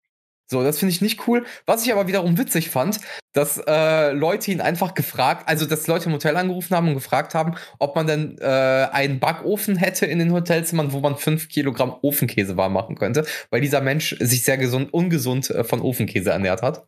So, 0.51 0.65
das 0.65 0.81
finde 0.81 0.93
ich 0.93 1.01
nicht 1.01 1.29
cool. 1.29 1.47
Was 1.65 1.87
ich 1.87 1.93
aber 1.93 2.09
wiederum 2.09 2.37
witzig 2.37 2.71
fand, 2.71 2.99
dass 3.33 3.63
äh, 3.69 4.11
Leute 4.11 4.51
ihn 4.51 4.61
einfach 4.61 4.95
gefragt, 4.95 5.49
also 5.49 5.65
dass 5.65 5.87
Leute 5.87 6.07
im 6.07 6.13
Hotel 6.13 6.37
angerufen 6.37 6.75
haben 6.75 6.89
und 6.89 6.95
gefragt 6.95 7.35
haben, 7.35 7.55
ob 7.79 7.95
man 7.95 8.09
denn 8.09 8.37
äh, 8.41 8.89
einen 8.91 9.21
Backofen 9.21 9.77
hätte 9.77 10.07
in 10.07 10.19
den 10.19 10.33
Hotelzimmern, 10.33 10.93
wo 10.93 10.99
man 10.99 11.17
fünf 11.17 11.49
Kilogramm 11.49 11.95
Ofenkäse 12.03 12.57
warm 12.57 12.73
machen 12.73 12.97
könnte, 12.97 13.25
weil 13.51 13.61
dieser 13.61 13.81
Mensch 13.81 14.17
sich 14.19 14.43
sehr 14.43 14.59
gesund, 14.59 14.93
ungesund 14.93 15.51
äh, 15.51 15.63
von 15.63 15.81
Ofenkäse 15.81 16.31
ernährt 16.31 16.63
hat. 16.63 16.85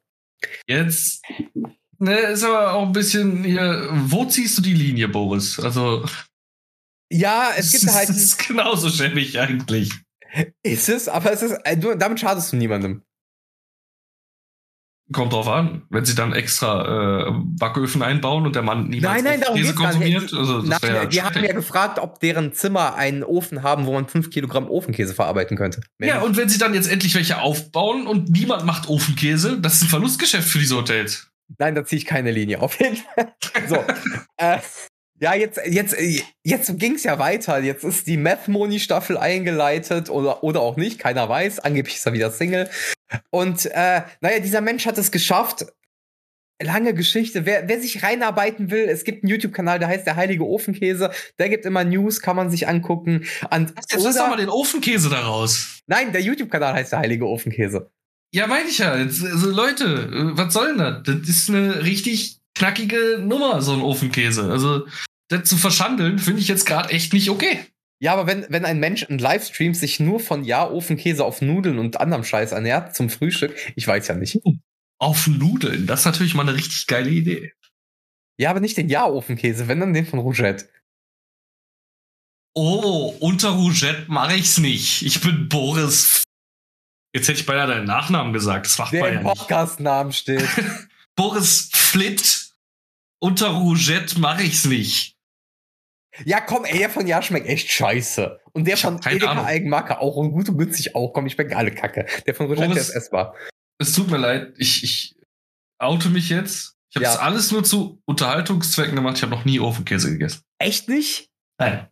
Jetzt 0.67 1.23
ne, 1.99 2.19
ist 2.19 2.43
aber 2.43 2.73
auch 2.73 2.87
ein 2.87 2.93
bisschen 2.93 3.45
hier. 3.45 3.89
Wo 3.93 4.25
ziehst 4.25 4.59
du 4.59 4.63
die 4.63 4.75
Linie, 4.75 5.07
Boris? 5.07 5.61
Also. 5.61 6.05
Ja, 7.13 7.51
es 7.57 7.71
gibt 7.71 7.87
halt. 7.95 8.09
Das 8.09 8.17
ist 8.17 8.49
genauso 8.49 8.89
schäbig 8.91 9.39
eigentlich. 9.39 9.93
Ist 10.65 10.89
es, 10.89 11.09
aber 11.09 11.31
es 11.31 11.43
ist, 11.43 11.53
äh, 11.65 11.77
damit 11.77 12.19
schadest 12.19 12.53
du 12.53 12.57
niemandem. 12.57 13.03
Kommt 15.13 15.33
drauf 15.33 15.49
an. 15.49 15.83
Wenn 15.91 16.05
sie 16.05 16.15
dann 16.15 16.33
extra 16.33 17.29
äh, 17.29 17.33
Backöfen 17.59 18.03
einbauen 18.03 18.47
und 18.47 18.55
der 18.57 18.63
Mann 18.63 18.89
niemals 18.89 19.23
Nein, 19.23 19.41
nein, 19.41 19.55
Käse 19.55 19.75
konsumiert. 19.75 20.33
Also, 20.33 20.63
das 20.63 20.83
Nein, 20.83 20.93
wär 20.93 21.07
die 21.07 21.23
haben 21.23 21.45
ja 21.45 21.53
gefragt, 21.53 21.99
ob 21.99 22.21
deren 22.21 22.53
Zimmer 22.53 22.95
einen 22.95 23.23
Ofen 23.23 23.63
haben, 23.63 23.87
wo 23.87 23.93
man 23.93 24.09
fünf 24.09 24.31
Kilogramm 24.31 24.69
Ofenkäse 24.71 25.15
verarbeiten 25.15 25.57
könnte. 25.57 25.83
Mehr 25.99 26.09
Ja, 26.09 26.15
nicht. 26.17 26.27
und 26.27 26.37
wenn 26.37 26.49
sie 26.49 26.59
dann 26.59 26.75
jetzt 26.75 26.91
endlich 26.91 27.15
welche 27.15 27.41
aufbauen 27.41 28.07
und 28.07 28.31
niemand 28.31 28.65
macht 28.65 28.89
Ofenkäse, 28.89 29.59
das 29.61 29.75
ist 29.75 29.83
ein 29.83 29.89
Verlustgeschäft 29.89 30.49
für 30.49 30.59
diese 30.59 30.77
Hotels. 30.77 31.29
Nein, 31.59 31.75
da 31.75 31.85
ziehe 31.85 31.99
ich 31.99 32.07
keine 32.07 32.31
Linie. 32.31 32.61
Auf 32.61 32.79
jeden 32.81 32.97
Fall. 32.97 33.33
So. 33.69 33.77
äh, 34.39 34.59
ja, 35.21 35.35
jetzt, 35.35 35.61
jetzt, 35.67 35.95
jetzt 36.43 36.79
ging 36.81 36.95
es 36.97 37.05
ja 37.05 37.19
weiter. 37.19 37.61
Jetzt 37.61 37.85
ist 37.85 38.09
die 38.09 38.17
Meth-Moni-Staffel 38.17 39.17
eingeleitet 39.17 40.11
oder, 40.11 40.43
oder 40.43 40.61
auch 40.61 40.77
nicht. 40.77 40.99
Keiner 40.99 41.29
weiß. 41.29 41.61
Angeblich 41.61 41.95
ist 41.97 42.07
er 42.07 42.13
wieder 42.13 42.33
Single. 42.33 42.69
Und 43.31 43.67
äh, 43.67 44.03
naja, 44.21 44.39
dieser 44.41 44.61
Mensch 44.61 44.87
hat 44.87 44.99
es 44.99 45.11
geschafft. 45.11 45.67
Lange 46.63 46.95
Geschichte. 46.95 47.45
Wer, 47.45 47.69
wer 47.69 47.81
sich 47.81 48.05
reinarbeiten 48.05 48.71
will, 48.71 48.85
es 48.89 49.03
gibt 49.03 49.25
einen 49.25 49.31
YouTube-Kanal, 49.31 49.81
der 49.81 49.89
heißt 49.89 50.07
der 50.07 50.15
Heilige 50.15 50.47
Ofenkäse. 50.47 51.11
Der 51.39 51.49
gibt 51.49 51.65
immer 51.65 51.83
News, 51.83 52.21
kann 52.21 52.37
man 52.37 52.51
sich 52.51 52.69
angucken. 52.69 53.25
Und, 53.51 53.71
Jetzt 53.91 54.05
lass 54.05 54.17
doch 54.17 54.29
mal 54.29 54.37
den 54.37 54.49
Ofenkäse 54.49 55.11
da 55.11 55.21
raus. 55.23 55.81
nein, 55.89 56.13
der 56.13 56.21
YouTube-Kanal 56.21 56.75
heißt 56.75 56.93
der 56.93 57.01
Heilige 57.01 57.27
Ofenkäse. 57.27 57.91
Ja, 58.33 58.47
meine 58.47 58.69
ich 58.69 58.79
ja. 58.79 58.93
Also 58.93 59.51
Leute, 59.51 59.85
äh, 59.85 60.39
was 60.39 60.55
soll 60.55 60.69
denn 60.69 60.79
das? 60.79 61.03
Das 61.03 61.29
ist 61.29 61.49
eine 61.51 61.83
richtig 61.83 62.39
knackige 62.55 63.19
Nummer, 63.21 63.61
so 63.61 63.73
ein 63.73 63.83
Ofenkäse. 63.83 64.49
Also, 64.51 64.87
das 65.29 65.49
zu 65.49 65.57
verschandeln, 65.57 66.19
finde 66.19 66.41
ich 66.43 66.49
jetzt 66.49 66.67
gerade 66.67 66.91
echt 66.91 67.13
nicht 67.13 67.29
okay. 67.31 67.61
Ja, 68.03 68.15
aber 68.15 68.27
wenn, 68.27 68.45
wenn 68.49 68.65
ein 68.65 68.81
Mensch 68.81 69.05
in 69.05 69.21
Livestreams 69.21 69.79
sich 69.79 70.01
nur 70.01 70.19
von 70.19 70.43
ja, 70.43 70.69
Ofenkäse 70.69 71.25
auf 71.25 71.41
Nudeln 71.41 71.79
und 71.79 72.01
anderem 72.01 72.25
Scheiß 72.25 72.51
ernährt 72.51 72.97
zum 72.97 73.09
Frühstück, 73.09 73.57
ich 73.77 73.87
weiß 73.87 74.09
ja 74.09 74.17
nicht. 74.17 74.41
Auf 74.99 75.29
Nudeln, 75.29 75.87
das 75.87 76.01
ist 76.01 76.07
natürlich 76.07 76.35
mal 76.35 76.43
eine 76.43 76.57
richtig 76.57 76.89
geile 76.89 77.11
Idee. 77.11 77.53
Ja, 78.41 78.51
aber 78.51 78.59
nicht 78.59 78.77
den 78.77 78.89
Ja-Ofenkäse, 78.89 79.69
wenn 79.69 79.79
dann 79.79 79.95
den 79.95 80.05
von 80.05 80.19
Rougette. 80.19 80.69
Oh, 82.55 83.15
unter 83.21 83.51
Rougette 83.51 84.07
mache 84.09 84.35
ich's 84.35 84.59
nicht. 84.59 85.03
Ich 85.03 85.21
bin 85.21 85.49
Boris. 85.49 86.25
Jetzt 87.15 87.29
hätte 87.29 87.39
ich 87.39 87.47
beinahe 87.47 87.69
deinen 87.69 87.87
Nachnamen 87.87 88.33
gesagt. 88.33 88.67
Das 88.67 88.79
macht 88.79 88.95
Der 88.95 89.03
man 89.03 89.13
ja 89.13 89.21
im. 89.21 89.27
Podcast-Namen 89.27 90.13
steht. 90.13 90.49
Boris 91.15 91.71
Flitt. 91.73 92.51
Unter 93.21 93.51
Rougette 93.51 94.19
mache 94.19 94.43
ich's 94.43 94.65
nicht. 94.65 95.15
Ja, 96.25 96.41
komm, 96.41 96.65
ey, 96.65 96.79
der 96.79 96.91
von 96.91 97.07
Ja 97.07 97.23
schmeckt 97.23 97.47
echt 97.47 97.71
scheiße. 97.71 98.39
Und 98.53 98.67
der 98.67 98.75
Ich 98.75 98.83
von 98.83 99.01
Edeka 99.05 99.31
Ahnung. 99.31 99.45
Eigenmarke 99.47 99.99
auch 100.01 100.17
und 100.17 100.33
gut 100.33 100.49
und 100.49 100.59
günstig 100.59 100.95
auch. 100.95 101.13
Komm, 101.13 101.27
ich 101.27 101.33
schmecken 101.35 101.55
alle 101.55 101.71
Kacke. 101.73 102.07
Der 102.27 102.35
von 102.35 102.47
Rougette, 102.47 102.63
der 102.69 102.75
Boris- 102.75 102.89
ist 102.91 102.95
essbar. 102.95 103.35
Es 103.79 103.93
tut 103.95 104.11
mir 104.11 104.19
leid, 104.19 104.55
ich, 104.59 104.85
ich 104.85 105.17
oute 105.79 106.09
mich 106.11 106.29
jetzt. 106.29 106.75
Ich 106.91 106.97
habe 106.97 107.05
Ja. 107.05 107.13
das 107.13 107.21
alles 107.21 107.51
nur 107.53 107.65
zu 107.65 108.01
Unterhaltungszwecken 108.05 108.95
gemacht. 108.95 109.17
Ich 109.17 109.23
habe 109.23 109.33
noch 109.33 109.45
nie 109.47 109.59
Ofenkäse 109.61 110.11
gegessen. 110.11 110.43
Echt 110.59 110.89
nicht? 110.89 111.31
Nein. 111.59 111.89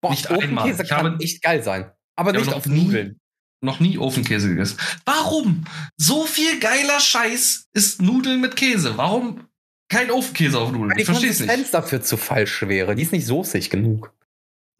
Boah, 0.00 0.10
Nicht. 0.10 0.30
Ofenkäse 0.30 0.82
Ich 0.84 0.88
kann 0.88 1.04
habe- 1.12 1.22
echt 1.24 1.42
geil 1.42 1.62
sein. 1.62 1.90
Aber 2.16 2.32
nicht 2.32 2.52
auf 2.52 2.66
nie- 2.66 2.84
Nudeln. 2.84 3.20
Noch 3.62 3.80
nie 3.80 3.98
Ofenkäse 3.98 4.48
gegessen. 4.50 4.78
Warum? 5.04 5.64
So 5.96 6.24
viel 6.26 6.60
geiler 6.60 7.00
Scheiß 7.00 7.66
ist 7.72 8.00
Nudeln 8.02 8.40
mit 8.40 8.54
Käse. 8.54 8.96
Warum 8.96 9.48
kein 9.88 10.10
Ofenkäse 10.10 10.58
auf 10.58 10.72
Nudeln? 10.72 10.90
Weil 10.90 10.96
die 10.96 11.02
Ich 11.02 11.06
verstehe 11.06 11.30
es 11.30 11.38
Konsistenz 11.38 11.62
nicht. 11.66 11.74
dafür 11.74 12.02
zu 12.02 12.16
falsch 12.16 12.62
wäre. 12.62 12.94
Die 12.94 13.02
ist 13.02 13.12
nicht 13.12 13.26
soßig 13.26 13.70
genug. 13.70 14.12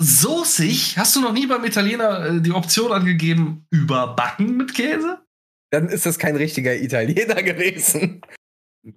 Soßig? 0.01 0.99
Hast 0.99 1.17
du 1.17 1.21
noch 1.21 1.33
nie 1.33 1.47
beim 1.47 1.65
Italiener 1.65 2.27
äh, 2.27 2.41
die 2.41 2.53
Option 2.53 2.93
angegeben, 2.93 3.67
überbacken 3.71 4.57
mit 4.57 4.75
Käse? 4.75 5.25
Dann 5.71 5.89
ist 5.89 6.07
das 6.07 6.19
kein 6.19 6.37
richtiger 6.37 6.75
Italiener 6.77 7.43
gewesen. 7.43 8.21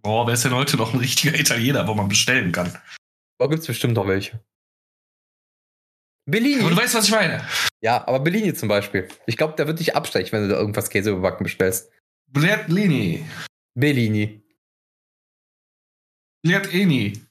Boah, 0.02 0.28
wer 0.28 0.34
ist 0.36 0.45
denn 0.45 0.54
heute 0.54 0.78
noch 0.78 0.93
ein 0.93 1.00
richtiger 1.00 1.38
Italiener, 1.39 1.88
wo 1.88 1.93
man 1.93 2.10
bestellen 2.10 2.52
kann? 2.52 2.78
Da 3.39 3.48
gibt's 3.48 3.67
bestimmt 3.67 3.95
noch 3.95 4.08
welche. 4.08 4.39
Bellini. 6.30 6.62
Aber 6.62 6.69
du 6.72 6.78
weißt, 6.78 6.93
was 6.93 7.06
ich 7.06 7.12
meine. 7.12 7.43
Ja, 7.82 8.06
aber 8.08 8.19
Bellini 8.19 8.54
zum 8.54 8.67
Beispiel. 8.69 9.08
Ich 9.26 9.38
glaube, 9.38 9.56
der 9.56 9.65
wird 9.67 9.80
dich 9.80 9.95
abstechen, 9.95 10.32
wenn 10.34 10.48
du 10.48 10.54
da 10.54 10.60
irgendwas 10.60 10.89
Käse 10.89 11.12
überbacken 11.12 11.43
bestellst. 11.43 11.89
Bertolini. 12.32 13.26
Bellini. 13.74 14.38
Bertini. 16.43 17.21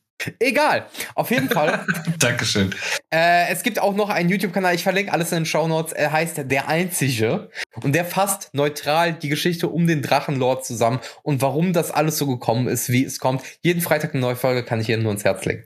Egal. 0.40 0.86
Auf 1.14 1.30
jeden 1.30 1.48
Fall. 1.48 1.86
Dankeschön. 2.18 2.74
äh, 3.14 3.52
es 3.52 3.62
gibt 3.62 3.78
auch 3.78 3.94
noch 3.94 4.10
einen 4.10 4.28
YouTube-Kanal, 4.28 4.74
ich 4.74 4.82
verlinke 4.82 5.12
alles 5.12 5.30
in 5.30 5.38
den 5.38 5.46
Shownotes. 5.46 5.92
Er 5.92 6.10
heißt 6.10 6.50
Der 6.50 6.66
Einzige. 6.68 7.50
Und 7.82 7.94
der 7.94 8.04
fasst 8.04 8.52
neutral 8.52 9.12
die 9.12 9.28
Geschichte 9.28 9.68
um 9.68 9.86
den 9.86 10.02
Drachenlord 10.02 10.64
zusammen 10.64 10.98
und 11.22 11.40
warum 11.40 11.72
das 11.72 11.92
alles 11.92 12.18
so 12.18 12.26
gekommen 12.26 12.66
ist, 12.66 12.88
wie 12.90 13.04
es 13.04 13.20
kommt. 13.20 13.42
Jeden 13.62 13.80
Freitag 13.80 14.12
eine 14.12 14.20
neue 14.20 14.36
Folge 14.36 14.64
kann 14.64 14.80
ich 14.80 14.88
Ihnen 14.88 15.04
nur 15.04 15.12
ins 15.12 15.24
Herz 15.24 15.44
legen. 15.44 15.64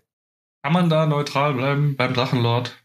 Kann 0.63 0.75
man 0.75 0.91
da 0.91 1.07
neutral 1.07 1.55
bleiben 1.55 1.97
beim 1.97 2.13
Drachenlord? 2.13 2.77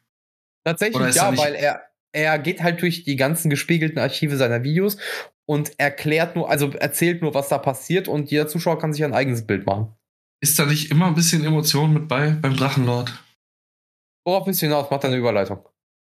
Tatsächlich 0.63 1.01
er 1.01 1.11
ja, 1.11 1.31
nicht- 1.31 1.43
weil 1.43 1.53
er, 1.55 1.81
er 2.13 2.39
geht 2.39 2.63
halt 2.63 2.81
durch 2.81 3.03
die 3.03 3.17
ganzen 3.17 3.49
gespiegelten 3.49 3.99
Archive 3.99 4.37
seiner 4.37 4.63
Videos 4.63 4.97
und 5.45 5.77
erklärt 5.77 6.37
nur, 6.37 6.49
also 6.49 6.71
erzählt 6.71 7.21
nur, 7.21 7.33
was 7.33 7.49
da 7.49 7.57
passiert 7.57 8.07
und 8.07 8.31
jeder 8.31 8.47
Zuschauer 8.47 8.79
kann 8.79 8.93
sich 8.93 9.03
ein 9.03 9.13
eigenes 9.13 9.45
Bild 9.45 9.65
machen. 9.65 9.93
Ist 10.41 10.59
da 10.59 10.65
nicht 10.65 10.91
immer 10.91 11.07
ein 11.07 11.15
bisschen 11.15 11.43
Emotion 11.43 11.93
mit 11.93 12.07
bei 12.07 12.31
beim 12.31 12.55
Drachenlord? 12.55 13.11
Worauf 14.25 14.45
bist 14.45 14.61
du 14.61 14.67
hinaus? 14.67 14.89
Macht 14.91 15.05
eine 15.05 15.15
Überleitung. 15.15 15.67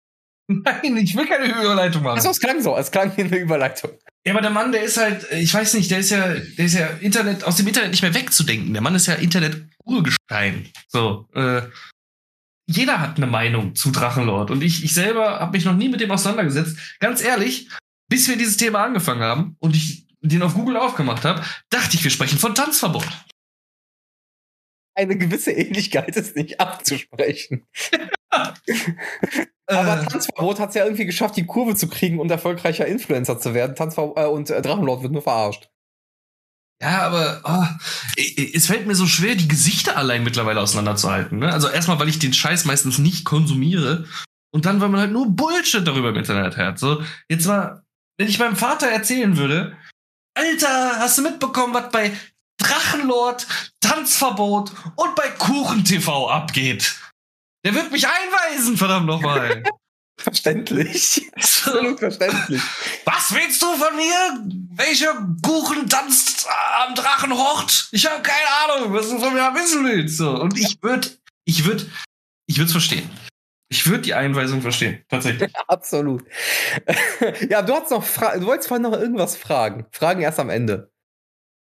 Nein, 0.48 0.98
ich 0.98 1.16
will 1.16 1.26
keine 1.26 1.46
Überleitung 1.46 2.04
machen. 2.04 2.18
Achso, 2.18 2.30
es 2.30 2.40
klang 2.40 2.62
so, 2.62 2.78
es 2.78 2.92
klang 2.92 3.16
wie 3.18 3.24
eine 3.24 3.38
Überleitung. 3.38 3.92
Ja, 4.26 4.34
aber 4.34 4.42
der 4.42 4.52
Mann, 4.52 4.72
der 4.72 4.84
ist 4.84 4.98
halt, 4.98 5.30
ich 5.32 5.54
weiß 5.54 5.74
nicht, 5.74 5.92
der 5.92 6.00
ist 6.00 6.12
ja, 6.12 6.28
der 6.28 6.66
ist 6.66 6.74
ja 6.76 6.88
Internet, 7.02 7.44
aus 7.44 7.56
dem 7.58 7.68
Internet 7.68 7.92
nicht 7.92 8.02
mehr 8.02 8.14
wegzudenken. 8.14 8.74
Der 8.74 8.82
Mann 8.82 8.96
ist 8.96 9.08
ja 9.08 9.16
Internet-Urgestein. 9.16 10.70
So, 10.88 11.28
äh, 11.34 11.64
jeder 12.68 13.02
hat 13.02 13.18
eine 13.18 13.28
Meinung 13.28 13.76
zu 13.76 13.92
Drachenlord. 13.92 14.52
Und 14.52 14.64
ich, 14.64 14.84
ich 14.84 14.94
selber 14.94 15.40
habe 15.40 15.52
mich 15.52 15.66
noch 15.66 15.76
nie 15.76 15.90
mit 15.90 16.00
dem 16.00 16.12
auseinandergesetzt. 16.12 16.78
Ganz 17.00 17.22
ehrlich, 17.22 17.70
bis 18.10 18.28
wir 18.28 18.38
dieses 18.38 18.58
Thema 18.58 18.84
angefangen 18.84 19.22
haben 19.22 19.58
und 19.60 19.76
ich 19.76 20.08
den 20.22 20.44
auf 20.44 20.54
Google 20.54 20.78
aufgemacht 20.78 21.26
habe, 21.26 21.44
dachte 21.70 21.96
ich, 21.98 22.04
wir 22.04 22.12
sprechen 22.12 22.40
von 22.40 22.56
Tanzverbot. 22.56 23.08
Eine 24.96 25.18
gewisse 25.18 25.52
Ähnlichkeit 25.52 26.16
ist 26.16 26.36
nicht 26.36 26.60
abzusprechen. 26.60 27.66
Aber 29.66 30.02
Äh, 30.02 30.06
Tanzverbot 30.06 30.60
hat 30.60 30.70
es 30.70 30.76
ja 30.76 30.84
irgendwie 30.84 31.06
geschafft, 31.06 31.38
die 31.38 31.46
Kurve 31.46 31.76
zu 31.76 31.88
kriegen 31.88 32.20
und 32.20 32.30
erfolgreicher 32.30 32.86
Influencer 32.86 33.40
zu 33.40 33.54
werden. 33.54 33.76
Tanzver 33.76 34.14
äh, 34.16 34.26
und 34.26 34.50
äh, 34.50 34.62
Drachenlord 34.62 35.04
wird 35.04 35.14
nur 35.14 35.22
verarscht. 35.22 35.70
Ja, 36.82 37.04
aber 37.04 37.42
oh, 37.46 38.22
es 38.56 38.68
fällt 38.68 38.88
mir 38.88 38.96
so 38.96 39.06
schwer, 39.06 39.36
die 39.36 39.48
Gesichter 39.48 39.96
allein 39.96 40.24
mittlerweile 40.24 40.60
auseinanderzuhalten. 40.60 41.40
Ne? 41.40 41.54
Also 41.54 41.70
erstmal, 41.70 41.98
weil 42.00 42.10
ich 42.10 42.20
den 42.20 42.34
Scheiß 42.34 42.66
meistens 42.66 42.98
nicht 42.98 43.24
konsumiere 43.24 44.06
und 44.54 44.66
dann, 44.66 44.82
weil 44.82 44.90
man 44.90 45.00
halt 45.00 45.12
nur 45.12 45.30
Bullshit 45.30 45.88
darüber 45.88 46.10
im 46.10 46.18
Internet 46.18 46.58
hört. 46.58 46.80
So, 46.80 47.02
jetzt 47.30 47.48
mal, 47.48 47.84
wenn 48.18 48.28
ich 48.28 48.38
meinem 48.38 48.58
Vater 48.58 48.88
erzählen 48.88 49.38
würde, 49.38 49.78
Alter, 50.36 51.00
hast 51.00 51.18
du 51.18 51.22
mitbekommen, 51.22 51.74
was 51.74 51.90
bei 51.90 52.12
Drachenlord, 52.64 53.48
Tanzverbot 53.82 54.72
und 54.96 55.16
bei 55.16 55.30
Kuchen 55.30 55.84
TV 55.84 56.30
abgeht? 56.30 56.96
Der 57.66 57.76
wird 57.76 57.92
mich 57.92 58.08
einweisen, 58.08 58.78
verdammt 58.78 59.06
nochmal. 59.06 59.64
Verständlich. 60.18 61.30
Absolut 61.36 62.00
verständlich. 62.00 62.62
Was 63.04 63.34
willst 63.34 63.62
du 63.62 63.66
von 63.76 63.96
mir? 63.96 64.46
Welcher 64.76 65.14
Kuchen 65.42 65.90
tanzt 65.90 66.48
am 66.86 66.94
Drachenhort? 66.94 67.90
Ich 67.92 68.06
habe 68.06 68.22
keine 68.22 68.76
Ahnung, 68.78 68.94
was 68.94 69.10
du 69.10 69.20
von 69.20 69.34
mir 69.34 69.42
wissen 69.56 69.84
willst. 69.84 70.18
So. 70.18 70.40
Und 70.40 70.58
ich 70.58 70.78
würde, 70.82 71.10
ich 71.46 71.66
würde, 71.66 71.90
ich 72.48 72.58
würde 72.58 72.68
es 72.68 72.72
verstehen. 72.72 73.10
Ich 73.70 73.88
würde 73.88 74.04
die 74.04 74.14
Einweisung 74.14 74.62
verstehen, 74.62 75.04
tatsächlich. 75.10 75.52
Absolut. 75.68 76.24
ja, 77.50 77.64
du 77.64 77.74
hast 77.74 77.90
noch, 77.90 78.04
Fra 78.04 78.38
du 78.38 78.46
wolltest 78.46 78.68
vorhin 78.68 78.84
noch 78.84 78.94
irgendwas 78.94 79.36
fragen. 79.36 79.88
Fragen 79.92 80.22
erst 80.22 80.40
am 80.40 80.52
Ende. 80.52 80.93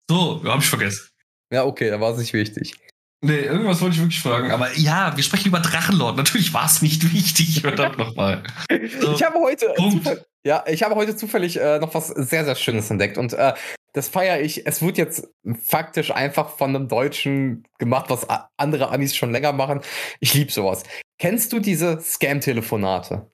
So, 0.09 0.43
hab 0.45 0.61
ich 0.61 0.69
vergessen. 0.69 1.09
Ja, 1.53 1.65
okay, 1.65 1.91
da 1.91 2.01
war 2.01 2.13
es 2.13 2.19
nicht 2.19 2.33
wichtig. 2.33 2.75
Nee, 3.21 3.41
irgendwas 3.41 3.81
wollte 3.81 3.97
ich 3.97 4.01
wirklich 4.01 4.21
fragen. 4.21 4.53
Aber 4.53 4.73
ja, 4.77 5.17
wir 5.17 5.25
sprechen 5.25 5.49
über 5.49 5.59
Drachenlord. 5.59 6.17
Natürlich 6.17 6.55
war 6.55 6.67
es 6.67 6.83
nicht 6.83 7.13
wichtig. 7.13 7.61
Verdammt 7.63 7.99
nochmal. 7.99 8.45
So, 9.01 9.13
ich 9.15 9.23
habe 9.25 9.41
heute, 9.41 9.75
ja, 10.45 10.65
ich 10.69 10.85
habe 10.85 10.95
heute 10.95 11.17
zufällig 11.17 11.59
äh, 11.61 11.81
noch 11.81 11.95
was 11.95 12.09
sehr, 12.09 12.45
sehr 12.45 12.55
Schönes 12.55 12.91
entdeckt. 12.91 13.19
Und 13.19 13.33
äh, 13.33 13.55
das 13.93 14.09
feiere 14.09 14.41
ich. 14.41 14.67
Es 14.67 14.83
wird 14.83 14.99
jetzt 14.99 15.29
faktisch 15.65 16.13
einfach 16.13 16.51
von 16.51 16.77
einem 16.77 16.87
Deutschen 16.87 17.67
gemacht, 17.79 18.07
was 18.09 18.27
andere 18.57 18.91
Amis 18.91 19.17
schon 19.17 19.33
länger 19.33 19.53
machen. 19.53 19.81
Ich 20.21 20.35
liebe 20.35 20.53
sowas. 20.53 20.85
Kennst 21.19 21.53
du 21.53 21.59
diese 21.59 22.01
Scam-Telefonate? 22.01 23.33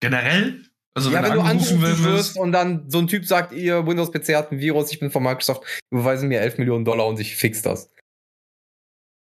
Generell? 0.00 0.64
Also 0.94 1.10
ja, 1.10 1.22
wenn, 1.22 1.30
wenn 1.30 1.38
du 1.38 1.40
angerufen 1.40 2.04
wirst 2.04 2.36
und 2.36 2.52
dann 2.52 2.90
so 2.90 2.98
ein 2.98 3.06
Typ 3.06 3.24
sagt, 3.24 3.52
ihr 3.52 3.86
Windows-PC 3.86 4.34
hat 4.34 4.52
ein 4.52 4.58
Virus, 4.58 4.92
ich 4.92 5.00
bin 5.00 5.10
von 5.10 5.22
Microsoft, 5.22 5.62
überweisen 5.90 6.28
mir 6.28 6.40
11 6.40 6.58
Millionen 6.58 6.84
Dollar 6.84 7.06
und 7.06 7.18
ich 7.18 7.34
fix 7.34 7.62
das. 7.62 7.90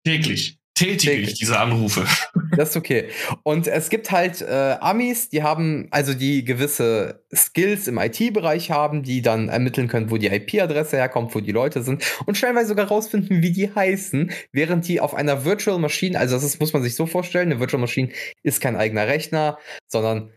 Täglich. 0.05 0.59
Tätige 0.75 1.21
ich 1.21 1.35
diese 1.35 1.59
Anrufe. 1.59 2.05
Das 2.57 2.69
ist 2.69 2.77
okay. 2.77 3.09
Und 3.43 3.67
es 3.67 3.89
gibt 3.89 4.11
halt 4.11 4.41
äh, 4.41 4.77
Amis, 4.79 5.27
die 5.27 5.43
haben, 5.43 5.89
also 5.91 6.13
die 6.13 6.45
gewisse 6.45 7.25
Skills 7.33 7.89
im 7.89 7.97
IT-Bereich 7.97 8.71
haben, 8.71 9.03
die 9.03 9.21
dann 9.21 9.49
ermitteln 9.49 9.89
können, 9.89 10.09
wo 10.09 10.15
die 10.15 10.27
IP-Adresse 10.27 10.95
herkommt, 10.95 11.35
wo 11.35 11.41
die 11.41 11.51
Leute 11.51 11.83
sind 11.83 12.05
und 12.25 12.37
stellenweise 12.37 12.69
sogar 12.69 12.87
rausfinden, 12.87 13.41
wie 13.41 13.51
die 13.51 13.75
heißen, 13.75 14.31
während 14.53 14.87
die 14.87 15.01
auf 15.01 15.15
einer 15.15 15.43
Virtual 15.43 15.79
Machine, 15.79 16.17
also 16.17 16.35
das 16.35 16.45
ist, 16.45 16.61
muss 16.61 16.71
man 16.71 16.81
sich 16.81 16.95
so 16.95 17.07
vorstellen, 17.07 17.51
eine 17.51 17.59
Virtual 17.59 17.81
Machine 17.81 18.09
ist 18.41 18.61
kein 18.61 18.77
eigener 18.77 19.07
Rechner, 19.07 19.57
sondern 19.91 20.31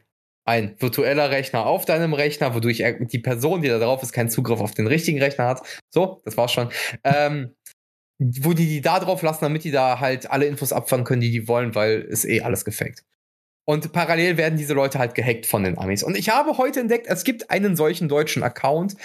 ein 0.49 0.75
virtueller 0.79 1.31
Rechner 1.31 1.67
auf 1.67 1.85
deinem 1.85 2.15
Rechner, 2.15 2.55
wodurch 2.55 2.83
die 3.01 3.19
Person, 3.19 3.61
die 3.61 3.69
da 3.69 3.79
drauf 3.79 4.03
ist, 4.03 4.13
keinen 4.13 4.31
Zugriff 4.31 4.61
auf 4.61 4.73
den 4.73 4.87
richtigen 4.87 5.19
Rechner 5.21 5.45
hat. 5.45 5.61
So, 5.91 6.23
das 6.25 6.37
war's 6.37 6.53
schon. 6.53 6.71
Ähm, 7.05 7.55
wo 8.19 8.53
die 8.53 8.67
die 8.67 8.81
da 8.81 8.99
drauf 8.99 9.23
lassen, 9.23 9.45
damit 9.45 9.63
die 9.63 9.71
da 9.71 10.01
halt 10.01 10.31
alle 10.31 10.47
Infos 10.47 10.73
abfangen 10.73 11.05
können, 11.05 11.21
die 11.21 11.31
die 11.31 11.47
wollen, 11.47 11.75
weil 11.77 12.01
ist 12.01 12.25
eh 12.25 12.41
alles 12.41 12.65
gefaked. 12.65 13.05
Und 13.65 13.93
parallel 13.93 14.37
werden 14.37 14.59
diese 14.59 14.75
Leute 14.75 14.99
halt 14.99 15.15
gehackt 15.15 15.47
von 15.47 15.63
den 15.63 15.79
Amis. 15.79 16.03
Und 16.03 16.17
ich 16.17 16.31
habe 16.31 16.59
heute 16.59 16.81
entdeckt, 16.81 17.07
es 17.09 17.23
gibt 17.23 17.51
einen 17.51 17.77
solchen 17.77 18.09
deutschen 18.09 18.43
Account, 18.43 18.97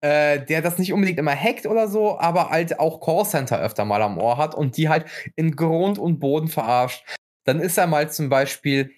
äh, 0.00 0.40
der 0.40 0.62
das 0.62 0.78
nicht 0.78 0.92
unbedingt 0.92 1.18
immer 1.18 1.34
hackt 1.34 1.66
oder 1.66 1.88
so, 1.88 2.18
aber 2.18 2.48
halt 2.50 2.78
auch 2.78 3.00
Callcenter 3.00 3.60
öfter 3.60 3.84
mal 3.84 4.00
am 4.00 4.16
Ohr 4.16 4.38
hat 4.38 4.54
und 4.54 4.76
die 4.76 4.88
halt 4.88 5.04
in 5.36 5.56
Grund 5.56 5.98
und 5.98 6.20
Boden 6.20 6.48
verarscht. 6.48 7.04
Dann 7.44 7.60
ist 7.60 7.76
er 7.76 7.86
mal 7.86 8.10
zum 8.10 8.30
Beispiel 8.30 8.92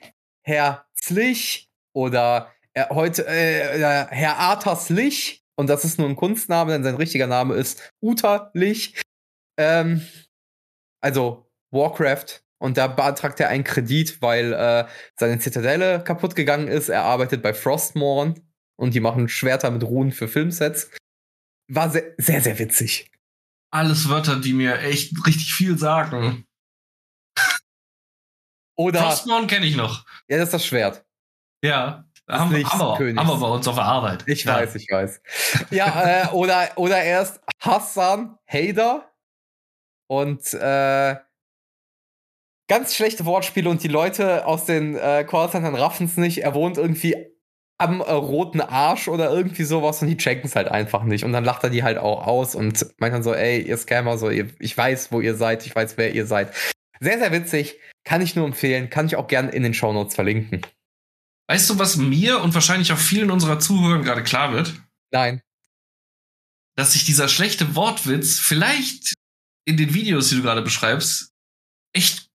Herr 0.44 0.86
Zlich 0.94 1.65
oder 1.96 2.52
er, 2.74 2.90
heute 2.90 3.26
äh, 3.26 4.06
Herr 4.10 4.36
Arthas 4.36 4.90
Lich, 4.90 5.42
und 5.56 5.68
das 5.68 5.84
ist 5.84 5.98
nur 5.98 6.08
ein 6.08 6.16
Kunstname, 6.16 6.72
denn 6.72 6.84
sein 6.84 6.96
richtiger 6.96 7.26
Name 7.26 7.54
ist 7.54 7.90
Uta 8.02 8.50
Lich. 8.52 9.00
Ähm, 9.58 10.06
also 11.00 11.50
Warcraft. 11.70 12.42
Und 12.58 12.76
da 12.76 12.86
beantragt 12.86 13.40
er 13.40 13.48
einen 13.48 13.64
Kredit, 13.64 14.20
weil 14.20 14.52
äh, 14.52 14.86
seine 15.18 15.38
Zitadelle 15.38 16.04
kaputt 16.04 16.36
gegangen 16.36 16.68
ist. 16.68 16.88
Er 16.88 17.02
arbeitet 17.04 17.42
bei 17.42 17.54
Frostmourne 17.54 18.34
und 18.78 18.94
die 18.94 19.00
machen 19.00 19.28
Schwerter 19.28 19.70
mit 19.70 19.82
Runen 19.82 20.12
für 20.12 20.28
Filmsets. 20.28 20.90
War 21.68 21.90
sehr, 21.90 22.14
sehr, 22.18 22.42
sehr 22.42 22.58
witzig. 22.58 23.10
Alles 23.70 24.08
Wörter, 24.08 24.40
die 24.40 24.52
mir 24.52 24.80
echt 24.80 25.14
richtig 25.26 25.52
viel 25.52 25.78
sagen. 25.78 26.44
Oder. 28.78 29.00
Frostmourne 29.00 29.46
kenne 29.46 29.64
ich 29.64 29.76
noch. 29.76 30.04
Ja, 30.28 30.36
das 30.36 30.48
ist 30.48 30.54
das 30.54 30.66
Schwert. 30.66 31.05
Ja. 31.66 32.04
Haben, 32.28 32.52
haben, 32.52 32.54
wir, 32.54 33.16
haben 33.16 33.28
wir 33.28 33.36
bei 33.36 33.48
uns 33.48 33.68
auf 33.68 33.76
der 33.76 33.84
Arbeit. 33.84 34.24
Ich 34.26 34.44
ja. 34.44 34.54
weiß, 34.54 34.74
ich 34.74 34.88
weiß. 34.90 35.20
Ja, 35.70 36.24
äh, 36.24 36.28
oder, 36.32 36.70
oder 36.74 37.00
erst 37.00 37.40
Hassan 37.60 38.36
Hader 38.48 39.12
und 40.08 40.52
äh, 40.54 41.16
ganz 42.68 42.94
schlechte 42.96 43.24
Wortspiele 43.26 43.70
und 43.70 43.82
die 43.84 43.88
Leute 43.88 44.44
aus 44.44 44.64
den 44.64 44.96
äh, 44.96 45.24
Callcentern 45.24 45.76
raffen 45.76 46.06
es 46.06 46.16
nicht. 46.16 46.42
Er 46.42 46.54
wohnt 46.54 46.78
irgendwie 46.78 47.14
am 47.78 48.00
äh, 48.00 48.10
roten 48.10 48.60
Arsch 48.60 49.06
oder 49.06 49.30
irgendwie 49.30 49.64
sowas 49.64 50.02
und 50.02 50.08
die 50.08 50.16
checken 50.16 50.46
es 50.46 50.56
halt 50.56 50.68
einfach 50.68 51.04
nicht. 51.04 51.24
Und 51.24 51.32
dann 51.32 51.44
lacht 51.44 51.62
er 51.62 51.70
die 51.70 51.84
halt 51.84 51.98
auch 51.98 52.26
aus 52.26 52.54
und 52.54 52.86
meint 52.98 53.14
dann 53.14 53.22
so, 53.22 53.34
ey, 53.34 53.60
ihr 53.60 53.76
Scammer, 53.76 54.18
so, 54.18 54.30
ihr, 54.30 54.48
ich 54.58 54.76
weiß, 54.76 55.12
wo 55.12 55.20
ihr 55.20 55.36
seid, 55.36 55.64
ich 55.66 55.76
weiß, 55.76 55.96
wer 55.96 56.12
ihr 56.12 56.26
seid. 56.26 56.52
Sehr, 56.98 57.18
sehr 57.18 57.32
witzig. 57.32 57.78
Kann 58.04 58.22
ich 58.22 58.34
nur 58.34 58.46
empfehlen. 58.46 58.90
Kann 58.90 59.06
ich 59.06 59.16
auch 59.16 59.26
gerne 59.26 59.50
in 59.50 59.62
den 59.62 59.74
Show 59.74 59.92
Notes 59.92 60.14
verlinken. 60.14 60.62
Weißt 61.48 61.70
du, 61.70 61.78
was 61.78 61.96
mir 61.96 62.40
und 62.42 62.54
wahrscheinlich 62.54 62.92
auch 62.92 62.98
vielen 62.98 63.30
unserer 63.30 63.58
Zuhörer 63.58 64.02
gerade 64.02 64.22
klar 64.24 64.52
wird? 64.52 64.74
Nein. 65.12 65.42
Dass 66.76 66.92
sich 66.92 67.04
dieser 67.04 67.28
schlechte 67.28 67.74
Wortwitz 67.74 68.40
vielleicht 68.40 69.14
in 69.64 69.76
den 69.76 69.94
Videos, 69.94 70.28
die 70.28 70.36
du 70.36 70.42
gerade 70.42 70.62
beschreibst, 70.62 71.32
echt 71.92 72.28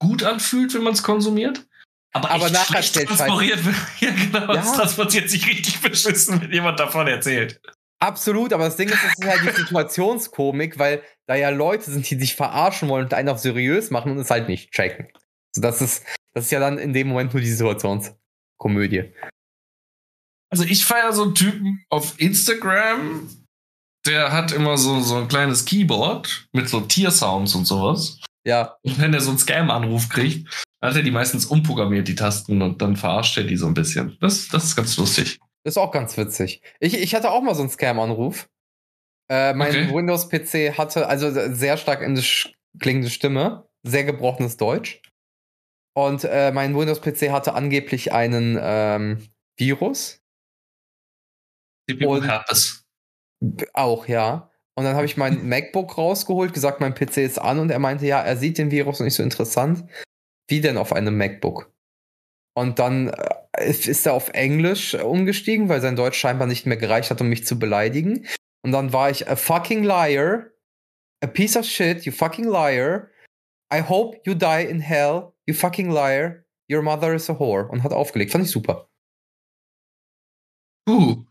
gut 0.00 0.22
anfühlt, 0.22 0.74
wenn 0.74 0.82
man 0.82 0.92
es 0.92 1.02
konsumiert. 1.02 1.66
Aber, 2.12 2.30
aber 2.30 2.46
echt 2.46 2.66
schlecht 2.66 2.94
transportiert 2.94 3.64
wird. 3.64 3.76
Ja, 4.00 4.10
genau. 4.10 4.54
Ja. 4.54 4.60
Es 4.60 4.72
transportiert 4.72 5.30
sich 5.30 5.46
richtig 5.46 5.80
beschissen, 5.80 6.40
wenn 6.40 6.50
jemand 6.50 6.80
davon 6.80 7.06
erzählt. 7.06 7.60
Absolut, 7.98 8.52
aber 8.52 8.64
das 8.64 8.76
Ding 8.76 8.88
ist, 8.88 9.02
das 9.02 9.12
ist 9.18 9.24
halt 9.24 9.42
die 9.42 9.56
Situationskomik, 9.62 10.78
weil 10.78 11.02
da 11.26 11.34
ja 11.34 11.50
Leute 11.50 11.90
sind, 11.90 12.08
die 12.08 12.18
sich 12.18 12.34
verarschen 12.34 12.88
wollen 12.88 13.04
und 13.04 13.14
einen 13.14 13.28
auf 13.28 13.38
seriös 13.38 13.90
machen 13.90 14.12
und 14.12 14.18
es 14.18 14.30
halt 14.30 14.48
nicht 14.48 14.70
checken. 14.72 15.08
So, 15.54 15.62
das 15.62 15.80
ist, 15.80 16.04
das 16.34 16.46
ist 16.46 16.50
ja 16.50 16.60
dann 16.60 16.78
in 16.78 16.92
dem 16.92 17.08
Moment 17.08 17.32
nur 17.32 17.40
die 17.40 17.50
Situations. 17.50 18.14
Komödie. 18.58 19.12
Also 20.50 20.64
ich 20.64 20.84
feiere 20.84 21.12
so 21.12 21.24
einen 21.24 21.34
Typen 21.34 21.84
auf 21.90 22.18
Instagram, 22.18 23.28
der 24.06 24.32
hat 24.32 24.52
immer 24.52 24.78
so, 24.78 25.00
so 25.00 25.16
ein 25.16 25.28
kleines 25.28 25.64
Keyboard 25.64 26.48
mit 26.52 26.68
so 26.68 26.80
Tiersounds 26.80 27.54
und 27.54 27.64
sowas. 27.64 28.20
Ja. 28.46 28.76
Und 28.82 29.00
wenn 29.00 29.12
er 29.12 29.20
so 29.20 29.30
einen 29.30 29.38
Scam-Anruf 29.38 30.08
kriegt, 30.08 30.48
hat 30.82 30.94
er 30.94 31.02
die 31.02 31.10
meistens 31.10 31.46
umprogrammiert, 31.46 32.06
die 32.06 32.14
Tasten, 32.14 32.62
und 32.62 32.80
dann 32.80 32.96
verarscht 32.96 33.36
er 33.36 33.44
die 33.44 33.56
so 33.56 33.66
ein 33.66 33.74
bisschen. 33.74 34.16
Das, 34.20 34.48
das 34.48 34.64
ist 34.64 34.76
ganz 34.76 34.96
lustig. 34.96 35.38
Das 35.64 35.72
ist 35.74 35.78
auch 35.78 35.90
ganz 35.90 36.16
witzig. 36.16 36.62
Ich, 36.78 36.94
ich 36.94 37.14
hatte 37.14 37.30
auch 37.30 37.42
mal 37.42 37.56
so 37.56 37.62
einen 37.62 37.70
Scam-Anruf. 37.70 38.46
Äh, 39.28 39.54
mein 39.54 39.70
okay. 39.70 39.92
Windows-PC 39.92 40.78
hatte 40.78 41.08
also 41.08 41.32
sehr 41.52 41.76
stark 41.76 42.02
indisch 42.02 42.54
klingende 42.78 43.10
Stimme, 43.10 43.66
sehr 43.82 44.04
gebrochenes 44.04 44.56
Deutsch. 44.56 45.02
Und 45.96 46.24
äh, 46.24 46.52
mein 46.52 46.76
Windows-PC 46.76 47.30
hatte 47.30 47.54
angeblich 47.54 48.12
einen 48.12 48.58
ähm, 48.60 49.26
Virus. 49.56 50.20
CPU-Herpes. 51.90 52.84
Auch, 53.72 54.06
ja. 54.06 54.50
Und 54.74 54.84
dann 54.84 54.94
habe 54.94 55.06
ich 55.06 55.16
mein 55.16 55.48
MacBook 55.48 55.96
rausgeholt, 55.96 56.52
gesagt, 56.52 56.82
mein 56.82 56.94
PC 56.94 57.18
ist 57.18 57.38
an 57.38 57.58
und 57.58 57.70
er 57.70 57.78
meinte, 57.78 58.04
ja, 58.04 58.20
er 58.20 58.36
sieht 58.36 58.58
den 58.58 58.70
Virus 58.70 59.00
nicht 59.00 59.14
so 59.14 59.22
interessant. 59.22 59.88
Wie 60.48 60.60
denn 60.60 60.76
auf 60.76 60.92
einem 60.92 61.16
MacBook? 61.16 61.72
Und 62.54 62.78
dann 62.78 63.08
äh, 63.08 63.70
ist 63.70 64.06
er 64.06 64.12
auf 64.12 64.28
Englisch 64.34 64.94
umgestiegen, 64.94 65.70
weil 65.70 65.80
sein 65.80 65.96
Deutsch 65.96 66.18
scheinbar 66.18 66.46
nicht 66.46 66.66
mehr 66.66 66.76
gereicht 66.76 67.10
hat, 67.10 67.22
um 67.22 67.28
mich 67.28 67.46
zu 67.46 67.58
beleidigen. 67.58 68.26
Und 68.62 68.72
dann 68.72 68.92
war 68.92 69.08
ich 69.08 69.30
a 69.30 69.36
fucking 69.36 69.82
liar, 69.82 70.50
a 71.22 71.26
piece 71.26 71.56
of 71.56 71.64
shit, 71.64 72.04
you 72.04 72.12
fucking 72.12 72.44
liar. 72.44 73.08
I 73.72 73.80
hope 73.80 74.20
you 74.24 74.34
die 74.34 74.66
in 74.68 74.80
hell, 74.80 75.32
you 75.46 75.54
fucking 75.54 75.90
liar. 75.90 76.44
Your 76.70 76.82
mother 76.82 77.14
is 77.14 77.30
a 77.30 77.38
whore. 77.38 77.68
Und 77.68 77.82
hat 77.82 77.92
aufgelegt. 77.92 78.32
Fand 78.32 78.44
ich 78.44 78.50
super. 78.50 78.88
Uh. 80.88 81.24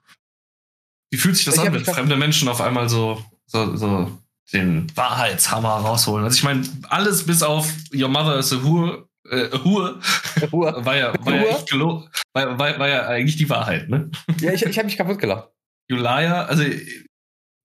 Wie 1.11 1.17
fühlt 1.17 1.35
sich 1.35 1.45
das 1.45 1.55
ich 1.55 1.61
an, 1.61 1.73
wenn 1.73 1.85
fremde 1.85 2.15
Menschen 2.15 2.47
auf 2.47 2.61
einmal 2.61 2.89
so, 2.89 3.23
so, 3.45 3.75
so 3.75 4.17
den 4.53 4.87
Wahrheitshammer 4.95 5.69
rausholen? 5.69 6.25
Also 6.25 6.37
ich 6.37 6.43
meine, 6.43 6.67
alles 6.89 7.25
bis 7.25 7.43
auf 7.43 7.71
Your 7.93 8.09
mother 8.09 8.37
is 8.39 8.51
a 8.51 8.63
whore, 8.63 9.07
äh, 9.29 9.49
Hure, 9.63 9.99
war 10.51 10.95
ja, 10.95 11.13
war 11.25 11.35
ja 11.35 11.43
echt 11.43 11.69
gelo 11.69 12.07
war, 12.33 12.59
war, 12.59 12.79
war, 12.79 12.87
ja 12.87 13.07
eigentlich 13.07 13.37
die 13.37 13.49
Wahrheit, 13.49 13.89
ne? 13.89 14.11
Ja, 14.39 14.51
ich, 14.51 14.63
ich 14.63 14.77
habe 14.77 14.85
mich 14.85 14.97
kaputt 14.97 15.19
gelacht. 15.19 15.49
You 15.89 15.97
liar, 15.97 16.47
also 16.47 16.63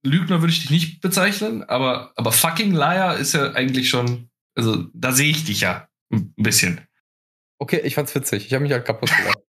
Lügner 0.05 0.41
würde 0.41 0.53
ich 0.53 0.61
dich 0.61 0.71
nicht 0.71 1.01
bezeichnen, 1.01 1.63
aber, 1.65 2.13
aber 2.17 2.33
fucking 2.33 2.73
liar 2.73 3.17
ist 3.17 3.35
ja 3.35 3.53
eigentlich 3.53 3.91
schon 3.91 4.31
also 4.57 4.87
da 4.93 5.13
sehe 5.13 5.31
ich 5.31 5.45
dich 5.45 5.61
ja 5.63 5.89
ein 6.11 6.35
bisschen. 6.37 6.81
Okay, 7.59 7.81
ich 7.85 7.95
fand's 7.95 8.15
witzig. 8.15 8.47
Ich 8.47 8.53
habe 8.53 8.63
mich 8.63 8.73
halt 8.73 8.85
kaputt 8.85 9.11
gemacht. 9.17 9.39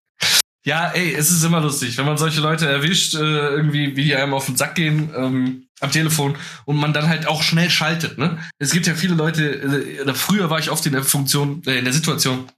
Ja, 0.65 0.89
ey, 0.89 1.13
es 1.13 1.31
ist 1.31 1.45
immer 1.45 1.61
lustig, 1.61 1.97
wenn 1.97 2.05
man 2.05 2.17
solche 2.17 2.41
Leute 2.41 2.67
erwischt, 2.67 3.13
äh, 3.13 3.19
irgendwie, 3.19 3.95
wie 3.95 4.03
die 4.03 4.15
einem 4.17 4.33
auf 4.33 4.47
den 4.47 4.57
Sack 4.57 4.75
gehen 4.75 5.13
ähm, 5.15 5.69
am 5.79 5.91
Telefon 5.91 6.35
und 6.65 6.75
man 6.75 6.91
dann 6.91 7.07
halt 7.07 7.25
auch 7.25 7.41
schnell 7.41 7.69
schaltet. 7.69 8.17
Ne? 8.17 8.37
Es 8.59 8.71
gibt 8.71 8.85
ja 8.85 8.93
viele 8.93 9.13
Leute, 9.13 9.49
äh, 9.49 10.13
früher 10.13 10.49
war 10.49 10.59
ich 10.59 10.69
oft 10.69 10.85
in 10.85 10.91
der 10.91 11.05
Funktion, 11.05 11.61
äh, 11.65 11.77
in 11.77 11.85
der 11.85 11.93
Situation, 11.93 12.51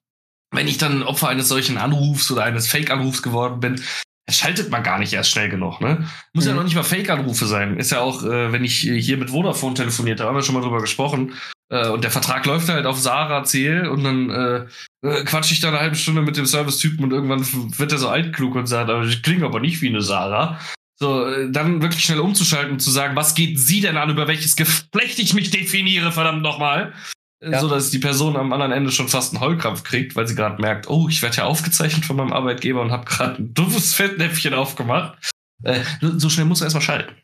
wenn 0.49 0.67
ich 0.67 0.79
dann 0.79 1.03
Opfer 1.03 1.29
eines 1.29 1.49
solchen 1.49 1.77
Anrufs 1.77 2.31
oder 2.31 2.45
eines 2.45 2.67
Fake-Anrufs 2.67 3.21
geworden 3.21 3.59
bin, 3.59 3.79
schaltet 4.27 4.71
man 4.71 4.81
gar 4.81 4.97
nicht 4.97 5.13
erst 5.13 5.29
schnell 5.29 5.49
genug. 5.49 5.79
Ne? 5.79 6.07
Muss 6.33 6.45
mhm. 6.45 6.49
ja 6.49 6.55
noch 6.55 6.63
nicht 6.63 6.75
mal 6.75 6.83
Fake-Anrufe 6.83 7.45
sein. 7.45 7.77
Ist 7.77 7.91
ja 7.91 7.99
auch, 7.99 8.23
äh, 8.23 8.51
wenn 8.51 8.63
ich 8.63 8.79
hier 8.79 9.17
mit 9.17 9.29
Vodafone 9.29 9.75
telefoniert, 9.75 10.19
da 10.19 10.25
haben 10.25 10.35
wir 10.35 10.41
schon 10.41 10.55
mal 10.55 10.61
drüber 10.61 10.81
gesprochen. 10.81 11.35
Äh, 11.69 11.89
und 11.89 12.03
der 12.03 12.11
Vertrag 12.11 12.45
läuft 12.45 12.69
halt 12.69 12.85
auf 12.85 12.99
Sarah 12.99 13.43
Ziel 13.43 13.87
und 13.87 14.03
dann 14.03 14.29
äh, 14.29 14.65
äh, 15.07 15.23
quatsche 15.23 15.53
ich 15.53 15.61
da 15.61 15.69
eine 15.69 15.79
halbe 15.79 15.95
Stunde 15.95 16.21
mit 16.21 16.37
dem 16.37 16.45
Service-Typen 16.45 17.03
und 17.03 17.11
irgendwann 17.11 17.45
wird 17.77 17.91
er 17.91 17.97
so 17.97 18.09
altklug 18.09 18.55
und 18.55 18.67
sagt, 18.67 18.89
aber 18.89 19.05
ich 19.05 19.23
klinge 19.23 19.45
aber 19.45 19.59
nicht 19.59 19.81
wie 19.81 19.89
eine 19.89 20.01
Sarah. 20.01 20.59
So, 20.99 21.25
äh, 21.25 21.49
dann 21.51 21.81
wirklich 21.81 22.03
schnell 22.03 22.19
umzuschalten 22.19 22.73
und 22.73 22.79
zu 22.79 22.91
sagen, 22.91 23.15
was 23.15 23.35
geht 23.35 23.59
sie 23.59 23.81
denn 23.81 23.97
an, 23.97 24.09
über 24.09 24.27
welches 24.27 24.55
Geflecht 24.55 25.19
ich 25.19 25.33
mich 25.33 25.49
definiere, 25.49 26.11
verdammt 26.11 26.41
nochmal. 26.41 26.93
Ja. 27.41 27.61
So 27.61 27.69
dass 27.69 27.89
die 27.89 27.99
Person 27.99 28.35
am 28.35 28.51
anderen 28.51 28.73
Ende 28.73 28.91
schon 28.91 29.07
fast 29.07 29.33
einen 29.33 29.41
Heulkrampf 29.41 29.83
kriegt, 29.83 30.17
weil 30.17 30.27
sie 30.27 30.35
gerade 30.35 30.61
merkt, 30.61 30.89
oh, 30.89 31.07
ich 31.07 31.21
werde 31.21 31.37
ja 31.37 31.43
aufgezeichnet 31.45 32.03
von 32.03 32.17
meinem 32.17 32.33
Arbeitgeber 32.33 32.81
und 32.81 32.91
habe 32.91 33.05
gerade 33.05 33.41
ein 33.41 33.53
doofes 33.53 33.93
Fettnäpfchen 33.95 34.53
aufgemacht. 34.53 35.17
Äh, 35.63 35.83
so 36.01 36.29
schnell 36.29 36.45
muss 36.45 36.59
er 36.59 36.65
erstmal 36.65 36.81
schalten. 36.81 37.15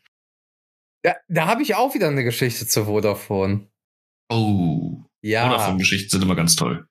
Ja, 1.04 1.16
da 1.28 1.48
habe 1.48 1.62
ich 1.62 1.76
auch 1.76 1.94
wieder 1.94 2.08
eine 2.08 2.24
Geschichte 2.24 2.66
zu 2.66 2.86
Vodafone. 2.86 3.68
Oh. 4.30 5.04
Ja. 5.22 5.50
Vodafone-Geschichten 5.50 6.10
sind 6.10 6.24
immer 6.24 6.36
ganz 6.36 6.56
toll. 6.56 6.88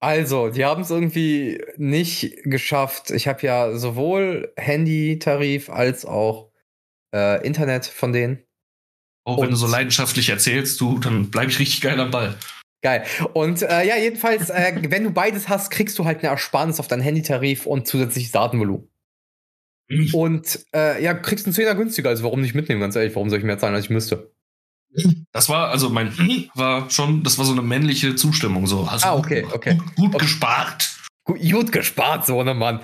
Also, 0.00 0.50
die 0.50 0.64
haben 0.64 0.82
es 0.82 0.90
irgendwie 0.90 1.62
nicht 1.76 2.36
geschafft. 2.44 3.10
Ich 3.10 3.28
habe 3.28 3.46
ja 3.46 3.76
sowohl 3.76 4.52
Handy-Tarif 4.56 5.70
als 5.70 6.04
auch 6.04 6.50
äh, 7.14 7.44
Internet 7.46 7.86
von 7.86 8.12
denen. 8.12 8.42
Oh, 9.24 9.40
wenn 9.40 9.50
du 9.50 9.56
so 9.56 9.66
leidenschaftlich 9.66 10.28
erzählst, 10.28 10.80
du, 10.80 10.98
dann 10.98 11.30
bleibe 11.30 11.50
ich 11.50 11.58
richtig 11.58 11.80
geil 11.80 11.98
am 11.98 12.10
Ball. 12.10 12.36
Geil. 12.82 13.04
Und 13.32 13.62
äh, 13.62 13.84
ja, 13.84 13.96
jedenfalls, 13.96 14.50
äh, 14.50 14.74
wenn 14.90 15.04
du 15.04 15.10
beides 15.10 15.48
hast, 15.48 15.70
kriegst 15.70 15.98
du 15.98 16.04
halt 16.04 16.20
eine 16.20 16.28
Ersparnis 16.28 16.78
auf 16.78 16.88
deinen 16.88 17.02
Handytarif 17.02 17.66
und 17.66 17.88
zusätzliches 17.88 18.32
Datenvolumen. 18.32 18.88
Mhm. 19.88 20.14
Und 20.14 20.66
äh, 20.74 21.02
ja, 21.02 21.14
kriegst 21.14 21.46
einen 21.46 21.54
Zehner 21.54 21.74
günstiger. 21.74 22.10
Also 22.10 22.22
warum 22.22 22.40
nicht 22.40 22.54
mitnehmen, 22.54 22.80
ganz 22.80 22.94
ehrlich? 22.96 23.14
Warum 23.14 23.30
soll 23.30 23.38
ich 23.38 23.44
mehr 23.44 23.58
zahlen, 23.58 23.74
als 23.74 23.86
ich 23.86 23.90
müsste? 23.90 24.32
Das 25.32 25.48
war, 25.48 25.68
also 25.68 25.90
mein 25.90 26.12
war 26.54 26.88
schon, 26.90 27.22
das 27.22 27.38
war 27.38 27.44
so 27.44 27.52
eine 27.52 27.62
männliche 27.62 28.16
Zustimmung. 28.16 28.66
So. 28.66 28.84
Also 28.84 29.06
ah, 29.06 29.16
okay, 29.16 29.46
okay. 29.52 29.74
Gut, 29.76 29.96
gut 29.96 30.14
okay. 30.14 30.24
gespart. 30.24 30.96
Gut, 31.26 31.40
gut 31.40 31.72
gespart, 31.72 32.24
so 32.24 32.42
ne 32.42 32.54
Mann. 32.54 32.80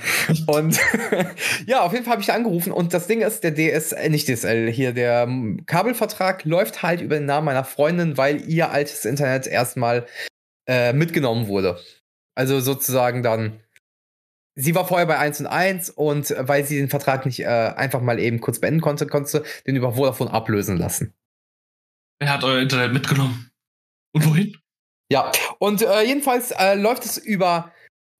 Und 0.46 0.78
ja, 1.66 1.82
auf 1.82 1.92
jeden 1.92 2.04
Fall 2.04 2.12
habe 2.12 2.22
ich 2.22 2.26
da 2.26 2.34
angerufen 2.34 2.72
und 2.72 2.92
das 2.92 3.06
Ding 3.06 3.20
ist, 3.20 3.44
der 3.44 3.54
DSL, 3.54 3.98
äh, 3.98 4.08
nicht 4.08 4.26
DSL, 4.26 4.68
hier 4.70 4.92
der 4.92 5.28
Kabelvertrag 5.66 6.44
läuft 6.44 6.82
halt 6.82 7.00
über 7.00 7.16
den 7.16 7.26
Namen 7.26 7.44
meiner 7.44 7.62
Freundin, 7.62 8.16
weil 8.16 8.40
ihr 8.50 8.72
altes 8.72 9.04
Internet 9.04 9.46
erstmal 9.46 10.06
äh, 10.66 10.92
mitgenommen 10.92 11.46
wurde. 11.46 11.78
Also 12.34 12.58
sozusagen 12.58 13.22
dann, 13.22 13.60
sie 14.56 14.74
war 14.74 14.88
vorher 14.88 15.06
bei 15.06 15.18
1 15.18 15.40
und 15.40 15.46
1 15.46 15.90
und 15.90 16.34
weil 16.36 16.64
sie 16.64 16.78
den 16.78 16.88
Vertrag 16.88 17.26
nicht 17.26 17.40
äh, 17.40 17.46
einfach 17.46 18.00
mal 18.00 18.18
eben 18.18 18.40
kurz 18.40 18.58
beenden 18.58 18.80
konnte, 18.80 19.06
konnte 19.06 19.30
sie 19.30 19.42
den 19.68 19.76
über 19.76 19.92
Vodafone 19.92 20.32
ablösen 20.32 20.78
lassen. 20.78 21.14
Wer 22.22 22.32
hat 22.32 22.44
euer 22.44 22.60
Internet 22.60 22.92
mitgenommen? 22.92 23.50
Und 24.14 24.24
wohin? 24.24 24.56
Ja, 25.10 25.32
und 25.58 25.82
äh, 25.82 26.02
jedenfalls 26.02 26.52
äh, 26.52 26.76
läuft 26.76 27.04
es 27.04 27.18
über 27.18 27.72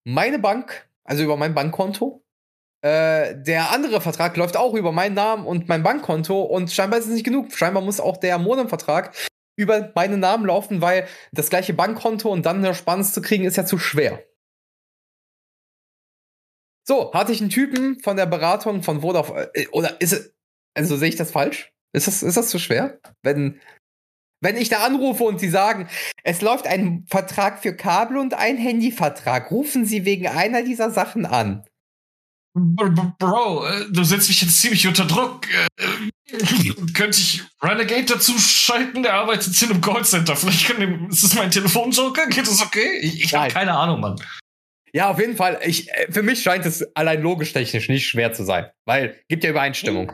meine 0.05 0.40
Bank, 0.40 0.88
also 1.05 1.22
über 1.22 1.36
mein 1.36 1.55
Bankkonto. 1.55 2.20
Äh, 2.84 3.40
der 3.40 3.70
andere 3.70 4.00
Vertrag 4.00 4.36
läuft 4.36 4.57
auch 4.57 4.74
über 4.74 4.90
meinen 4.90 5.14
Namen 5.14 5.46
und 5.46 5.68
mein 5.68 5.84
Bankkonto 5.84 6.42
und 6.42 6.72
scheinbar 6.72 6.98
ist 6.98 7.05
es 7.05 7.12
nicht 7.12 7.22
genug. 7.22 7.53
Scheinbar 7.53 7.80
muss 7.80 8.00
auch 8.00 8.16
der 8.16 8.38
Modemvertrag 8.38 9.14
über 9.57 9.92
meinen 9.94 10.18
Namen 10.18 10.46
laufen, 10.46 10.80
weil 10.80 11.07
das 11.30 11.48
gleiche 11.48 11.72
Bankkonto 11.72 12.28
und 12.28 12.44
dann 12.44 12.57
eine 12.57 12.74
Spanne 12.74 13.05
zu 13.05 13.22
kriegen 13.22 13.44
ist 13.44 13.57
ja 13.57 13.64
zu 13.64 13.78
schwer. 13.78 14.24
So, 16.88 17.14
hatte 17.14 17.30
ich 17.30 17.40
einen 17.40 17.50
Typen 17.50 18.00
von 18.00 18.16
der 18.16 18.26
Beratung 18.26 18.82
von 18.82 19.03
Vodafone, 19.03 19.48
äh, 19.55 19.68
oder 19.68 20.00
ist 20.00 20.12
es, 20.12 20.34
also 20.76 20.96
sehe 20.96 21.11
ich 21.11 21.16
das 21.16 21.30
falsch? 21.30 21.72
Ist 21.94 22.09
das, 22.09 22.24
ist 22.24 22.36
das 22.36 22.48
zu 22.48 22.59
schwer? 22.59 22.98
Wenn 23.22 23.61
wenn 24.43 24.57
ich 24.57 24.68
da 24.68 24.84
anrufe 24.84 25.24
und 25.24 25.40
Sie 25.40 25.49
sagen, 25.49 25.88
es 26.24 26.43
läuft 26.43 26.66
ein 26.66 27.07
Vertrag 27.09 27.62
für 27.62 27.74
Kabel 27.74 28.18
und 28.18 28.34
ein 28.34 28.59
Handyvertrag, 28.59 29.51
rufen 29.51 29.86
Sie 29.86 30.05
wegen 30.05 30.26
einer 30.26 30.62
dieser 30.62 30.90
Sachen 30.90 31.24
an. 31.24 31.64
Bro, 32.55 33.66
äh, 33.66 33.86
du 33.90 34.05
setzt 34.05 34.28
mich 34.28 34.43
jetzt 34.43 34.61
ziemlich 34.61 34.86
unter 34.86 35.07
Druck. 35.07 35.47
Äh, 35.49 36.74
könnte 36.93 37.18
ich 37.18 37.43
Renegade 37.62 38.05
dazu 38.05 38.38
schalten? 38.38 39.03
Der 39.03 39.14
arbeitet 39.14 39.61
in 39.62 39.70
einem 39.70 39.80
Callcenter. 39.80 40.36
Vielleicht 40.36 40.66
kann 40.66 40.80
dem, 40.80 41.09
ist 41.09 41.24
das 41.24 41.34
mein 41.34 41.51
Telefonjoker? 41.51 42.26
Geht 42.26 42.47
das 42.47 42.61
okay? 42.61 42.99
Ich, 43.01 43.24
ich 43.24 43.34
habe 43.34 43.51
keine 43.51 43.72
Ahnung, 43.72 44.01
Mann. 44.01 44.20
Ja, 44.93 45.09
auf 45.09 45.18
jeden 45.18 45.36
Fall. 45.36 45.61
Ich, 45.64 45.90
äh, 45.90 46.12
für 46.12 46.22
mich 46.22 46.43
scheint 46.43 46.66
es 46.66 46.84
allein 46.95 47.22
logisch-technisch 47.22 47.88
nicht 47.88 48.07
schwer 48.07 48.34
zu 48.34 48.45
sein, 48.45 48.66
weil 48.84 49.16
gibt 49.28 49.45
ja 49.45 49.51
Übereinstimmung. 49.51 50.12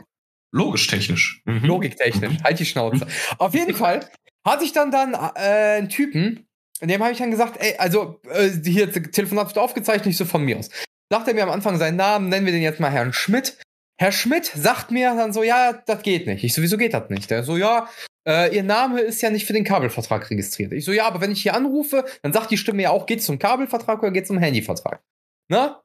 Logisch-technisch. 0.51 1.41
Mhm. 1.45 1.65
Logiktechnisch. 1.65 2.39
Mhm. 2.39 2.43
Halt 2.43 2.59
die 2.59 2.65
Schnauze. 2.65 3.07
Auf 3.37 3.53
jeden 3.53 3.75
Fall 3.75 4.09
hatte 4.45 4.63
ich 4.63 4.71
dann 4.71 4.91
dann 4.91 5.13
äh, 5.13 5.77
einen 5.77 5.89
Typen, 5.89 6.47
dem 6.81 7.01
habe 7.01 7.11
ich 7.11 7.19
dann 7.19 7.31
gesagt, 7.31 7.57
ey, 7.59 7.75
also 7.77 8.19
äh, 8.31 8.49
hier 8.49 8.91
Telefonat 8.91 9.47
wird 9.47 9.57
aufgezeichnet, 9.57 10.07
nicht 10.07 10.17
so 10.17 10.25
von 10.25 10.43
mir 10.43 10.57
aus. 10.57 10.69
Sagt 11.11 11.27
er 11.27 11.33
mir 11.33 11.43
am 11.43 11.49
Anfang 11.49 11.77
seinen 11.77 11.97
Namen, 11.97 12.29
nennen 12.29 12.45
wir 12.45 12.53
den 12.53 12.61
jetzt 12.61 12.79
mal 12.79 12.91
Herrn 12.91 13.13
Schmidt. 13.13 13.57
Herr 13.99 14.11
Schmidt 14.11 14.45
sagt 14.45 14.91
mir 14.91 15.13
dann 15.15 15.33
so, 15.33 15.43
ja, 15.43 15.73
das 15.73 16.01
geht 16.03 16.25
nicht. 16.25 16.43
Ich 16.43 16.53
so, 16.53 16.61
wieso 16.61 16.77
geht 16.77 16.93
das 16.93 17.09
nicht? 17.09 17.29
Der 17.29 17.43
so, 17.43 17.57
ja, 17.57 17.89
äh, 18.25 18.55
Ihr 18.55 18.63
Name 18.63 19.01
ist 19.01 19.21
ja 19.21 19.29
nicht 19.29 19.45
für 19.45 19.53
den 19.53 19.65
Kabelvertrag 19.65 20.29
registriert. 20.29 20.71
Ich 20.71 20.85
so, 20.85 20.93
ja, 20.93 21.05
aber 21.05 21.19
wenn 21.19 21.31
ich 21.31 21.41
hier 21.41 21.53
anrufe, 21.53 22.05
dann 22.21 22.31
sagt 22.31 22.51
die 22.51 22.57
Stimme 22.57 22.83
ja 22.83 22.91
auch, 22.91 23.05
geht 23.05 23.19
es 23.19 23.25
zum 23.25 23.39
Kabelvertrag 23.39 24.01
oder 24.01 24.11
geht 24.11 24.23
es 24.23 24.27
zum 24.27 24.37
Handyvertrag? 24.37 25.01
Ne? 25.49 25.75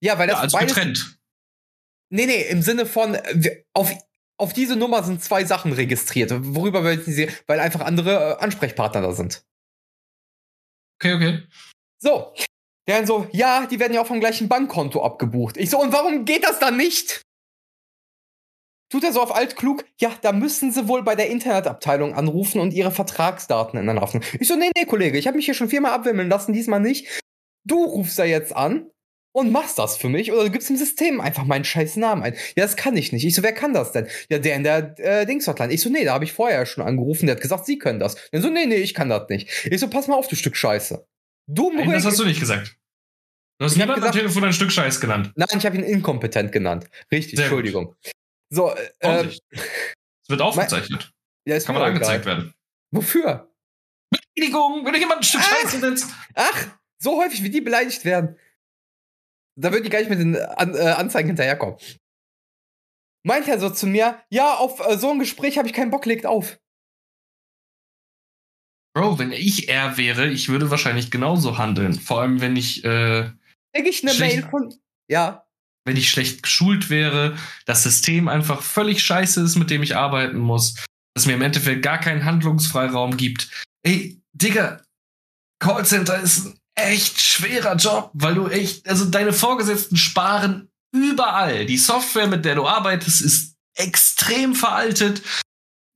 Ja, 0.00 0.18
weil 0.18 0.28
das 0.28 0.36
ja, 0.36 0.42
also 0.42 0.56
beides, 0.56 0.74
getrennt. 0.74 1.17
Nee, 2.10 2.26
nee, 2.26 2.42
im 2.48 2.62
Sinne 2.62 2.86
von, 2.86 3.14
äh, 3.14 3.64
auf, 3.74 3.92
auf 4.38 4.52
diese 4.52 4.76
Nummer 4.76 5.02
sind 5.02 5.22
zwei 5.22 5.44
Sachen 5.44 5.72
registriert. 5.72 6.32
Worüber 6.34 6.84
wir 6.84 7.00
sie, 7.00 7.28
weil 7.46 7.60
einfach 7.60 7.80
andere 7.80 8.36
äh, 8.38 8.42
Ansprechpartner 8.42 9.02
da 9.02 9.12
sind. 9.12 9.44
Okay, 11.00 11.14
okay. 11.14 11.42
So. 12.00 12.32
Der 12.88 12.96
dann 12.96 13.06
so, 13.06 13.28
ja, 13.32 13.66
die 13.66 13.78
werden 13.78 13.92
ja 13.92 14.00
auch 14.00 14.06
vom 14.06 14.20
gleichen 14.20 14.48
Bankkonto 14.48 15.04
abgebucht. 15.04 15.58
Ich 15.58 15.68
so, 15.68 15.78
und 15.78 15.92
warum 15.92 16.24
geht 16.24 16.44
das 16.44 16.58
dann 16.58 16.78
nicht? 16.78 17.20
Tut 18.90 19.04
er 19.04 19.12
so 19.12 19.20
auf 19.20 19.34
altklug, 19.34 19.84
ja, 20.00 20.10
da 20.22 20.32
müssen 20.32 20.72
sie 20.72 20.88
wohl 20.88 21.02
bei 21.02 21.14
der 21.14 21.28
Internetabteilung 21.28 22.14
anrufen 22.14 22.58
und 22.58 22.72
ihre 22.72 22.90
Vertragsdaten 22.90 23.78
ändern 23.78 23.96
lassen. 23.96 24.24
Ich 24.40 24.48
so, 24.48 24.56
nee, 24.56 24.70
nee, 24.74 24.86
Kollege, 24.86 25.18
ich 25.18 25.26
habe 25.26 25.36
mich 25.36 25.44
hier 25.44 25.52
schon 25.52 25.68
viermal 25.68 25.92
abwimmeln 25.92 26.30
lassen, 26.30 26.54
diesmal 26.54 26.80
nicht. 26.80 27.22
Du 27.66 27.84
rufst 27.84 28.18
da 28.18 28.24
jetzt 28.24 28.56
an 28.56 28.90
und 29.38 29.52
machst 29.52 29.78
das 29.78 29.96
für 29.96 30.08
mich 30.08 30.32
oder 30.32 30.44
du 30.44 30.50
gibst 30.50 30.70
im 30.70 30.76
System 30.76 31.20
einfach 31.20 31.44
meinen 31.44 31.64
scheiß 31.64 31.96
Namen 31.96 32.22
ein. 32.22 32.34
Ja, 32.56 32.64
das 32.64 32.76
kann 32.76 32.96
ich 32.96 33.12
nicht. 33.12 33.24
Ich 33.24 33.34
so, 33.34 33.42
wer 33.42 33.52
kann 33.52 33.72
das 33.72 33.92
denn? 33.92 34.08
Ja, 34.28 34.38
der 34.38 34.56
in 34.56 34.64
der 34.64 34.98
äh, 34.98 35.26
Dingshotline. 35.26 35.72
Ich 35.72 35.80
so, 35.80 35.90
nee, 35.90 36.04
da 36.04 36.14
habe 36.14 36.24
ich 36.24 36.32
vorher 36.32 36.66
schon 36.66 36.84
angerufen, 36.84 37.26
der 37.26 37.36
hat 37.36 37.42
gesagt, 37.42 37.66
sie 37.66 37.78
können 37.78 37.98
das. 37.98 38.16
Dann 38.32 38.42
so, 38.42 38.50
nee, 38.50 38.66
nee, 38.66 38.76
ich 38.76 38.94
kann 38.94 39.08
das 39.08 39.28
nicht. 39.28 39.48
Ich 39.66 39.80
so, 39.80 39.88
pass 39.88 40.08
mal 40.08 40.16
auf, 40.16 40.28
du 40.28 40.36
Stück 40.36 40.56
Scheiße. 40.56 41.06
Du 41.46 41.72
Nein, 41.72 41.90
das 41.90 42.04
hast 42.04 42.18
du 42.18 42.24
nicht 42.24 42.40
gesagt. 42.40 42.76
Du 43.58 43.64
hast 43.64 43.76
niemand 43.76 44.02
am 44.02 44.12
Telefon 44.12 44.44
ein 44.44 44.52
Stück 44.52 44.70
Scheiß 44.70 45.00
genannt. 45.00 45.32
Nein, 45.34 45.48
ich 45.56 45.66
habe 45.66 45.76
ihn 45.76 45.82
inkompetent 45.82 46.52
genannt. 46.52 46.88
Richtig, 47.10 47.36
Sehr 47.36 47.46
Entschuldigung. 47.46 47.86
Gut. 47.86 48.12
So, 48.50 48.74
äh, 49.00 49.24
es 49.24 49.40
wird 50.28 50.40
aufgezeichnet. 50.40 51.12
Ja, 51.46 51.56
es 51.56 51.64
kann 51.64 51.74
man 51.74 51.84
angezeigt 51.84 52.24
werden. 52.24 52.54
Wofür? 52.90 53.50
Beleidigung, 54.10 54.84
wenn 54.84 54.92
du 54.92 54.98
jemand 54.98 55.20
ein 55.20 55.24
Stück 55.24 55.40
ach, 55.42 55.62
Scheiße 55.62 55.78
nennst. 55.80 56.10
Ach, 56.34 56.66
so 56.98 57.20
häufig 57.20 57.42
wie 57.42 57.50
die 57.50 57.60
beleidigt 57.60 58.04
werden. 58.04 58.36
Da 59.60 59.72
würden 59.72 59.84
die 59.84 59.90
gar 59.90 59.98
nicht 59.98 60.10
mit 60.10 60.20
den 60.20 60.36
An 60.36 60.74
äh, 60.74 60.90
Anzeigen 60.90 61.28
hinterherkommen. 61.28 61.76
Meint 63.26 63.48
er 63.48 63.58
so 63.58 63.70
zu 63.70 63.86
mir, 63.86 64.22
ja, 64.30 64.54
auf 64.54 64.80
äh, 64.86 64.96
so 64.96 65.10
ein 65.10 65.18
Gespräch 65.18 65.58
habe 65.58 65.66
ich 65.66 65.74
keinen 65.74 65.90
Bock, 65.90 66.06
legt 66.06 66.26
auf. 66.26 66.58
Bro, 68.94 69.18
wenn 69.18 69.32
ich 69.32 69.68
er 69.68 69.96
wäre, 69.96 70.28
ich 70.28 70.48
würde 70.48 70.70
wahrscheinlich 70.70 71.10
genauso 71.10 71.58
handeln. 71.58 71.94
Vor 71.94 72.20
allem, 72.20 72.40
wenn 72.40 72.56
ich. 72.56 72.84
Äh, 72.84 73.30
Denke 73.74 73.90
ich 73.90 74.02
eine 74.02 74.14
Mail 74.14 74.48
von. 74.48 74.74
Ja. 75.10 75.46
Wenn 75.84 75.96
ich 75.96 76.10
schlecht 76.10 76.42
geschult 76.42 76.90
wäre, 76.90 77.36
das 77.66 77.82
System 77.82 78.28
einfach 78.28 78.62
völlig 78.62 79.02
scheiße 79.02 79.42
ist, 79.42 79.56
mit 79.56 79.70
dem 79.70 79.82
ich 79.82 79.96
arbeiten 79.96 80.38
muss, 80.38 80.84
dass 81.14 81.26
mir 81.26 81.34
im 81.34 81.42
Endeffekt 81.42 81.82
gar 81.82 81.98
keinen 81.98 82.24
Handlungsfreiraum 82.24 83.16
gibt. 83.16 83.64
Ey, 83.82 84.20
Digga, 84.32 84.82
Callcenter 85.60 86.20
ist 86.20 86.57
echt 86.78 87.20
schwerer 87.20 87.76
Job, 87.76 88.10
weil 88.14 88.34
du 88.34 88.46
echt, 88.48 88.88
also 88.88 89.04
deine 89.04 89.32
Vorgesetzten 89.32 89.96
sparen 89.96 90.68
überall. 90.92 91.66
Die 91.66 91.78
Software, 91.78 92.26
mit 92.26 92.44
der 92.44 92.54
du 92.54 92.66
arbeitest, 92.66 93.20
ist 93.20 93.56
extrem 93.76 94.54
veraltet. 94.54 95.22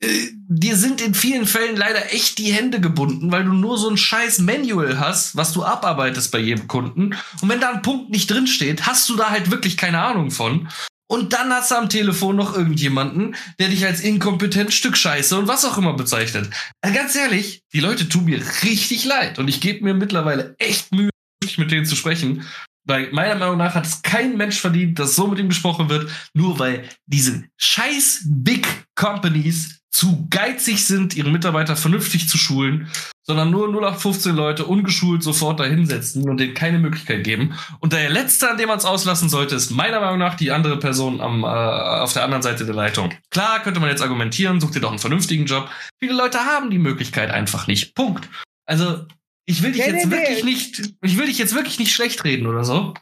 äh, 0.02 0.28
dir 0.48 0.76
sind 0.76 1.00
in 1.00 1.14
vielen 1.14 1.46
Fällen 1.46 1.76
leider 1.76 2.12
echt 2.12 2.38
die 2.38 2.52
Hände 2.52 2.80
gebunden, 2.80 3.30
weil 3.32 3.44
du 3.44 3.52
nur 3.52 3.78
so 3.78 3.88
ein 3.88 3.96
scheiß 3.96 4.40
Manual 4.40 4.98
hast, 4.98 5.36
was 5.36 5.52
du 5.52 5.64
abarbeitest 5.64 6.30
bei 6.32 6.38
jedem 6.38 6.68
Kunden. 6.68 7.14
Und 7.40 7.48
wenn 7.48 7.60
da 7.60 7.70
ein 7.70 7.82
Punkt 7.82 8.10
nicht 8.10 8.30
drin 8.30 8.46
steht, 8.46 8.86
hast 8.86 9.08
du 9.08 9.16
da 9.16 9.30
halt 9.30 9.50
wirklich 9.50 9.76
keine 9.76 10.00
Ahnung 10.00 10.30
von. 10.30 10.68
Und 11.12 11.34
dann 11.34 11.52
hast 11.52 11.70
du 11.70 11.74
am 11.74 11.90
Telefon 11.90 12.36
noch 12.36 12.56
irgendjemanden, 12.56 13.36
der 13.58 13.68
dich 13.68 13.84
als 13.84 14.00
inkompetent 14.00 14.72
Stück 14.72 14.96
Scheiße 14.96 15.38
und 15.38 15.46
was 15.46 15.62
auch 15.66 15.76
immer 15.76 15.92
bezeichnet. 15.92 16.48
Also 16.80 16.96
ganz 16.96 17.14
ehrlich, 17.14 17.60
die 17.74 17.80
Leute 17.80 18.08
tun 18.08 18.24
mir 18.24 18.40
richtig 18.62 19.04
leid. 19.04 19.38
Und 19.38 19.48
ich 19.48 19.60
gebe 19.60 19.84
mir 19.84 19.92
mittlerweile 19.92 20.54
echt 20.58 20.90
Mühe, 20.90 21.10
mit 21.58 21.70
denen 21.70 21.84
zu 21.84 21.96
sprechen. 21.96 22.46
Weil 22.88 23.12
meiner 23.12 23.34
Meinung 23.34 23.58
nach 23.58 23.74
hat 23.74 23.84
es 23.84 24.00
kein 24.00 24.38
Mensch 24.38 24.58
verdient, 24.58 24.98
dass 24.98 25.14
so 25.14 25.26
mit 25.26 25.38
ihm 25.38 25.50
gesprochen 25.50 25.90
wird, 25.90 26.10
nur 26.32 26.58
weil 26.58 26.88
diese 27.04 27.44
scheiß 27.58 28.22
Big 28.24 28.66
Companies 28.94 29.82
zu 29.90 30.26
geizig 30.30 30.86
sind, 30.86 31.14
ihre 31.14 31.30
Mitarbeiter 31.30 31.76
vernünftig 31.76 32.26
zu 32.26 32.38
schulen, 32.38 32.88
sondern 33.24 33.50
nur 33.50 33.68
0815 33.68 34.34
Leute 34.34 34.64
ungeschult 34.64 35.22
sofort 35.22 35.60
dahinsetzen 35.60 36.28
und 36.28 36.38
denen 36.38 36.54
keine 36.54 36.78
Möglichkeit 36.78 37.24
geben. 37.24 37.54
Und 37.80 37.92
der 37.92 38.10
letzte, 38.10 38.50
an 38.50 38.58
dem 38.58 38.68
man 38.68 38.78
es 38.78 38.84
auslassen 38.84 39.28
sollte, 39.28 39.54
ist 39.54 39.70
meiner 39.70 40.00
Meinung 40.00 40.18
nach 40.18 40.34
die 40.34 40.50
andere 40.50 40.78
Person 40.78 41.20
am, 41.20 41.44
äh, 41.44 41.46
auf 41.46 42.12
der 42.12 42.24
anderen 42.24 42.42
Seite 42.42 42.66
der 42.66 42.74
Leitung. 42.74 43.14
Klar, 43.30 43.62
könnte 43.62 43.80
man 43.80 43.90
jetzt 43.90 44.02
argumentieren, 44.02 44.60
such 44.60 44.72
dir 44.72 44.80
doch 44.80 44.90
einen 44.90 44.98
vernünftigen 44.98 45.46
Job. 45.46 45.70
Viele 46.00 46.14
Leute 46.14 46.40
haben 46.40 46.70
die 46.70 46.78
Möglichkeit 46.78 47.30
einfach 47.30 47.66
nicht. 47.66 47.94
Punkt. 47.94 48.28
Also, 48.66 49.06
ich 49.44 49.62
will 49.62 49.72
dich 49.72 49.86
nee, 49.86 49.92
jetzt 49.92 50.06
nee, 50.06 50.16
wirklich 50.16 50.44
nee. 50.44 50.50
nicht, 50.50 50.94
ich 51.02 51.18
will 51.18 51.26
dich 51.26 51.38
jetzt 51.38 51.54
wirklich 51.54 51.78
nicht 51.78 51.92
schlecht 51.92 52.24
reden 52.24 52.46
oder 52.46 52.64
so. 52.64 52.94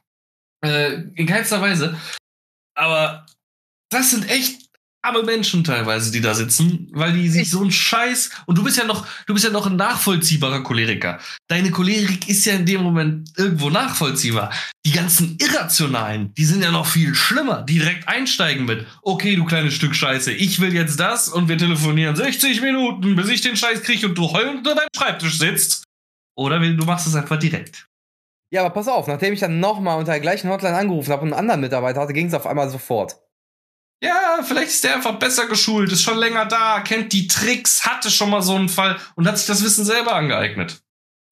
Äh, 0.62 1.04
in 1.14 1.26
keinster 1.26 1.60
Weise. 1.62 1.98
Aber 2.74 3.26
das 3.90 4.10
sind 4.10 4.28
echt 4.30 4.69
arme 5.02 5.22
Menschen 5.22 5.64
teilweise, 5.64 6.12
die 6.12 6.20
da 6.20 6.34
sitzen, 6.34 6.88
weil 6.92 7.12
die 7.12 7.28
sich 7.28 7.50
so 7.50 7.62
ein 7.62 7.70
Scheiß 7.70 8.30
und 8.46 8.58
du 8.58 8.64
bist 8.64 8.76
ja 8.76 8.84
noch, 8.84 9.06
du 9.26 9.32
bist 9.32 9.44
ja 9.44 9.50
noch 9.50 9.66
ein 9.66 9.76
nachvollziehbarer 9.76 10.62
Choleriker. 10.62 11.18
Deine 11.48 11.70
Cholerik 11.70 12.28
ist 12.28 12.44
ja 12.44 12.54
in 12.54 12.66
dem 12.66 12.82
Moment 12.82 13.30
irgendwo 13.36 13.70
nachvollziehbar. 13.70 14.52
Die 14.84 14.92
ganzen 14.92 15.38
Irrationalen, 15.40 16.34
die 16.34 16.44
sind 16.44 16.62
ja 16.62 16.70
noch 16.70 16.86
viel 16.86 17.14
schlimmer, 17.14 17.62
die 17.62 17.78
direkt 17.78 18.08
einsteigen 18.08 18.66
mit, 18.66 18.86
okay, 19.02 19.36
du 19.36 19.44
kleines 19.44 19.74
Stück 19.74 19.94
Scheiße, 19.94 20.32
ich 20.32 20.60
will 20.60 20.74
jetzt 20.74 21.00
das 21.00 21.28
und 21.28 21.48
wir 21.48 21.56
telefonieren 21.56 22.16
60 22.16 22.60
Minuten, 22.60 23.16
bis 23.16 23.28
ich 23.28 23.40
den 23.40 23.56
Scheiß 23.56 23.82
kriege 23.82 24.06
und 24.06 24.18
du 24.18 24.30
heulend 24.32 24.58
unter 24.58 24.74
deinem 24.74 24.88
Schreibtisch 24.96 25.38
sitzt. 25.38 25.84
Oder 26.36 26.58
du 26.58 26.84
machst 26.84 27.06
es 27.06 27.14
einfach 27.14 27.38
direkt. 27.38 27.86
Ja, 28.52 28.62
aber 28.62 28.70
pass 28.70 28.88
auf, 28.88 29.06
nachdem 29.06 29.32
ich 29.32 29.40
dann 29.40 29.60
nochmal 29.60 29.98
unter 29.98 30.12
der 30.12 30.20
gleichen 30.20 30.50
Hotline 30.50 30.76
angerufen 30.76 31.12
habe 31.12 31.22
und 31.22 31.32
einen 31.32 31.40
anderen 31.40 31.60
Mitarbeiter 31.60 32.00
hatte, 32.00 32.12
ging 32.12 32.26
es 32.26 32.34
auf 32.34 32.46
einmal 32.46 32.68
sofort. 32.68 33.20
Ja, 34.02 34.40
vielleicht 34.42 34.70
ist 34.70 34.84
der 34.84 34.94
einfach 34.94 35.18
besser 35.18 35.46
geschult, 35.46 35.92
ist 35.92 36.02
schon 36.02 36.16
länger 36.16 36.46
da, 36.46 36.80
kennt 36.80 37.12
die 37.12 37.28
Tricks, 37.28 37.84
hatte 37.84 38.10
schon 38.10 38.30
mal 38.30 38.40
so 38.40 38.54
einen 38.54 38.70
Fall 38.70 38.98
und 39.14 39.28
hat 39.28 39.36
sich 39.36 39.46
das 39.46 39.62
Wissen 39.62 39.84
selber 39.84 40.14
angeeignet. 40.14 40.82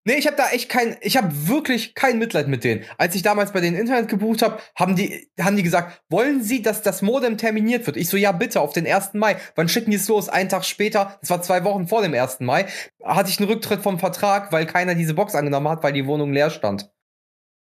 Nee, 0.08 0.14
ich 0.14 0.26
habe 0.26 0.38
da 0.38 0.48
echt 0.50 0.70
kein, 0.70 0.96
ich 1.02 1.18
habe 1.18 1.48
wirklich 1.48 1.94
kein 1.94 2.18
Mitleid 2.18 2.48
mit 2.48 2.64
denen. 2.64 2.84
Als 2.96 3.14
ich 3.14 3.20
damals 3.20 3.52
bei 3.52 3.60
denen 3.60 3.76
Internet 3.76 4.08
gebucht 4.08 4.40
habe, 4.40 4.58
haben 4.74 4.96
die, 4.96 5.30
haben 5.38 5.56
die 5.56 5.62
gesagt, 5.62 6.00
wollen 6.08 6.42
Sie, 6.42 6.62
dass 6.62 6.80
das 6.80 7.02
Modem 7.02 7.36
terminiert 7.36 7.86
wird? 7.86 7.98
Ich 7.98 8.08
so, 8.08 8.16
ja 8.16 8.32
bitte, 8.32 8.62
auf 8.62 8.72
den 8.72 8.86
1. 8.86 9.12
Mai. 9.14 9.36
Wann 9.54 9.68
schicken 9.68 9.90
die 9.90 9.98
es 9.98 10.08
los? 10.08 10.30
Einen 10.30 10.48
Tag 10.48 10.64
später, 10.64 11.18
das 11.20 11.28
war 11.28 11.42
zwei 11.42 11.62
Wochen 11.64 11.88
vor 11.88 12.00
dem 12.00 12.14
1. 12.14 12.40
Mai, 12.40 12.66
hatte 13.04 13.28
ich 13.28 13.38
einen 13.38 13.50
Rücktritt 13.50 13.82
vom 13.82 13.98
Vertrag, 13.98 14.50
weil 14.50 14.64
keiner 14.64 14.94
diese 14.94 15.12
Box 15.12 15.34
angenommen 15.34 15.68
hat, 15.68 15.82
weil 15.82 15.92
die 15.92 16.06
Wohnung 16.06 16.32
leer 16.32 16.48
stand. 16.48 16.90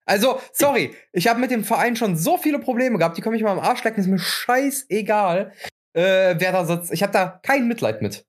Also, 0.06 0.40
sorry, 0.54 0.96
ich 1.12 1.28
habe 1.28 1.40
mit 1.40 1.52
dem 1.52 1.64
Verein 1.64 1.96
schon 1.96 2.16
so 2.16 2.38
viele 2.38 2.60
Probleme 2.60 2.98
gehabt, 2.98 3.18
die 3.18 3.22
können 3.22 3.34
mich 3.34 3.44
mal 3.44 3.52
am 3.52 3.60
Arsch 3.60 3.84
lecken, 3.84 4.00
ist 4.00 4.08
mir 4.08 4.20
scheißegal, 4.20 5.52
äh, 5.94 6.36
wer 6.38 6.52
da 6.52 6.66
sitzt. 6.66 6.92
Ich 6.94 7.02
habe 7.02 7.14
da 7.14 7.40
kein 7.42 7.68
Mitleid 7.68 8.02
mit. 8.02 8.26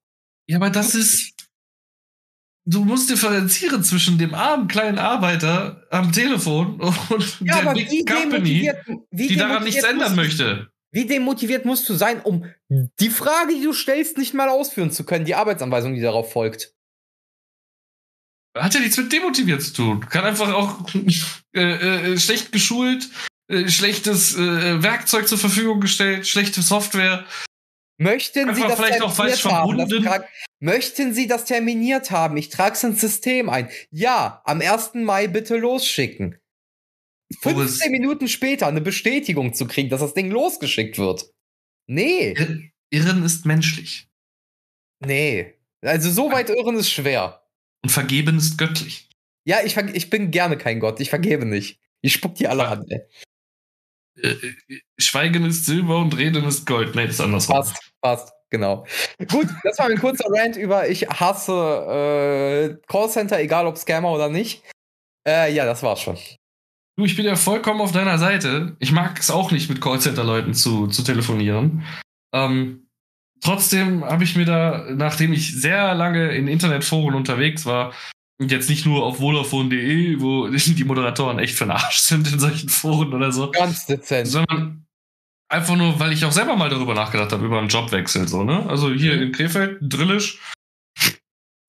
Ja, 0.49 0.57
aber 0.57 0.71
das 0.71 0.95
ist. 0.95 1.35
Du 2.69 2.85
musst 2.85 3.11
differenzieren 3.11 3.85
zwischen 3.85 4.19
dem 4.19 4.35
armen 4.35 4.67
kleinen 4.67 4.99
Arbeiter 4.99 5.87
am 5.91 6.11
Telefon 6.11 6.81
und 7.11 7.41
ja, 7.41 7.63
der 7.63 7.73
Big 7.73 8.11
Company, 8.11 8.73
die 9.13 9.37
daran 9.37 9.63
nichts 9.63 9.85
ändern 9.85 10.17
möchte. 10.17 10.69
Wie 10.91 11.07
demotiviert 11.07 11.65
musst 11.65 11.89
du 11.89 11.95
sein, 11.95 12.21
um 12.23 12.47
die 12.69 13.11
Frage, 13.11 13.55
die 13.55 13.63
du 13.63 13.73
stellst, 13.73 14.19
nicht 14.19 14.35
mal 14.35 14.49
ausführen 14.49 14.91
zu 14.91 15.05
können, 15.05 15.25
die 15.25 15.35
Arbeitsanweisung, 15.35 15.95
die 15.95 16.01
darauf 16.01 16.33
folgt? 16.33 16.76
Hat 18.57 18.75
ja 18.75 18.81
nichts 18.81 18.97
mit 18.97 19.13
demotiviert 19.13 19.63
zu 19.63 19.73
tun. 19.73 20.01
Kann 20.09 20.25
einfach 20.25 20.53
auch 20.53 20.89
äh, 21.55 22.13
äh, 22.13 22.19
schlecht 22.19 22.53
geschult, 22.53 23.09
äh, 23.49 23.69
schlechtes 23.69 24.37
äh, 24.37 24.83
Werkzeug 24.83 25.29
zur 25.29 25.39
Verfügung 25.39 25.81
gestellt, 25.81 26.27
schlechte 26.27 26.63
Software. 26.63 27.27
Möchten 27.99 28.55
Sie 28.55 28.61
das 28.61 28.75
vielleicht 28.75 29.03
auch 29.03 29.15
falsch 29.15 29.43
verbunden? 29.43 30.05
Möchten 30.61 31.15
Sie 31.15 31.27
das 31.27 31.45
terminiert 31.45 32.11
haben? 32.11 32.37
Ich 32.37 32.49
trage 32.49 32.75
es 32.75 32.85
ins 32.85 33.01
System 33.01 33.49
ein. 33.49 33.71
Ja, 33.91 34.43
am 34.45 34.61
1. 34.61 34.95
Mai 34.95 35.29
bitte 35.29 35.57
losschicken. 35.57 36.39
15 37.43 37.91
Minuten 37.91 38.29
später 38.29 38.67
eine 38.67 38.81
Bestätigung 38.81 39.55
zu 39.55 39.67
kriegen, 39.67 39.89
dass 39.89 40.01
das 40.01 40.15
Ding 40.15 40.31
losgeschickt 40.31 40.99
wird. 40.99 41.31
Nee. 41.89 42.35
Irren 42.91 43.25
ist 43.25 43.47
menschlich. 43.47 44.09
Nee. 45.05 45.55
Also 45.83 46.11
so 46.11 46.31
weit 46.31 46.51
irren 46.51 46.77
ist 46.77 46.91
schwer. 46.91 47.46
Und 47.87 47.93
vergeben 47.93 48.39
ist 48.39 48.59
göttlich. 48.59 49.09
Ja, 49.45 49.59
ich, 49.65 49.77
ich 49.77 50.11
bin 50.11 50.33
gerne 50.33 50.59
kein 50.59 50.81
Gott. 50.81 50.99
Ich 50.99 51.09
vergebe 51.09 51.47
nicht. 51.47 51.79
Ich 52.01 52.15
spuck 52.15 52.35
die 52.35 52.49
alle 52.49 52.67
an, 52.67 52.85
ey. 52.89 53.01
Äh, 54.21 54.31
äh, 54.31 54.81
Schweigen 54.99 55.45
ist 55.45 55.67
Silber 55.67 55.99
und 56.01 56.17
Reden 56.17 56.45
ist 56.47 56.67
Gold. 56.67 56.97
Nee, 56.97 57.07
das 57.07 57.15
ist 57.15 57.21
andersrum. 57.21 57.55
Passt, 57.55 57.93
passt, 58.01 58.33
genau. 58.51 58.85
Gut, 59.31 59.47
das 59.63 59.79
war 59.79 59.87
ein 59.87 60.01
kurzer 60.01 60.25
Rant 60.31 60.57
über 60.57 60.89
ich 60.89 61.09
hasse 61.09 61.53
äh, 62.83 62.87
Callcenter, 62.89 63.39
egal 63.39 63.69
ob 63.69 63.79
Scammer 63.79 64.11
oder 64.11 64.31
nicht. 64.31 64.65
Äh, 65.25 65.55
ja, 65.55 65.65
das 65.65 65.85
war's 65.85 66.01
schon. 66.01 66.19
Du, 66.97 67.05
ich 67.05 67.15
bin 67.15 67.25
ja 67.25 67.37
vollkommen 67.37 67.81
auf 67.81 67.93
deiner 67.93 68.19
Seite. 68.19 68.75
Ich 68.81 68.91
mag 68.91 69.17
es 69.21 69.31
auch 69.31 69.53
nicht, 69.53 69.69
mit 69.69 69.81
Callcenter-Leuten 69.81 70.55
zu, 70.55 70.89
zu 70.89 71.05
telefonieren. 71.05 71.85
Ähm, 72.35 72.86
trotzdem 73.47 74.05
habe 74.05 74.25
ich 74.25 74.37
mir 74.37 74.45
da, 74.45 74.85
nachdem 74.91 75.33
ich 75.33 75.55
sehr 75.61 75.95
lange 75.95 76.35
in 76.35 76.49
Internetforen 76.49 77.15
unterwegs 77.15 77.65
war, 77.65 77.93
und 78.39 78.51
jetzt 78.51 78.69
nicht 78.69 78.85
nur 78.85 79.03
auf 79.03 79.17
vodafone.de, 79.19 80.21
wo 80.21 80.49
die 80.49 80.85
Moderatoren 80.85 81.39
echt 81.39 81.55
verarscht 81.55 82.03
sind 82.03 82.31
in 82.31 82.39
solchen 82.39 82.69
Foren 82.69 83.15
oder 83.15 83.33
so. 83.33 83.51
Ganz 83.51 83.87
dezent. 83.87 84.29
Sondern 84.29 84.87
einfach 85.49 85.77
nur, 85.77 85.99
weil 85.99 86.13
ich 86.13 86.25
auch 86.25 86.33
selber 86.33 86.57
mal 86.57 86.69
darüber 86.69 86.95
nachgedacht 86.95 87.33
habe, 87.33 87.47
über 87.47 87.59
einen 87.59 87.69
Jobwechsel, 87.69 88.29
so, 88.29 88.45
ne? 88.45 88.67
Also 88.69 88.93
hier 88.93 89.17
mhm. 89.17 89.23
in 89.23 89.33
Krefeld, 89.33 89.79
Drillisch, 89.81 90.41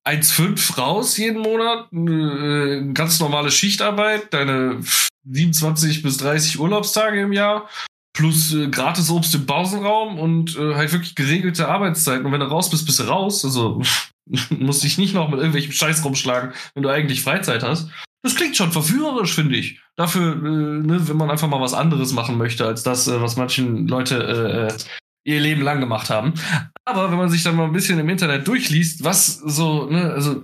1,5 0.05 0.77
raus 0.77 1.17
jeden 1.17 1.41
Monat, 1.41 1.91
äh, 1.93 2.93
ganz 2.93 3.19
normale 3.19 3.51
Schichtarbeit, 3.51 4.33
deine 4.33 4.81
27 5.29 6.01
bis 6.01 6.17
30 6.17 6.59
Urlaubstage 6.59 7.21
im 7.21 7.33
Jahr 7.33 7.69
plus 8.17 8.53
äh, 8.53 8.67
gratis 8.67 9.11
Obst 9.11 9.35
im 9.35 9.45
Pausenraum 9.45 10.17
und 10.17 10.57
äh, 10.57 10.73
halt 10.73 10.91
wirklich 10.91 11.13
geregelte 11.13 11.67
Arbeitszeiten. 11.67 12.25
Und 12.25 12.31
wenn 12.31 12.39
du 12.39 12.47
raus 12.47 12.69
bist, 12.69 12.85
bist 12.87 12.99
du 12.99 13.03
raus. 13.03 13.45
Also 13.45 13.81
musst 14.49 14.83
dich 14.83 14.97
nicht 14.97 15.13
noch 15.13 15.29
mit 15.29 15.37
irgendwelchem 15.37 15.71
Scheiß 15.71 16.03
rumschlagen, 16.03 16.51
wenn 16.73 16.83
du 16.83 16.89
eigentlich 16.89 17.21
Freizeit 17.21 17.63
hast. 17.63 17.89
Das 18.23 18.35
klingt 18.35 18.57
schon 18.57 18.71
verführerisch, 18.71 19.35
finde 19.35 19.55
ich. 19.55 19.79
Dafür, 19.95 20.33
äh, 20.33 20.47
ne, 20.47 21.07
wenn 21.07 21.17
man 21.17 21.29
einfach 21.29 21.47
mal 21.47 21.61
was 21.61 21.75
anderes 21.75 22.11
machen 22.11 22.37
möchte, 22.37 22.65
als 22.65 22.81
das, 22.81 23.07
äh, 23.07 23.21
was 23.21 23.37
manchen 23.37 23.87
Leute 23.87 24.17
äh, 24.17 24.73
äh, 24.73 24.77
ihr 25.23 25.39
Leben 25.39 25.61
lang 25.61 25.79
gemacht 25.79 26.09
haben. 26.09 26.33
Aber 26.85 27.11
wenn 27.11 27.19
man 27.19 27.29
sich 27.29 27.43
dann 27.43 27.55
mal 27.55 27.65
ein 27.65 27.73
bisschen 27.73 27.99
im 27.99 28.09
Internet 28.09 28.47
durchliest, 28.47 29.03
was 29.03 29.37
so, 29.37 29.85
ne, 29.85 30.11
also 30.11 30.43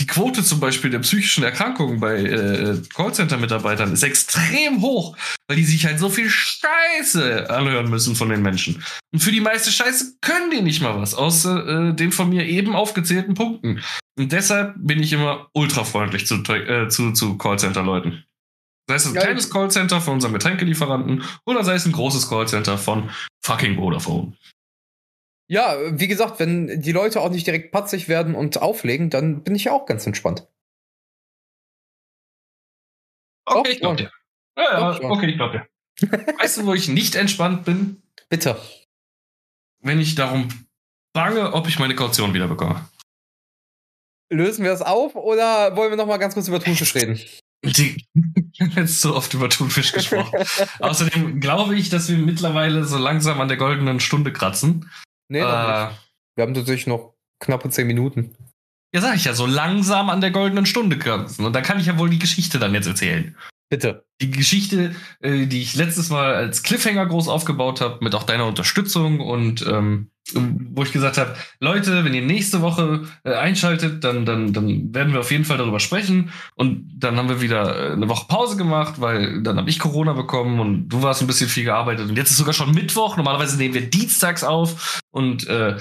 die 0.00 0.06
Quote 0.06 0.44
zum 0.44 0.60
Beispiel 0.60 0.90
der 0.90 1.00
psychischen 1.00 1.42
Erkrankungen 1.42 1.98
bei 1.98 2.22
äh, 2.22 2.80
Callcenter-Mitarbeitern 2.94 3.92
ist 3.92 4.04
extrem 4.04 4.80
hoch, 4.80 5.16
weil 5.48 5.56
die 5.56 5.64
sich 5.64 5.84
halt 5.86 5.98
so 5.98 6.08
viel 6.08 6.30
Scheiße 6.30 7.50
anhören 7.50 7.90
müssen 7.90 8.14
von 8.14 8.28
den 8.28 8.42
Menschen. 8.42 8.84
Und 9.12 9.20
für 9.20 9.32
die 9.32 9.40
meiste 9.40 9.72
Scheiße 9.72 10.18
können 10.20 10.50
die 10.50 10.62
nicht 10.62 10.80
mal 10.80 11.00
was, 11.00 11.14
außer 11.14 11.90
äh, 11.90 11.94
den 11.94 12.12
von 12.12 12.28
mir 12.28 12.46
eben 12.46 12.76
aufgezählten 12.76 13.34
Punkten. 13.34 13.82
Und 14.16 14.32
deshalb 14.32 14.74
bin 14.76 15.02
ich 15.02 15.12
immer 15.12 15.48
ultra 15.52 15.84
freundlich 15.84 16.26
zu, 16.26 16.36
äh, 16.36 16.88
zu, 16.88 17.12
zu 17.12 17.36
Callcenter-Leuten. 17.36 18.24
Sei 18.88 18.94
es 18.94 19.06
ein 19.06 19.14
ja, 19.14 19.20
kleines 19.20 19.50
Callcenter 19.50 20.00
von 20.00 20.14
unserem 20.14 20.32
Getränkelieferanten 20.32 21.24
oder 21.44 21.64
sei 21.64 21.74
es 21.74 21.84
ein 21.84 21.92
großes 21.92 22.28
Callcenter 22.28 22.78
von 22.78 23.10
fucking 23.44 23.76
Vodafone. 23.76 24.32
Ja, 25.50 25.76
wie 25.98 26.08
gesagt, 26.08 26.38
wenn 26.40 26.82
die 26.82 26.92
Leute 26.92 27.20
auch 27.20 27.30
nicht 27.30 27.46
direkt 27.46 27.72
patzig 27.72 28.08
werden 28.08 28.34
und 28.34 28.60
auflegen, 28.60 29.08
dann 29.08 29.42
bin 29.42 29.54
ich 29.54 29.64
ja 29.64 29.72
auch 29.72 29.86
ganz 29.86 30.06
entspannt. 30.06 30.46
Okay, 33.46 33.72
ich 33.72 33.80
glaub 33.80 33.96
dir. 33.96 34.12
Ja, 34.58 34.92
ja, 34.92 35.10
okay, 35.10 35.30
ich 35.30 35.36
glaub 35.36 35.52
dir. 35.52 35.66
weißt 36.38 36.58
du, 36.58 36.66
wo 36.66 36.74
ich 36.74 36.88
nicht 36.88 37.14
entspannt 37.14 37.64
bin? 37.64 38.02
Bitte. 38.28 38.60
Wenn 39.80 40.00
ich 40.00 40.14
darum 40.16 40.48
bange, 41.14 41.54
ob 41.54 41.66
ich 41.66 41.78
meine 41.78 41.94
Kaution 41.94 42.34
wieder 42.34 42.48
bekomme. 42.48 42.86
Lösen 44.30 44.64
wir 44.64 44.70
das 44.70 44.82
auf 44.82 45.14
oder 45.14 45.74
wollen 45.76 45.90
wir 45.90 45.96
noch 45.96 46.06
mal 46.06 46.18
ganz 46.18 46.34
kurz 46.34 46.48
über 46.48 46.60
Thunfisch 46.60 46.94
reden? 46.94 47.18
Die, 47.64 48.06
jetzt 48.76 49.00
so 49.00 49.16
oft 49.16 49.32
über 49.34 49.48
Thunfisch 49.48 49.92
gesprochen. 49.92 50.44
Außerdem 50.78 51.40
glaube 51.40 51.74
ich, 51.76 51.88
dass 51.88 52.08
wir 52.08 52.18
mittlerweile 52.18 52.84
so 52.84 52.98
langsam 52.98 53.40
an 53.40 53.48
der 53.48 53.56
goldenen 53.56 53.98
Stunde 53.98 54.32
kratzen. 54.32 54.90
Nee, 55.28 55.40
äh, 55.40 55.42
Wir 55.42 56.42
haben 56.42 56.54
tatsächlich 56.54 56.86
noch 56.86 57.14
knappe 57.40 57.70
zehn 57.70 57.86
Minuten. 57.86 58.34
Ja, 58.94 59.02
sag 59.02 59.16
ich 59.16 59.24
ja, 59.24 59.34
so 59.34 59.46
langsam 59.46 60.08
an 60.08 60.20
der 60.20 60.30
goldenen 60.30 60.66
Stunde 60.66 60.98
kratzen. 60.98 61.44
Und 61.44 61.52
da 61.52 61.60
kann 61.60 61.78
ich 61.78 61.86
ja 61.86 61.98
wohl 61.98 62.08
die 62.08 62.18
Geschichte 62.18 62.58
dann 62.58 62.74
jetzt 62.74 62.86
erzählen. 62.86 63.36
Bitte. 63.70 64.06
Die 64.22 64.30
Geschichte, 64.30 64.94
äh, 65.20 65.46
die 65.46 65.60
ich 65.60 65.74
letztes 65.74 66.08
Mal 66.08 66.34
als 66.34 66.62
Cliffhanger 66.62 67.04
groß 67.04 67.28
aufgebaut 67.28 67.82
habe, 67.82 68.02
mit 68.02 68.14
auch 68.14 68.22
deiner 68.22 68.46
Unterstützung 68.46 69.20
und 69.20 69.66
ähm, 69.66 70.10
wo 70.34 70.82
ich 70.82 70.92
gesagt 70.92 71.16
habe, 71.16 71.34
Leute, 71.60 72.04
wenn 72.04 72.12
ihr 72.12 72.22
nächste 72.22 72.60
Woche 72.60 73.06
äh, 73.24 73.34
einschaltet, 73.34 74.04
dann, 74.04 74.26
dann, 74.26 74.52
dann 74.52 74.94
werden 74.94 75.12
wir 75.12 75.20
auf 75.20 75.30
jeden 75.30 75.44
Fall 75.44 75.58
darüber 75.58 75.80
sprechen. 75.80 76.30
Und 76.54 76.90
dann 76.98 77.16
haben 77.16 77.28
wir 77.28 77.40
wieder 77.40 77.90
äh, 77.90 77.92
eine 77.92 78.08
Woche 78.08 78.26
Pause 78.28 78.56
gemacht, 78.56 79.00
weil 79.00 79.42
dann 79.42 79.56
habe 79.56 79.70
ich 79.70 79.78
Corona 79.78 80.12
bekommen 80.12 80.60
und 80.60 80.88
du 80.88 81.02
warst 81.02 81.22
ein 81.22 81.26
bisschen 81.26 81.48
viel 81.48 81.64
gearbeitet. 81.64 82.10
Und 82.10 82.16
jetzt 82.16 82.30
ist 82.30 82.36
sogar 82.36 82.52
schon 82.52 82.72
Mittwoch. 82.72 83.16
Normalerweise 83.16 83.56
nehmen 83.56 83.74
wir 83.74 83.88
dienstags 83.88 84.44
auf. 84.44 85.00
Und 85.10 85.46
äh, 85.48 85.76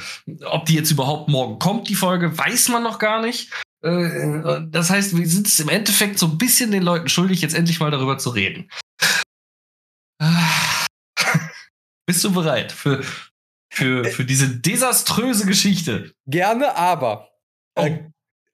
ob 0.45 0.66
die 0.66 0.76
jetzt 0.76 0.91
überhaupt 0.91 1.30
morgen 1.30 1.60
kommt, 1.60 1.89
die 1.89 1.95
Folge, 1.95 2.38
weiß 2.38 2.70
man 2.70 2.84
noch 2.84 3.00
gar 3.00 3.22
nicht. 3.22 3.52
Äh, 3.82 4.62
das 4.68 4.89
heißt, 4.89 5.18
wir 5.18 5.28
sind 5.28 5.48
es 5.48 5.60
im 5.60 5.70
Endeffekt 5.70 6.20
so 6.20 6.28
ein 6.28 6.38
bisschen 6.38 6.72
den 6.72 6.84
Leuten 6.84 7.10
schuldig, 7.10 7.41
jetzt 7.41 7.56
endlich 7.56 7.80
mal 7.80 7.91
darüber 7.91 8.18
zu 8.18 8.30
reden. 8.30 8.70
Bist 12.06 12.24
du 12.24 12.32
bereit 12.32 12.72
für, 12.72 13.04
für, 13.78 14.05
für 14.05 14.25
diese 14.25 14.49
desaströse 14.49 15.45
Geschichte? 15.45 16.11
Gerne, 16.25 16.75
aber. 16.75 17.30
Oh. 17.75 17.84
Äh, 17.84 17.99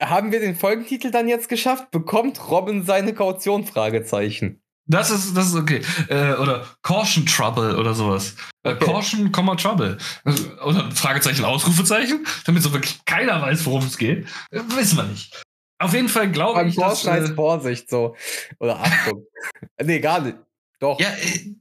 haben 0.02 0.32
wir 0.32 0.40
den 0.42 0.56
Folgentitel 0.56 1.12
dann 1.12 1.30
jetzt 1.30 1.48
geschafft? 1.48 1.92
Bekommt 1.92 2.50
Robin 2.50 2.84
seine 2.84 3.14
Kaution? 3.14 3.66
Fragezeichen. 3.66 4.62
Das 4.86 5.10
ist, 5.12 5.36
das 5.38 5.48
ist 5.48 5.56
okay. 5.56 5.82
Äh, 6.10 6.34
oder 6.34 6.68
Caution 6.82 7.26
Trouble 7.26 7.78
oder 7.78 7.94
sowas. 7.94 8.36
Äh, 8.64 8.72
Okay. 8.74 8.86
Caution, 8.86 9.32
Komma 9.32 9.56
Trouble. 9.56 9.98
Äh, 10.26 10.32
Oder 10.64 10.90
Fragezeichen, 10.92 11.44
Ausrufezeichen, 11.44 12.26
damit 12.46 12.64
so 12.64 12.72
wirklich 12.72 13.04
keiner 13.06 13.42
weiß, 13.42 13.66
worum 13.66 13.86
es 13.86 13.98
geht. 13.98 14.26
Äh, 14.52 14.62
wissen 14.76 14.98
wir 14.98 15.04
nicht. 15.04 15.42
Auf 15.80 15.94
jeden 15.94 16.08
Fall 16.10 16.32
glaube 16.32 16.66
ich, 16.68 16.76
Caution 16.78 17.12
heißt 17.14 17.32
äh, 17.32 17.36
Vorsicht 17.36 17.90
so. 17.90 18.16
Oder 18.60 18.80
Achtung. 18.80 19.26
nee, 19.84 20.00
gar 20.00 20.22
nicht. 20.22 20.38
Doch. 20.80 21.00
Ja, 21.00 21.10
äh, 21.10 21.56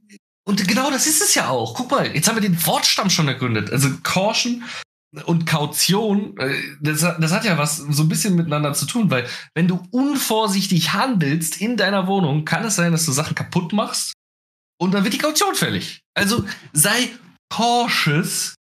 und 0.45 0.67
genau 0.67 0.91
das 0.91 1.07
ist 1.07 1.21
es 1.21 1.35
ja 1.35 1.49
auch. 1.49 1.73
Guck 1.75 1.91
mal, 1.91 2.13
jetzt 2.15 2.27
haben 2.27 2.35
wir 2.35 2.41
den 2.41 2.65
Wortstamm 2.65 3.09
schon 3.09 3.27
ergründet. 3.27 3.71
Also 3.71 3.89
Caution 4.03 4.63
und 5.25 5.45
Kaution, 5.45 6.35
äh, 6.37 6.55
das, 6.81 7.03
hat- 7.03 7.21
das 7.23 7.31
hat 7.31 7.45
ja 7.45 7.57
was 7.57 7.77
so 7.77 8.03
ein 8.03 8.09
bisschen 8.09 8.35
miteinander 8.35 8.73
zu 8.73 8.85
tun, 8.85 9.09
weil 9.11 9.27
wenn 9.55 9.67
du 9.67 9.85
unvorsichtig 9.91 10.93
handelst 10.93 11.61
in 11.61 11.77
deiner 11.77 12.07
Wohnung, 12.07 12.45
kann 12.45 12.65
es 12.65 12.75
sein, 12.75 12.91
dass 12.91 13.05
du 13.05 13.11
Sachen 13.11 13.35
kaputt 13.35 13.73
machst 13.73 14.13
und 14.81 14.93
dann 14.93 15.03
wird 15.03 15.13
die 15.13 15.19
Kaution 15.19 15.53
fällig. 15.55 16.01
Also 16.15 16.43
sei 16.73 17.09
cautious 17.49 18.55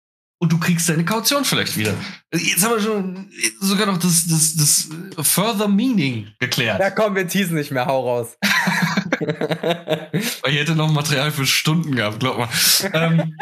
und 0.43 0.53
du 0.53 0.59
kriegst 0.59 0.89
deine 0.89 1.05
Kaution 1.05 1.45
vielleicht 1.45 1.77
wieder. 1.77 1.95
Jetzt 2.35 2.65
haben 2.65 2.75
wir 2.75 2.83
schon 2.83 3.31
sogar 3.61 3.87
noch 3.87 3.99
das, 3.99 4.27
das, 4.27 4.55
das 4.57 4.89
Further 5.29 5.69
Meaning 5.69 6.29
geklärt. 6.41 6.81
Ja, 6.81 6.91
komm, 6.91 7.15
wir 7.15 7.29
teasen 7.29 7.55
nicht 7.55 7.71
mehr. 7.71 7.87
Hau 7.87 8.01
raus. 8.09 8.37
Ich 9.21 10.57
hätte 10.57 10.75
noch 10.75 10.91
Material 10.91 11.31
für 11.31 11.47
Stunden 11.47 11.95
gehabt, 11.97 12.21
glaub 12.21 12.39
mal. 12.39 12.49
ähm, 12.93 13.37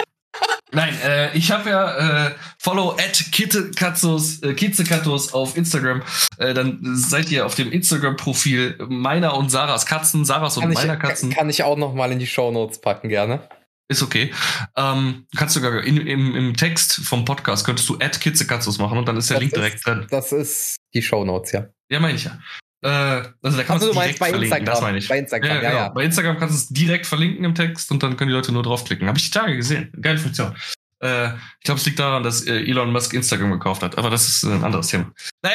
nein, 0.72 0.95
äh, 1.05 1.37
ich 1.37 1.51
habe 1.51 1.70
ja 1.70 2.26
äh, 2.26 2.35
Follow 2.59 2.93
at 2.93 3.20
äh, 3.20 4.55
Kitzekatos 4.55 5.33
auf 5.33 5.57
Instagram. 5.57 6.03
Äh, 6.39 6.55
dann 6.55 6.79
seid 6.97 7.31
ihr 7.31 7.47
auf 7.47 7.55
dem 7.55 7.70
Instagram-Profil 7.72 8.79
meiner 8.89 9.37
und 9.37 9.51
Sarahs 9.51 9.87
Katzen, 9.87 10.24
Sarahs 10.24 10.57
und 10.57 10.62
kann, 10.64 10.72
ich, 10.72 10.79
meiner 10.79 10.97
Katzen. 10.97 11.31
kann 11.31 11.51
ich 11.51 11.62
auch 11.62 11.76
noch 11.76 11.95
mal 11.95 12.12
in 12.12 12.18
die 12.18 12.26
Shownotes 12.26 12.81
packen, 12.81 13.09
gerne. 13.09 13.49
Ist 13.91 14.03
okay. 14.03 14.33
Ähm, 14.76 15.26
kannst 15.35 15.57
du 15.57 15.61
sogar 15.61 15.83
in, 15.83 15.97
im, 15.97 16.35
im 16.37 16.55
Text 16.57 16.97
vom 16.97 17.24
Podcast 17.24 17.64
könntest 17.64 17.89
du 17.89 17.97
at 18.01 18.20
Kitzekatzos 18.20 18.76
machen 18.79 18.99
und 18.99 19.07
dann 19.09 19.16
ist 19.16 19.31
der 19.31 19.37
Das 19.37 19.41
Link 19.41 19.53
ist- 19.53 19.57
direkt 19.57 19.87
drin. 19.87 20.07
Das 20.11 20.31
ist 20.33 20.76
die 20.95 21.01
Shownotes, 21.03 21.53
ja. 21.53 21.68
Ja, 21.91 21.99
meine 21.99 22.14
ich 22.16 22.24
ja. 22.24 22.39
Äh, 22.81 22.89
also 22.89 23.57
da 23.57 23.64
kannst 23.64 23.70
Also 23.70 23.87
du 23.89 23.93
direkt 23.93 24.18
bei 24.18 24.31
verlinken, 24.31 24.64
das 24.64 24.74
Instagram. 24.74 24.83
meine 24.85 24.99
ich. 24.99 25.09
Bei 25.09 25.18
Instagram, 25.18 25.51
ja, 25.51 25.61
genau. 25.61 25.74
ja. 25.74 25.89
Bei 25.89 26.05
Instagram 26.05 26.39
kannst 26.39 26.55
du 26.55 26.59
es 26.59 26.68
direkt 26.68 27.07
verlinken 27.07 27.45
im 27.45 27.55
Text 27.55 27.91
und 27.91 28.03
dann 28.03 28.16
können 28.16 28.29
die 28.29 28.35
Leute 28.35 28.53
nur 28.53 28.62
draufklicken. 28.62 29.09
Habe 29.09 29.18
ich 29.18 29.31
die 29.31 29.39
Tage 29.39 29.57
gesehen. 29.57 29.93
Geile 30.01 30.18
Funktion. 30.18 30.55
Äh, 31.03 31.29
ich 31.29 31.64
glaube, 31.64 31.81
es 31.81 31.87
liegt 31.87 31.99
daran, 31.99 32.22
dass 32.22 32.47
äh, 32.47 32.55
Elon 32.61 32.93
Musk 32.93 33.14
Instagram 33.14 33.51
gekauft 33.53 33.83
hat. 33.83 33.99
Aber 33.99 34.11
das 34.11 34.29
ist 34.29 34.45
äh, 34.45 34.49
ein 34.49 34.64
anderes 34.64 34.89
Thema. 34.89 35.12
Nein, 35.43 35.53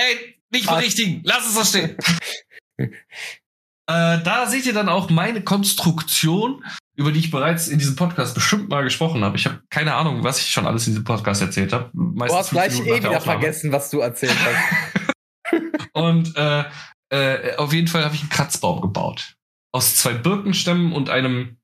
nicht 0.51 0.67
berichtigen. 0.67 1.21
Lass 1.23 1.47
es 1.47 1.53
so 1.55 1.63
stehen. 1.63 1.97
äh, 2.77 2.87
da 3.87 4.45
seht 4.47 4.65
ihr 4.65 4.73
dann 4.73 4.89
auch 4.89 5.09
meine 5.09 5.41
Konstruktion, 5.41 6.63
über 6.95 7.11
die 7.11 7.19
ich 7.19 7.31
bereits 7.31 7.67
in 7.67 7.79
diesem 7.79 7.95
Podcast 7.95 8.35
bestimmt 8.35 8.69
mal 8.69 8.83
gesprochen 8.83 9.23
habe. 9.23 9.37
Ich 9.37 9.45
habe 9.45 9.61
keine 9.69 9.95
Ahnung, 9.95 10.23
was 10.23 10.39
ich 10.39 10.51
schon 10.51 10.67
alles 10.67 10.87
in 10.87 10.91
diesem 10.93 11.03
Podcast 11.05 11.41
erzählt 11.41 11.73
habe. 11.73 11.89
Du 11.93 12.15
hast 12.21 12.51
gleich 12.51 12.79
eh 12.79 13.03
wieder 13.03 13.21
vergessen, 13.21 13.71
was 13.71 13.89
du 13.89 13.99
erzählt 13.99 14.35
hast. 14.43 15.03
Und 15.93 16.35
äh, 16.35 16.63
äh, 17.13 17.55
auf 17.57 17.71
jeden 17.73 17.87
Fall 17.87 18.03
habe 18.03 18.15
ich 18.15 18.21
einen 18.21 18.31
Kratzbaum 18.31 18.81
gebaut. 18.81 19.35
Aus 19.71 19.95
zwei 19.95 20.13
Birkenstämmen 20.13 20.93
und 20.93 21.11
einem, 21.11 21.57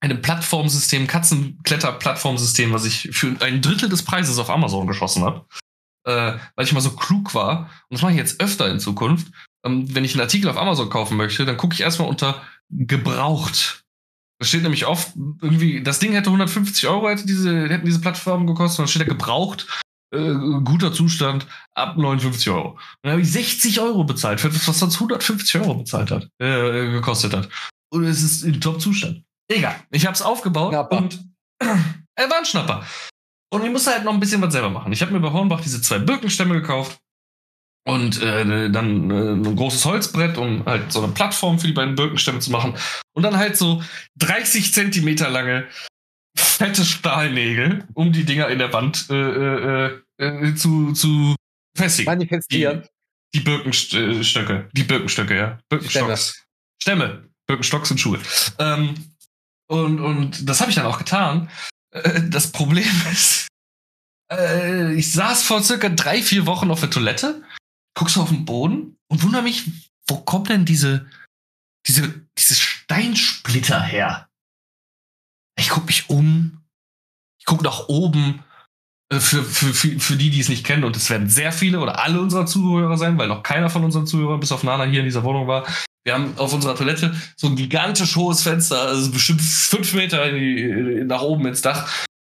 einem 0.00 0.22
Plattformsystem, 0.22 1.06
Katzenkletter-Plattformsystem, 1.06 2.72
was 2.72 2.86
ich 2.86 3.10
für 3.12 3.36
ein 3.40 3.60
Drittel 3.60 3.90
des 3.90 4.04
Preises 4.04 4.38
auf 4.38 4.48
Amazon 4.48 4.86
geschossen 4.86 5.22
habe. 5.22 5.46
Äh, 6.06 6.38
weil 6.54 6.64
ich 6.64 6.72
mal 6.72 6.80
so 6.80 6.96
klug 6.96 7.34
war. 7.34 7.70
Und 7.88 7.94
das 7.94 8.02
mache 8.02 8.12
ich 8.12 8.18
jetzt 8.18 8.40
öfter 8.40 8.70
in 8.70 8.80
Zukunft. 8.80 9.32
Ähm, 9.66 9.94
wenn 9.94 10.04
ich 10.04 10.14
einen 10.14 10.22
Artikel 10.22 10.48
auf 10.48 10.56
Amazon 10.56 10.88
kaufen 10.88 11.18
möchte, 11.18 11.44
dann 11.44 11.58
gucke 11.58 11.74
ich 11.74 11.80
erstmal 11.80 12.08
unter 12.08 12.42
gebraucht. 12.70 13.82
Da 14.38 14.46
steht 14.46 14.62
nämlich 14.62 14.86
oft 14.86 15.14
irgendwie, 15.42 15.82
das 15.82 15.98
Ding 15.98 16.12
hätte 16.12 16.28
150 16.28 16.88
Euro, 16.88 17.08
hätte 17.08 17.26
diese, 17.26 17.68
hätten 17.68 17.86
diese 17.86 18.00
Plattformen 18.00 18.46
gekostet, 18.46 18.78
und 18.78 18.82
dann 18.84 18.88
steht 18.88 19.02
da 19.02 19.06
gebraucht, 19.06 19.66
äh, 20.12 20.34
guter 20.64 20.92
Zustand, 20.92 21.46
ab 21.74 21.96
59 21.96 22.50
Euro. 22.50 22.70
Und 22.70 22.78
dann 23.02 23.12
habe 23.12 23.22
ich 23.22 23.32
60 23.32 23.80
Euro 23.80 24.04
bezahlt, 24.04 24.40
für 24.40 24.48
etwas, 24.48 24.68
was 24.68 24.78
sonst 24.78 24.96
150 24.96 25.60
Euro 25.60 25.74
bezahlt 25.74 26.10
hat, 26.10 26.28
äh, 26.38 26.90
gekostet 26.90 27.34
hat. 27.34 27.48
Und 27.92 28.04
es 28.04 28.22
ist 28.22 28.42
in 28.42 28.60
Top-Zustand. 28.60 29.22
Egal. 29.48 29.76
Ich 29.90 30.06
habe 30.06 30.14
es 30.14 30.22
aufgebaut 30.22 30.72
Schnapper. 30.72 30.98
und 30.98 31.24
er 31.60 32.30
war 32.30 32.38
ein 32.38 32.44
Schnapper. 32.44 32.84
Und 33.52 33.64
ich 33.64 33.70
musste 33.70 33.92
halt 33.92 34.04
noch 34.04 34.12
ein 34.12 34.20
bisschen 34.20 34.42
was 34.42 34.52
selber 34.52 34.70
machen. 34.70 34.92
Ich 34.92 35.00
habe 35.02 35.12
mir 35.12 35.20
bei 35.20 35.32
Hornbach 35.32 35.60
diese 35.60 35.80
zwei 35.80 35.98
Birkenstämme 35.98 36.54
gekauft 36.54 36.98
und 37.86 38.20
äh, 38.20 38.70
dann 38.70 39.10
äh, 39.10 39.48
ein 39.48 39.56
großes 39.56 39.84
Holzbrett, 39.84 40.36
um 40.36 40.66
halt 40.66 40.90
so 40.90 41.02
eine 41.02 41.12
Plattform 41.12 41.58
für 41.58 41.68
die 41.68 41.72
beiden 41.72 41.94
Birkenstämme 41.94 42.40
zu 42.40 42.50
machen. 42.50 42.74
Und 43.14 43.22
dann 43.22 43.36
halt 43.36 43.56
so 43.56 43.82
30 44.18 44.74
Zentimeter 44.74 45.30
lange 45.30 45.66
fette 46.36 46.84
Stahlnägel, 46.84 47.86
um 47.94 48.12
die 48.12 48.24
Dinger 48.24 48.48
in 48.48 48.58
der 48.58 48.72
Wand 48.72 49.06
äh, 49.10 49.14
äh, 49.14 50.00
äh, 50.18 50.54
zu, 50.54 50.92
zu 50.92 51.34
festigen. 51.76 52.06
Manifestieren. 52.06 52.86
Die 53.34 53.40
Birkenstöcke. 53.40 54.68
Die 54.72 54.84
Birkenstöcke, 54.84 55.36
ja. 55.36 55.58
Birkenstocks. 55.68 56.44
Stämme. 56.80 57.28
Birkenstocks 57.46 57.90
und 57.90 57.98
Schuhe. 57.98 58.20
Ähm, 58.58 58.94
und, 59.68 60.00
und 60.00 60.48
das 60.48 60.60
habe 60.60 60.70
ich 60.70 60.76
dann 60.76 60.86
auch 60.86 60.98
getan. 60.98 61.50
Äh, 61.90 62.22
das 62.28 62.52
Problem 62.52 62.84
ist, 63.12 63.48
äh, 64.32 64.94
ich 64.94 65.12
saß 65.12 65.42
vor 65.42 65.62
circa 65.62 65.88
drei, 65.88 66.22
vier 66.22 66.46
Wochen 66.46 66.70
auf 66.70 66.80
der 66.80 66.90
Toilette, 66.90 67.42
guck 67.94 68.10
so 68.10 68.22
auf 68.22 68.30
den 68.30 68.44
Boden 68.44 68.96
und 69.08 69.22
wundere 69.22 69.42
mich, 69.42 69.64
wo 70.08 70.18
kommt 70.18 70.48
denn 70.48 70.64
diese, 70.64 71.10
diese, 71.86 72.26
diese 72.38 72.54
Steinsplitter 72.54 73.82
her? 73.82 74.25
Ich 75.58 75.70
guck 75.70 75.86
mich 75.86 76.10
um, 76.10 76.62
ich 77.38 77.46
guck 77.46 77.62
nach 77.62 77.88
oben, 77.88 78.42
äh, 79.10 79.20
für, 79.20 79.42
für, 79.42 79.72
für, 79.72 80.00
für 80.00 80.16
die, 80.16 80.30
die 80.30 80.40
es 80.40 80.48
nicht 80.48 80.64
kennen, 80.64 80.84
und 80.84 80.96
es 80.96 81.10
werden 81.10 81.28
sehr 81.28 81.52
viele 81.52 81.80
oder 81.80 82.02
alle 82.02 82.20
unserer 82.20 82.46
Zuhörer 82.46 82.96
sein, 82.96 83.18
weil 83.18 83.28
noch 83.28 83.42
keiner 83.42 83.70
von 83.70 83.84
unseren 83.84 84.06
Zuhörern 84.06 84.40
bis 84.40 84.52
auf 84.52 84.64
Nana 84.64 84.84
hier 84.84 85.00
in 85.00 85.06
dieser 85.06 85.24
Wohnung 85.24 85.46
war. 85.46 85.66
Wir 86.04 86.14
haben 86.14 86.38
auf 86.38 86.52
unserer 86.52 86.76
Toilette 86.76 87.16
so 87.36 87.48
ein 87.48 87.56
gigantisch 87.56 88.14
hohes 88.16 88.42
Fenster, 88.42 88.80
also 88.82 89.10
bestimmt 89.10 89.40
fünf 89.40 89.92
Meter 89.94 90.30
die, 90.30 91.02
nach 91.04 91.22
oben 91.22 91.46
ins 91.46 91.62
Dach, 91.62 91.88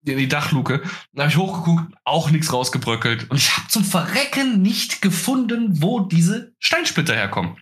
in 0.06 0.18
die 0.18 0.28
Dachluke. 0.28 0.84
Da 1.14 1.24
habe 1.24 1.32
ich 1.32 1.38
hochgeguckt, 1.38 1.94
auch 2.04 2.30
nichts 2.30 2.54
rausgebröckelt. 2.54 3.30
Und 3.32 3.38
ich 3.38 3.56
habe 3.56 3.68
zum 3.70 3.84
Verrecken 3.84 4.62
nicht 4.62 5.02
gefunden, 5.02 5.82
wo 5.82 6.02
diese 6.02 6.54
Steinsplitter 6.60 7.16
herkommen. 7.16 7.58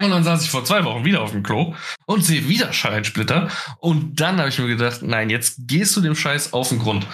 Und 0.00 0.10
dann 0.10 0.24
saß 0.24 0.42
ich 0.42 0.50
vor 0.50 0.64
zwei 0.64 0.84
Wochen 0.84 1.04
wieder 1.04 1.20
auf 1.22 1.30
dem 1.32 1.42
Klo 1.42 1.74
und 2.06 2.24
sehe 2.24 2.48
wieder 2.48 2.72
Steinsplitter. 2.72 3.48
Und 3.78 4.20
dann 4.20 4.38
habe 4.38 4.48
ich 4.48 4.58
mir 4.58 4.66
gedacht, 4.66 5.02
nein, 5.02 5.30
jetzt 5.30 5.58
gehst 5.66 5.96
du 5.96 6.00
dem 6.00 6.14
Scheiß 6.16 6.52
auf 6.52 6.68
den 6.70 6.78
Grund. 6.80 7.06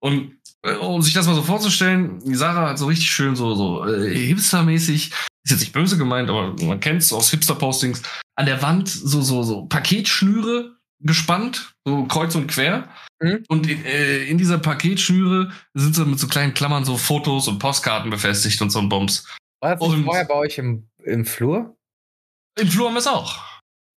Und 0.00 0.36
äh, 0.62 0.74
um 0.74 1.02
sich 1.02 1.14
das 1.14 1.26
mal 1.26 1.34
so 1.34 1.42
vorzustellen, 1.42 2.20
die 2.24 2.34
Sarah 2.34 2.70
hat 2.70 2.78
so 2.78 2.86
richtig 2.86 3.10
schön 3.10 3.34
so, 3.34 3.54
so 3.54 3.84
äh, 3.86 4.14
hipstermäßig, 4.14 5.06
ist 5.44 5.50
jetzt 5.50 5.60
nicht 5.60 5.72
böse 5.72 5.96
gemeint, 5.98 6.28
aber 6.28 6.54
man 6.62 6.80
kennt 6.80 7.02
es 7.02 7.12
aus 7.12 7.30
Hipster-Postings, 7.30 8.02
an 8.36 8.46
der 8.46 8.62
Wand 8.62 8.88
so, 8.88 9.22
so, 9.22 9.42
so 9.42 9.66
Paketschnüre 9.66 10.76
gespannt, 11.00 11.74
so 11.84 12.04
kreuz 12.04 12.34
und 12.34 12.46
quer. 12.48 12.88
Mhm. 13.20 13.44
Und 13.48 13.68
in, 13.68 13.84
äh, 13.84 14.24
in 14.24 14.38
dieser 14.38 14.58
Paketschnüre 14.58 15.50
sind 15.74 15.94
so 15.94 16.04
mit 16.04 16.18
so 16.18 16.26
kleinen 16.26 16.54
Klammern 16.54 16.84
so 16.84 16.96
Fotos 16.96 17.48
und 17.48 17.58
Postkarten 17.58 18.10
befestigt 18.10 18.60
und 18.62 18.70
so 18.70 18.78
ein 18.78 18.88
Bums. 18.88 19.26
War 19.60 19.76
das 19.76 19.80
Und- 19.80 20.04
vorher 20.04 20.24
bei 20.26 20.34
euch 20.34 20.58
im, 20.58 20.88
im 21.04 21.24
Flur? 21.24 21.76
Im 22.58 22.68
Flur 22.68 22.86
haben 22.88 22.94
wir 22.94 23.00
es 23.00 23.06
auch. 23.06 23.36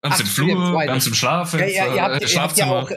Wir 0.03 0.11
haben 0.11 0.15
es 0.15 0.21
im 0.21 0.27
Flur, 0.27 0.49
wir 0.73 0.89
haben 0.91 0.99
es 0.99 1.07
im 1.07 1.15
Schlafzimmer, 1.15 1.67
Ja, 1.67 1.87
ja, 1.87 1.95
ihr 1.95 2.03
habt, 2.03 2.15
äh, 2.15 2.19
ihr 2.19 2.21
habt 2.21 2.23
ja 2.23 2.29
Schlafzimmer. 2.29 2.73
auch. 2.83 2.91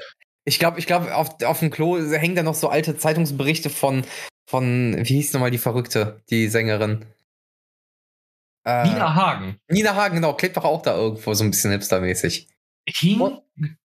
Ich 0.46 0.60
glaube, 0.60 0.80
ich 0.80 0.88
glaube, 0.88 1.16
auf, 1.16 1.42
auf 1.44 1.60
dem 1.60 1.70
Klo 1.70 2.00
hängen 2.00 2.36
da 2.36 2.44
noch 2.44 2.56
so 2.56 2.70
alte 2.70 2.98
Zeitungsberichte 2.98 3.70
von, 3.70 4.04
von, 4.50 4.98
wie 4.98 5.16
hieß 5.16 5.34
nochmal 5.34 5.52
die 5.52 5.58
Verrückte, 5.60 6.22
die 6.30 6.48
Sängerin? 6.48 7.06
Äh, 8.66 8.88
Nina 8.88 9.16
Hagen. 9.16 9.58
Nina 9.70 9.96
Hagen, 9.96 10.16
genau, 10.16 10.34
klebt 10.34 10.58
doch 10.58 10.66
auch 10.66 10.82
da 10.82 10.96
irgendwo 10.96 11.34
so 11.34 11.44
ein 11.44 11.52
bisschen 11.52 11.72
hipstermäßig. 11.72 12.48
Hing 12.88 13.20
Und? 13.22 13.42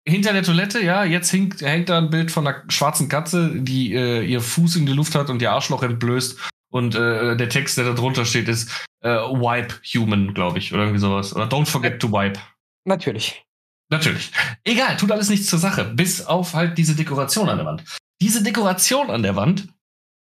hinter 0.06 0.32
der 0.32 0.42
Toilette, 0.42 0.82
ja, 0.82 1.04
jetzt 1.04 1.32
hängt, 1.32 1.62
hängt 1.62 1.88
da 1.88 1.98
ein 1.98 2.10
Bild 2.10 2.30
von 2.30 2.46
einer 2.46 2.64
schwarzen 2.68 3.08
Katze, 3.08 3.50
die 3.54 3.94
äh, 3.94 4.22
ihr 4.22 4.40
Fuß 4.40 4.76
in 4.76 4.86
die 4.86 4.92
Luft 4.92 5.14
hat 5.14 5.30
und 5.30 5.40
ihr 5.42 5.52
Arschloch 5.52 5.82
entblößt. 5.82 6.38
Und 6.70 6.94
äh, 6.94 7.36
der 7.36 7.48
Text, 7.48 7.76
der 7.76 7.84
da 7.84 7.92
drunter 7.92 8.24
steht, 8.24 8.48
ist 8.48 8.70
äh, 9.02 9.08
Wipe 9.08 9.74
Human, 9.94 10.34
glaube 10.34 10.58
ich, 10.58 10.72
oder 10.72 10.82
irgendwie 10.82 11.00
sowas. 11.00 11.34
Oder 11.34 11.46
Don't 11.46 11.66
forget 11.66 12.00
to 12.00 12.10
wipe. 12.10 12.40
Natürlich. 12.84 13.44
Natürlich. 13.90 14.32
Egal, 14.64 14.96
tut 14.96 15.12
alles 15.12 15.28
nichts 15.28 15.46
zur 15.48 15.58
Sache, 15.58 15.84
bis 15.84 16.24
auf 16.24 16.54
halt 16.54 16.78
diese 16.78 16.96
Dekoration 16.96 17.48
an 17.48 17.58
der 17.58 17.66
Wand. 17.66 17.84
Diese 18.20 18.42
Dekoration 18.42 19.10
an 19.10 19.22
der 19.22 19.36
Wand 19.36 19.68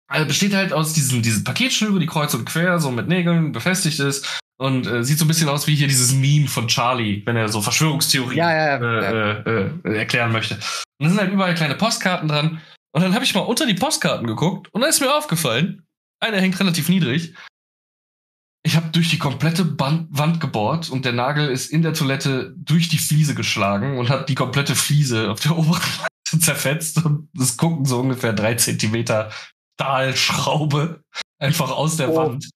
also 0.08 0.26
besteht 0.26 0.54
halt 0.54 0.72
aus 0.72 0.92
diesen, 0.92 1.22
diesen 1.22 1.44
Paketschnüre, 1.44 1.98
die 1.98 2.06
kreuz 2.06 2.32
und 2.34 2.44
quer 2.44 2.78
so 2.78 2.90
mit 2.90 3.08
Nägeln 3.08 3.52
befestigt 3.52 3.98
ist. 3.98 4.40
Und 4.58 4.86
äh, 4.86 5.04
sieht 5.04 5.18
so 5.18 5.26
ein 5.26 5.28
bisschen 5.28 5.50
aus 5.50 5.66
wie 5.66 5.74
hier 5.74 5.88
dieses 5.88 6.14
Meme 6.14 6.48
von 6.48 6.68
Charlie, 6.68 7.22
wenn 7.26 7.36
er 7.36 7.48
so 7.48 7.60
Verschwörungstheorien 7.60 8.38
ja, 8.38 8.54
ja, 8.54 8.80
ja. 8.80 9.10
Äh, 9.10 9.50
äh, 9.50 9.70
äh, 9.84 9.98
erklären 9.98 10.32
möchte. 10.32 10.54
Und 10.54 10.60
da 11.00 11.08
sind 11.10 11.20
halt 11.20 11.32
überall 11.32 11.54
kleine 11.54 11.74
Postkarten 11.74 12.28
dran. 12.28 12.62
Und 12.92 13.02
dann 13.02 13.14
habe 13.14 13.24
ich 13.24 13.34
mal 13.34 13.40
unter 13.40 13.66
die 13.66 13.74
Postkarten 13.74 14.26
geguckt 14.26 14.72
und 14.72 14.80
da 14.80 14.86
ist 14.86 15.00
mir 15.00 15.14
aufgefallen, 15.14 15.82
eine 16.20 16.40
hängt 16.40 16.58
relativ 16.58 16.88
niedrig. 16.88 17.34
Ich 18.66 18.74
habe 18.74 18.88
durch 18.88 19.10
die 19.10 19.18
komplette 19.18 19.64
Band 19.64 20.08
Wand 20.10 20.40
gebohrt 20.40 20.90
und 20.90 21.04
der 21.04 21.12
Nagel 21.12 21.50
ist 21.50 21.70
in 21.70 21.82
der 21.82 21.94
Toilette 21.94 22.52
durch 22.56 22.88
die 22.88 22.98
Fliese 22.98 23.36
geschlagen 23.36 23.96
und 23.96 24.10
hat 24.10 24.28
die 24.28 24.34
komplette 24.34 24.74
Fliese 24.74 25.30
auf 25.30 25.38
der 25.38 25.56
oberen 25.56 25.80
Seite 25.80 26.40
zerfetzt 26.42 27.04
und 27.04 27.28
es 27.40 27.56
gucken 27.56 27.84
so 27.84 28.00
ungefähr 28.00 28.32
drei 28.32 28.56
Zentimeter 28.56 29.30
Stahlschraube 29.78 31.00
einfach 31.38 31.70
aus 31.70 31.96
der 31.96 32.10
oh. 32.10 32.16
Wand 32.16 32.50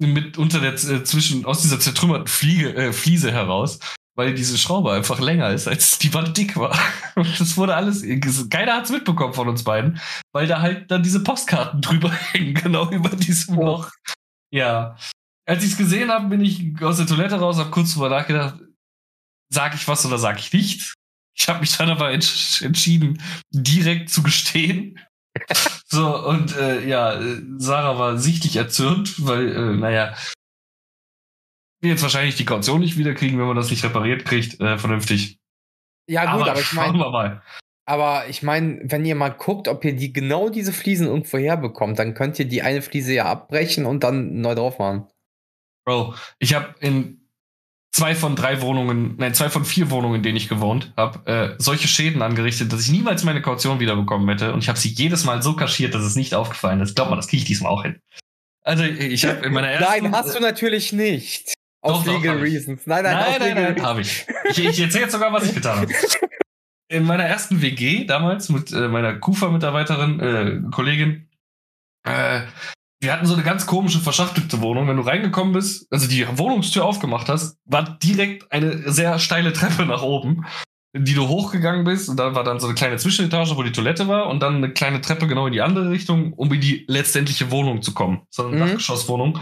mit 0.00 0.38
unter 0.38 0.58
der 0.58 0.72
äh, 0.72 1.04
zwischen 1.04 1.44
aus 1.44 1.62
dieser 1.62 1.78
zertrümmerten 1.78 2.26
Fliege, 2.26 2.74
äh, 2.74 2.92
Fliese 2.92 3.30
heraus, 3.30 3.78
weil 4.16 4.34
diese 4.34 4.58
Schraube 4.58 4.90
einfach 4.90 5.20
länger 5.20 5.50
ist, 5.50 5.68
als 5.68 6.00
die 6.00 6.12
Wand 6.14 6.36
dick 6.36 6.56
war. 6.56 6.76
Und 7.14 7.38
das 7.38 7.56
wurde 7.56 7.76
alles, 7.76 8.02
keiner 8.50 8.74
hat's 8.74 8.90
mitbekommen 8.90 9.34
von 9.34 9.48
uns 9.48 9.62
beiden, 9.62 10.00
weil 10.32 10.48
da 10.48 10.60
halt 10.60 10.90
dann 10.90 11.04
diese 11.04 11.22
Postkarten 11.22 11.80
drüber 11.80 12.10
hängen, 12.10 12.54
genau 12.54 12.90
über 12.90 13.10
diesem 13.10 13.56
oh. 13.58 13.64
Loch. 13.64 13.92
Ja. 14.52 14.96
Als 15.46 15.62
ich 15.62 15.72
es 15.72 15.76
gesehen 15.76 16.10
habe, 16.10 16.28
bin 16.28 16.40
ich 16.40 16.80
aus 16.82 16.96
der 16.96 17.06
Toilette 17.06 17.36
raus, 17.36 17.58
habe 17.58 17.70
kurz 17.70 17.92
drüber 17.92 18.08
nachgedacht, 18.08 18.60
sag 19.50 19.74
ich 19.74 19.86
was 19.86 20.06
oder 20.06 20.18
sag 20.18 20.38
ich 20.38 20.52
nichts. 20.52 20.94
Ich 21.36 21.48
habe 21.48 21.60
mich 21.60 21.76
dann 21.76 21.90
aber 21.90 22.12
entsch 22.12 22.62
entschieden, 22.62 23.20
direkt 23.50 24.08
zu 24.08 24.22
gestehen 24.22 24.98
so, 25.86 26.26
und 26.26 26.56
äh, 26.56 26.86
ja, 26.86 27.20
Sarah 27.58 27.98
war 27.98 28.18
sichtlich 28.18 28.56
erzürnt, 28.56 29.26
weil, 29.26 29.48
äh, 29.48 29.76
naja, 29.76 30.14
wir 31.80 31.90
jetzt 31.90 32.02
wahrscheinlich 32.02 32.36
die 32.36 32.44
Kaution 32.44 32.80
nicht 32.80 32.96
wiederkriegen, 32.96 33.38
wenn 33.38 33.46
man 33.46 33.56
das 33.56 33.70
nicht 33.70 33.84
repariert 33.84 34.24
kriegt, 34.24 34.60
äh, 34.60 34.78
vernünftig. 34.78 35.38
Ja, 36.08 36.32
gut, 36.32 36.42
aber, 36.42 36.52
aber 36.52 36.60
ich 36.60 36.72
meine. 36.72 37.42
Aber 37.86 38.28
ich 38.28 38.42
meine, 38.42 38.80
wenn 38.84 39.04
ihr 39.04 39.14
mal 39.14 39.28
guckt, 39.28 39.68
ob 39.68 39.84
ihr 39.84 39.94
die 39.94 40.10
genau 40.10 40.48
diese 40.48 40.72
Fliesen 40.72 41.06
irgendwo 41.06 41.36
herbekommt, 41.36 41.98
dann 41.98 42.14
könnt 42.14 42.38
ihr 42.38 42.46
die 42.46 42.62
eine 42.62 42.80
Fliese 42.80 43.12
ja 43.12 43.26
abbrechen 43.26 43.84
und 43.84 44.02
dann 44.02 44.40
neu 44.40 44.54
drauf 44.54 44.78
machen. 44.78 45.06
Bro, 45.84 46.14
ich 46.38 46.54
habe 46.54 46.74
in 46.80 47.20
zwei 47.94 48.14
von 48.14 48.34
drei 48.34 48.60
Wohnungen, 48.60 49.16
nein, 49.18 49.34
zwei 49.34 49.48
von 49.48 49.64
vier 49.64 49.90
Wohnungen, 49.90 50.16
in 50.16 50.22
denen 50.22 50.36
ich 50.36 50.48
gewohnt 50.48 50.92
habe, 50.96 51.26
äh, 51.30 51.54
solche 51.58 51.86
Schäden 51.86 52.22
angerichtet, 52.22 52.72
dass 52.72 52.80
ich 52.80 52.90
niemals 52.90 53.22
meine 53.22 53.40
Kaution 53.40 53.78
wiederbekommen 53.80 54.28
hätte. 54.28 54.52
Und 54.52 54.60
ich 54.60 54.68
habe 54.68 54.78
sie 54.78 54.88
jedes 54.88 55.24
Mal 55.24 55.42
so 55.42 55.54
kaschiert, 55.54 55.94
dass 55.94 56.02
es 56.02 56.16
nicht 56.16 56.34
aufgefallen 56.34 56.80
ist. 56.80 56.96
Glaub 56.96 57.10
mal, 57.10 57.16
das 57.16 57.28
kriege 57.28 57.42
ich 57.42 57.46
diesmal 57.46 57.70
auch 57.70 57.82
hin. 57.82 58.00
Also 58.64 58.82
ich 58.82 59.24
habe 59.26 59.46
in 59.46 59.52
meiner 59.52 59.68
ersten... 59.68 60.04
Nein, 60.04 60.12
hast 60.12 60.34
du 60.34 60.40
natürlich 60.40 60.92
nicht. 60.92 61.52
Aus 61.82 62.02
doch, 62.02 62.14
Legal 62.14 62.36
doch, 62.36 62.42
Reasons. 62.42 62.86
Nein, 62.86 63.04
nein, 63.04 63.16
nein, 63.16 63.36
nein, 63.38 63.54
nein, 63.54 63.74
nein 63.74 63.82
habe 63.84 64.00
ich. 64.00 64.26
Ich, 64.50 64.58
ich 64.58 64.80
erzähle 64.80 65.04
jetzt 65.04 65.12
sogar, 65.12 65.32
was 65.32 65.44
ich 65.44 65.54
getan 65.54 65.80
habe. 65.80 65.92
In 66.88 67.04
meiner 67.04 67.24
ersten 67.24 67.60
WG 67.62 68.04
damals 68.04 68.48
mit 68.48 68.72
äh, 68.72 68.88
meiner 68.88 69.14
Kufa-Mitarbeiterin, 69.14 70.20
äh, 70.20 70.70
Kollegin, 70.70 71.28
äh, 72.04 72.42
wir 73.04 73.12
hatten 73.12 73.26
so 73.26 73.34
eine 73.34 73.42
ganz 73.42 73.66
komische, 73.66 74.00
verschachtelte 74.00 74.60
Wohnung. 74.60 74.88
Wenn 74.88 74.96
du 74.96 75.02
reingekommen 75.02 75.52
bist, 75.52 75.86
also 75.92 76.08
die 76.08 76.26
Wohnungstür 76.36 76.84
aufgemacht 76.84 77.28
hast, 77.28 77.56
war 77.64 77.98
direkt 77.98 78.50
eine 78.50 78.90
sehr 78.90 79.18
steile 79.18 79.52
Treppe 79.52 79.86
nach 79.86 80.02
oben, 80.02 80.44
die 80.96 81.14
du 81.14 81.28
hochgegangen 81.28 81.84
bist. 81.84 82.08
Und 82.08 82.18
da 82.18 82.34
war 82.34 82.42
dann 82.42 82.58
so 82.58 82.66
eine 82.66 82.74
kleine 82.74 82.96
Zwischenetage, 82.96 83.56
wo 83.56 83.62
die 83.62 83.72
Toilette 83.72 84.08
war. 84.08 84.26
Und 84.26 84.40
dann 84.40 84.56
eine 84.56 84.72
kleine 84.72 85.00
Treppe 85.00 85.28
genau 85.28 85.46
in 85.46 85.52
die 85.52 85.62
andere 85.62 85.90
Richtung, 85.90 86.32
um 86.32 86.52
in 86.52 86.60
die 86.60 86.84
letztendliche 86.88 87.50
Wohnung 87.50 87.82
zu 87.82 87.94
kommen. 87.94 88.22
So 88.30 88.46
eine 88.46 88.56
mhm. 88.56 88.60
Dachgeschosswohnung. 88.60 89.38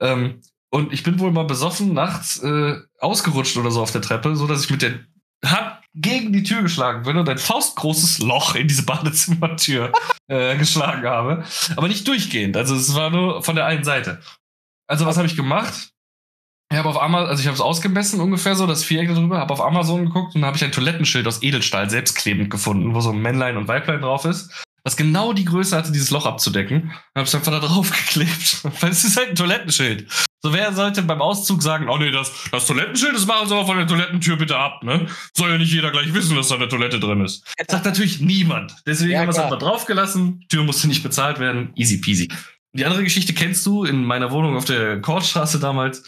Ähm, 0.00 0.40
und 0.70 0.92
ich 0.92 1.02
bin 1.02 1.18
wohl 1.18 1.32
mal 1.32 1.44
besoffen 1.44 1.92
nachts 1.92 2.42
äh, 2.42 2.76
ausgerutscht 3.00 3.56
oder 3.56 3.70
so 3.70 3.82
auf 3.82 3.90
der 3.90 4.02
Treppe, 4.02 4.36
so 4.36 4.46
dass 4.46 4.64
ich 4.64 4.70
mit 4.70 4.82
der 4.82 5.00
Hand 5.44 5.69
gegen 5.94 6.32
die 6.32 6.42
Tür 6.42 6.62
geschlagen 6.62 7.02
bin 7.02 7.16
und 7.16 7.28
ein 7.28 7.38
faustgroßes 7.38 8.18
Loch 8.20 8.54
in 8.54 8.68
diese 8.68 8.84
Badezimmertür 8.84 9.92
äh, 10.28 10.56
geschlagen 10.56 11.06
habe. 11.06 11.44
Aber 11.76 11.88
nicht 11.88 12.06
durchgehend. 12.06 12.56
Also 12.56 12.74
es 12.76 12.94
war 12.94 13.10
nur 13.10 13.42
von 13.42 13.56
der 13.56 13.66
einen 13.66 13.84
Seite. 13.84 14.20
Also 14.86 15.06
was 15.06 15.16
habe 15.16 15.26
ich 15.26 15.36
gemacht? 15.36 15.90
Ich 16.72 16.78
habe 16.78 16.88
auf 16.88 17.02
Amazon, 17.02 17.28
also 17.28 17.40
ich 17.40 17.46
habe 17.46 17.56
es 17.56 17.60
ausgemessen 17.60 18.20
ungefähr 18.20 18.54
so, 18.54 18.66
das 18.66 18.84
Viereck 18.84 19.08
darüber, 19.08 19.38
habe 19.38 19.52
auf 19.52 19.60
Amazon 19.60 20.06
geguckt 20.06 20.36
und 20.36 20.44
habe 20.44 20.56
ich 20.56 20.62
ein 20.62 20.70
Toilettenschild 20.70 21.26
aus 21.26 21.42
Edelstahl 21.42 21.90
selbstklebend 21.90 22.48
gefunden, 22.48 22.94
wo 22.94 23.00
so 23.00 23.10
ein 23.10 23.20
Männlein 23.20 23.56
und 23.56 23.66
Weiblein 23.66 24.00
drauf 24.00 24.24
ist 24.24 24.52
was 24.84 24.96
genau 24.96 25.32
die 25.32 25.44
Größe 25.44 25.76
hatte, 25.76 25.92
dieses 25.92 26.10
Loch 26.10 26.26
abzudecken. 26.26 26.82
Und 26.82 27.20
hab's 27.20 27.34
einfach 27.34 27.52
da 27.52 27.60
drauf 27.60 27.90
geklebt. 28.06 28.62
Weil 28.80 28.90
es 28.90 29.04
ist 29.04 29.16
halt 29.16 29.30
ein 29.30 29.36
Toilettenschild. 29.36 30.06
So, 30.42 30.54
wer 30.54 30.72
sollte 30.72 31.02
beim 31.02 31.20
Auszug 31.20 31.62
sagen, 31.62 31.88
oh 31.90 31.98
nee, 31.98 32.10
das, 32.10 32.32
das 32.50 32.66
Toilettenschild, 32.66 33.14
das 33.14 33.26
machen 33.26 33.46
sie 33.46 33.54
aber 33.54 33.66
von 33.66 33.76
der 33.76 33.86
Toilettentür 33.86 34.36
bitte 34.36 34.56
ab, 34.56 34.82
ne? 34.82 35.06
Soll 35.36 35.50
ja 35.50 35.58
nicht 35.58 35.72
jeder 35.72 35.90
gleich 35.90 36.14
wissen, 36.14 36.34
dass 36.34 36.48
da 36.48 36.54
eine 36.54 36.68
Toilette 36.68 36.98
drin 36.98 37.22
ist. 37.22 37.44
Das 37.58 37.66
sagt 37.68 37.84
natürlich 37.84 38.20
niemand. 38.20 38.74
Deswegen 38.86 39.12
ja, 39.12 39.20
haben 39.20 39.26
wir 39.26 39.32
es 39.32 39.38
einfach 39.38 39.58
draufgelassen. 39.58 40.46
Tür 40.48 40.64
musste 40.64 40.88
nicht 40.88 41.02
bezahlt 41.02 41.40
werden. 41.40 41.72
Easy 41.76 41.98
peasy. 41.98 42.28
Die 42.72 42.86
andere 42.86 43.04
Geschichte 43.04 43.34
kennst 43.34 43.66
du 43.66 43.84
in 43.84 44.04
meiner 44.04 44.30
Wohnung 44.30 44.56
auf 44.56 44.64
der 44.64 45.00
Kortstraße 45.02 45.60
damals. 45.60 46.04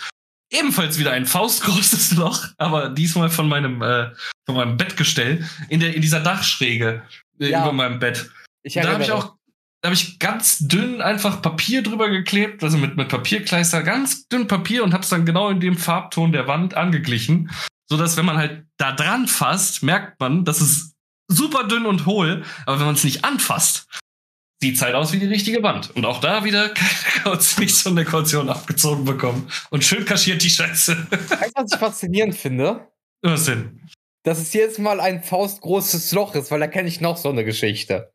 Ebenfalls 0.50 0.98
wieder 0.98 1.12
ein 1.12 1.26
faustgroßes 1.26 2.12
Loch, 2.16 2.46
aber 2.56 2.88
diesmal 2.88 3.28
von 3.28 3.48
meinem, 3.48 3.82
äh, 3.82 4.10
von 4.46 4.54
meinem 4.54 4.76
Bettgestell 4.78 5.46
in 5.68 5.80
der, 5.80 5.94
in 5.94 6.00
dieser 6.00 6.20
Dachschräge 6.20 7.02
äh, 7.38 7.50
ja. 7.50 7.62
über 7.62 7.72
meinem 7.72 7.98
Bett. 7.98 8.30
Ich 8.62 8.74
da 8.74 8.92
habe 8.92 9.02
ich 9.02 9.10
auch, 9.10 9.34
da 9.82 9.88
habe 9.88 9.94
ich 9.94 10.20
ganz 10.20 10.58
dünn 10.60 11.02
einfach 11.02 11.42
Papier 11.42 11.82
drüber 11.82 12.08
geklebt, 12.08 12.62
also 12.62 12.78
mit, 12.78 12.96
mit 12.96 13.08
Papierkleister, 13.08 13.82
ganz 13.82 14.28
dünn 14.28 14.46
Papier 14.46 14.84
und 14.84 14.92
habe 14.92 15.02
es 15.02 15.08
dann 15.08 15.26
genau 15.26 15.50
in 15.50 15.58
dem 15.58 15.76
Farbton 15.76 16.30
der 16.30 16.46
Wand 16.46 16.74
angeglichen, 16.74 17.50
so 17.90 17.96
dass 17.96 18.16
wenn 18.16 18.24
man 18.24 18.36
halt 18.36 18.64
da 18.76 18.92
dran 18.92 19.26
fasst, 19.26 19.82
merkt 19.82 20.20
man, 20.20 20.44
dass 20.44 20.60
es 20.60 20.94
super 21.28 21.64
dünn 21.64 21.84
und 21.86 22.06
hohl, 22.06 22.44
aber 22.64 22.78
wenn 22.78 22.86
man 22.86 22.94
es 22.94 23.02
nicht 23.02 23.24
anfasst, 23.24 23.88
sieht 24.62 24.76
es 24.76 24.82
halt 24.82 24.94
aus 24.94 25.12
wie 25.12 25.18
die 25.18 25.26
richtige 25.26 25.64
Wand. 25.64 25.90
Und 25.96 26.04
auch 26.04 26.20
da 26.20 26.44
wieder 26.44 26.68
keine 26.74 27.24
Kaution, 27.24 27.64
nicht 27.64 27.74
so 27.74 27.90
eine 27.90 28.04
Kaution 28.04 28.48
abgezogen 28.48 29.04
bekommen. 29.04 29.50
Und 29.70 29.82
schön 29.82 30.04
kaschiert 30.04 30.44
die 30.44 30.50
Scheiße. 30.50 31.08
Weißt 31.10 31.52
was 31.56 31.72
ich 31.72 31.78
faszinierend 31.80 32.36
finde? 32.36 32.86
Was 33.22 33.46
denn? 33.46 33.80
Dass 34.22 34.38
es 34.38 34.52
jetzt 34.52 34.78
mal 34.78 35.00
ein 35.00 35.24
faustgroßes 35.24 36.12
Loch 36.12 36.36
ist, 36.36 36.52
weil 36.52 36.60
da 36.60 36.68
kenne 36.68 36.88
ich 36.88 37.00
noch 37.00 37.16
so 37.16 37.30
eine 37.30 37.44
Geschichte. 37.44 38.11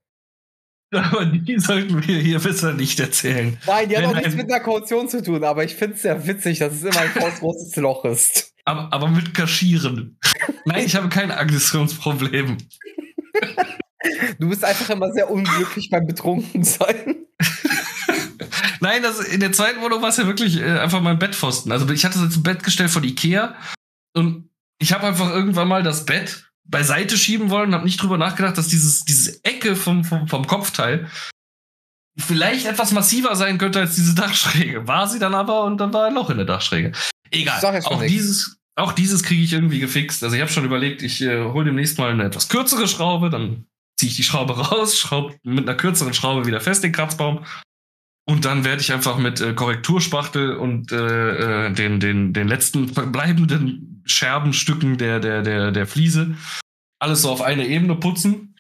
Aber 0.92 1.26
die 1.26 1.60
sollten 1.60 2.08
wir 2.08 2.18
hier 2.18 2.40
besser 2.40 2.74
nicht 2.74 3.00
erzählen. 3.00 3.58
Nein, 3.66 3.90
die 3.90 3.98
hat 3.98 4.06
auch 4.06 4.16
nichts 4.16 4.36
mit 4.36 4.52
einer 4.52 4.64
Kaution 4.64 5.10
zu 5.10 5.22
tun, 5.22 5.44
aber 5.44 5.66
ich 5.66 5.76
finde 5.76 5.96
es 5.96 6.04
sehr 6.04 6.28
witzig, 6.28 6.60
dass 6.60 6.74
es 6.76 6.84
immer 6.84 7.02
ein 7.02 7.12
großes 7.40 7.76
Loch 7.76 8.06
ist. 8.06 8.54
Aber, 8.64 8.92
aber 8.94 9.10
mit 9.10 9.34
Kaschieren. 9.34 10.18
Nein, 10.66 10.86
ich 10.86 10.96
habe 10.96 11.10
kein 11.10 11.32
Aggressionsproblem. 11.32 12.58
Du 14.40 14.50
bist 14.50 14.64
einfach 14.64 14.90
immer 14.90 15.12
sehr 15.12 15.30
unglücklich 15.30 15.90
beim 15.90 16.08
Betrunkensein. 16.08 17.16
Nein, 18.80 19.04
das, 19.04 19.20
in 19.20 19.40
der 19.40 19.52
zweiten 19.52 19.82
Wohnung 19.82 20.02
war 20.02 20.10
es 20.10 20.18
ja 20.18 20.28
wirklich 20.28 20.58
äh, 20.58 20.80
einfach 20.80 21.02
mein 21.02 21.20
Bettpfosten. 21.20 21.72
Also 21.72 21.90
ich 21.90 22.06
hatte 22.06 22.20
jetzt 22.20 22.38
ein 22.38 22.44
Bettgestell 22.44 22.90
von 22.90 23.04
Ikea 23.04 23.56
und 24.16 24.50
ich 24.80 24.94
habe 24.94 25.08
einfach 25.08 25.30
irgendwann 25.30 25.68
mal 25.68 25.84
das 25.84 26.06
Bett 26.06 26.47
beiseite 26.68 27.18
schieben 27.18 27.50
wollen 27.50 27.70
und 27.70 27.76
habe 27.76 27.86
nicht 27.86 28.02
drüber 28.02 28.18
nachgedacht, 28.18 28.58
dass 28.58 28.68
dieses, 28.68 29.06
diese 29.06 29.44
Ecke 29.44 29.76
vom, 29.76 30.04
vom, 30.04 30.28
vom 30.28 30.48
Kopfteil 30.48 31.10
vielleicht 32.18 32.66
etwas 32.66 32.92
massiver 32.92 33.36
sein 33.36 33.58
könnte 33.58 33.80
als 33.80 33.96
diese 33.96 34.16
Dachschräge. 34.16 34.88
War 34.88 35.08
sie 35.08 35.20
dann 35.20 35.36
aber 35.36 35.64
und 35.64 35.78
dann 35.78 35.94
war 35.94 36.08
ein 36.08 36.14
Loch 36.14 36.30
in 36.30 36.38
der 36.38 36.46
Dachschräge. 36.46 36.92
Egal. 37.32 37.82
Auch 37.86 38.04
dieses, 38.04 38.58
auch 38.76 38.94
dieses 38.94 39.24
kriege 39.24 39.44
ich 39.44 39.54
irgendwie 39.54 39.80
gefixt. 39.80 40.24
Also 40.24 40.36
ich 40.36 40.42
habe 40.42 40.52
schon 40.52 40.66
überlegt, 40.66 41.02
ich 41.02 41.22
äh, 41.22 41.44
hole 41.44 41.66
demnächst 41.66 41.98
mal 41.98 42.12
eine 42.12 42.24
etwas 42.24 42.50
kürzere 42.50 42.88
Schraube, 42.88 43.30
dann 43.30 43.66
ziehe 43.98 44.10
ich 44.10 44.16
die 44.16 44.24
Schraube 44.24 44.58
raus, 44.70 44.98
schraube 44.98 45.36
mit 45.44 45.68
einer 45.68 45.78
kürzeren 45.78 46.14
Schraube 46.14 46.46
wieder 46.46 46.62
fest 46.62 46.84
den 46.84 46.92
Kratzbaum. 46.92 47.46
Und 48.30 48.44
dann 48.44 48.66
werde 48.66 48.82
ich 48.82 48.92
einfach 48.92 49.18
mit 49.18 49.40
äh, 49.40 49.54
Korrekturspachtel 49.54 50.58
und 50.58 50.92
äh, 50.92 51.68
äh 51.68 51.72
den, 51.72 52.00
den, 52.00 52.34
den 52.34 52.48
letzten 52.48 52.90
verbleibenden 52.94 53.97
Scherbenstücken 54.08 54.98
der, 54.98 55.20
der, 55.20 55.42
der, 55.42 55.72
der 55.72 55.88
Fliese. 55.88 56.36
Alles 57.00 57.22
so 57.22 57.30
auf 57.30 57.42
eine 57.42 57.68
Ebene 57.68 57.96
putzen. 57.96 58.56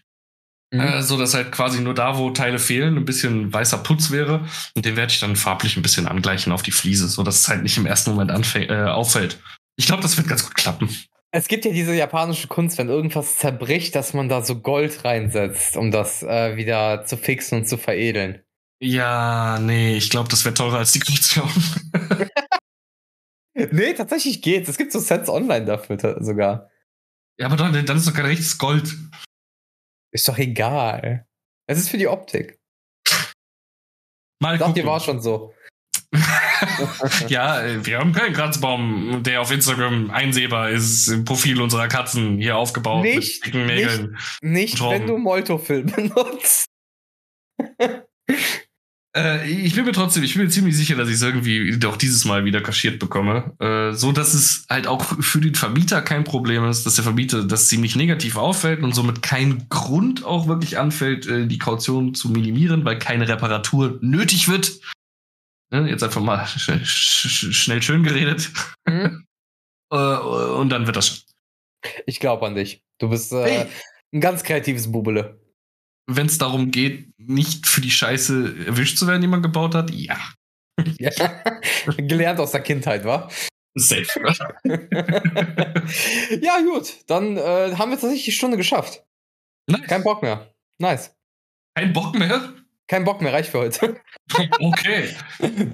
Mhm. 0.73 0.79
Äh, 0.81 1.01
so 1.01 1.17
dass 1.17 1.33
halt 1.33 1.51
quasi 1.51 1.81
nur 1.81 1.93
da, 1.93 2.17
wo 2.17 2.29
Teile 2.31 2.59
fehlen, 2.59 2.97
ein 2.97 3.05
bisschen 3.05 3.53
weißer 3.53 3.77
Putz 3.79 4.11
wäre. 4.11 4.45
Und 4.75 4.85
den 4.85 4.95
werde 4.95 5.11
ich 5.11 5.19
dann 5.19 5.35
farblich 5.35 5.77
ein 5.77 5.83
bisschen 5.83 6.07
angleichen 6.07 6.51
auf 6.51 6.61
die 6.61 6.71
Fliese, 6.71 7.07
so 7.07 7.23
dass 7.23 7.39
es 7.39 7.47
halt 7.47 7.63
nicht 7.63 7.77
im 7.77 7.85
ersten 7.85 8.11
Moment 8.11 8.55
äh, 8.55 8.83
auffällt. 8.83 9.39
Ich 9.77 9.85
glaube, 9.85 10.01
das 10.01 10.17
wird 10.17 10.27
ganz 10.27 10.43
gut 10.43 10.55
klappen. 10.55 10.89
Es 11.31 11.47
gibt 11.47 11.65
ja 11.65 11.71
diese 11.71 11.93
japanische 11.93 12.47
Kunst, 12.47 12.77
wenn 12.77 12.89
irgendwas 12.89 13.37
zerbricht, 13.37 13.95
dass 13.95 14.13
man 14.13 14.29
da 14.29 14.41
so 14.41 14.59
Gold 14.59 15.03
reinsetzt, 15.03 15.77
um 15.77 15.91
das 15.91 16.23
äh, 16.23 16.55
wieder 16.55 17.05
zu 17.05 17.17
fixen 17.17 17.59
und 17.59 17.67
zu 17.67 17.77
veredeln. 17.77 18.41
Ja, 18.79 19.59
nee, 19.59 19.97
ich 19.97 20.09
glaube, 20.09 20.29
das 20.29 20.45
wäre 20.45 20.53
teurer 20.53 20.77
als 20.79 20.93
die 20.93 20.99
Kaution. 20.99 21.49
nee, 23.71 23.93
tatsächlich 23.93 24.41
geht's. 24.41 24.69
Es 24.69 24.77
gibt 24.77 24.91
so 24.91 24.99
Sets 24.99 25.29
online 25.29 25.65
dafür 25.65 25.97
sogar. 26.23 26.69
Ja, 27.39 27.47
aber 27.47 27.55
dann, 27.55 27.85
dann 27.85 27.97
ist 27.97 28.07
doch 28.07 28.13
kein 28.13 28.25
echtes 28.25 28.57
Gold. 28.57 28.95
Ist 30.11 30.27
doch 30.27 30.37
egal. 30.37 31.27
Es 31.67 31.77
ist 31.77 31.89
für 31.89 31.97
die 31.97 32.07
Optik. 32.07 32.59
Mal 34.39 34.55
ich 34.55 34.59
dachte, 34.59 34.85
war 34.85 34.99
schon 34.99 35.21
so. 35.21 35.53
ja, 37.27 37.61
äh, 37.61 37.85
wir 37.85 37.99
haben 37.99 38.13
keinen 38.13 38.33
Kratzbaum, 38.33 39.21
der 39.23 39.41
auf 39.41 39.51
Instagram 39.51 40.09
einsehbar 40.09 40.69
ist, 40.69 41.07
im 41.07 41.25
Profil 41.25 41.61
unserer 41.61 41.87
Katzen 41.87 42.37
hier 42.37 42.55
aufgebaut 42.57 43.03
nicht, 43.03 43.45
mit 43.45 43.53
dicken 43.53 43.65
Nägeln. 43.65 44.11
Nicht, 44.41 44.73
nicht 44.73 44.81
wenn 44.81 45.07
du 45.07 45.17
Molto-Film 45.17 45.87
benutzt. 45.87 46.65
Äh, 49.17 49.49
ich 49.49 49.73
bin 49.73 49.85
mir 49.85 49.93
trotzdem, 49.93 50.23
ich 50.23 50.35
bin 50.35 50.43
mir 50.43 50.49
ziemlich 50.49 50.77
sicher, 50.77 50.95
dass 50.95 51.07
ich 51.07 51.15
es 51.15 51.21
irgendwie 51.23 51.77
auch 51.87 51.97
dieses 51.97 52.23
Mal 52.25 52.45
wieder 52.45 52.61
kaschiert 52.61 52.99
bekomme. 52.99 53.55
Äh, 53.59 53.93
so 53.93 54.11
dass 54.11 54.35
es 54.35 54.65
halt 54.69 54.85
auch 54.85 55.03
für 55.03 55.41
den 55.41 55.55
Vermieter 55.55 56.01
kein 56.03 56.23
Problem 56.23 56.63
ist, 56.65 56.85
dass 56.85 56.95
der 56.95 57.03
Vermieter 57.03 57.43
das 57.43 57.67
ziemlich 57.67 57.95
negativ 57.95 58.37
auffällt 58.37 58.83
und 58.83 58.93
somit 58.93 59.23
kein 59.23 59.67
Grund 59.69 60.23
auch 60.23 60.47
wirklich 60.47 60.77
anfällt, 60.77 61.25
äh, 61.25 61.47
die 61.47 61.57
Kaution 61.57 62.13
zu 62.13 62.29
minimieren, 62.29 62.85
weil 62.85 62.99
keine 62.99 63.27
Reparatur 63.27 63.97
nötig 64.01 64.49
wird. 64.49 64.79
Ne, 65.71 65.89
jetzt 65.89 66.03
einfach 66.03 66.21
mal 66.21 66.45
sch 66.55 66.69
sch 66.85 67.53
schnell 67.53 67.81
schön 67.81 68.03
geredet. 68.03 68.51
Mhm. 68.87 69.23
Äh, 69.89 69.95
und 69.95 70.67
dann 70.67 70.85
wird 70.85 70.97
das 70.97 71.07
schon. 71.07 71.17
Ich 72.05 72.19
glaube 72.19 72.45
an 72.45 72.55
dich. 72.55 72.81
Du 72.99 73.07
bist 73.07 73.31
äh, 73.31 73.43
hey. 73.45 73.67
ein 74.13 74.19
ganz 74.19 74.43
kreatives 74.43 74.91
Bubele 74.91 75.39
wenn 76.07 76.27
es 76.27 76.37
darum 76.37 76.71
geht, 76.71 77.13
nicht 77.17 77.67
für 77.67 77.81
die 77.81 77.91
Scheiße 77.91 78.65
erwischt 78.65 78.97
zu 78.97 79.07
werden, 79.07 79.21
die 79.21 79.27
man 79.27 79.41
gebaut 79.41 79.75
hat, 79.75 79.91
ja. 79.91 80.17
ja. 80.97 81.11
Gelernt 81.97 82.39
aus 82.39 82.51
der 82.51 82.61
Kindheit, 82.61 83.03
wa? 83.05 83.29
Safe. 83.75 84.07
ja, 86.41 86.61
gut. 86.61 86.95
Dann 87.07 87.37
äh, 87.37 87.75
haben 87.75 87.91
wir 87.91 87.99
tatsächlich 87.99 88.25
die 88.25 88.31
Stunde 88.31 88.57
geschafft. 88.57 89.03
Nice. 89.69 89.87
Kein 89.87 90.03
Bock 90.03 90.23
mehr. 90.23 90.53
Nice. 90.79 91.15
Kein 91.75 91.93
Bock 91.93 92.17
mehr? 92.17 92.53
Kein 92.87 93.03
Bock 93.03 93.21
mehr, 93.21 93.33
reicht 93.33 93.51
für 93.51 93.59
heute. 93.59 94.01
okay. 94.59 95.09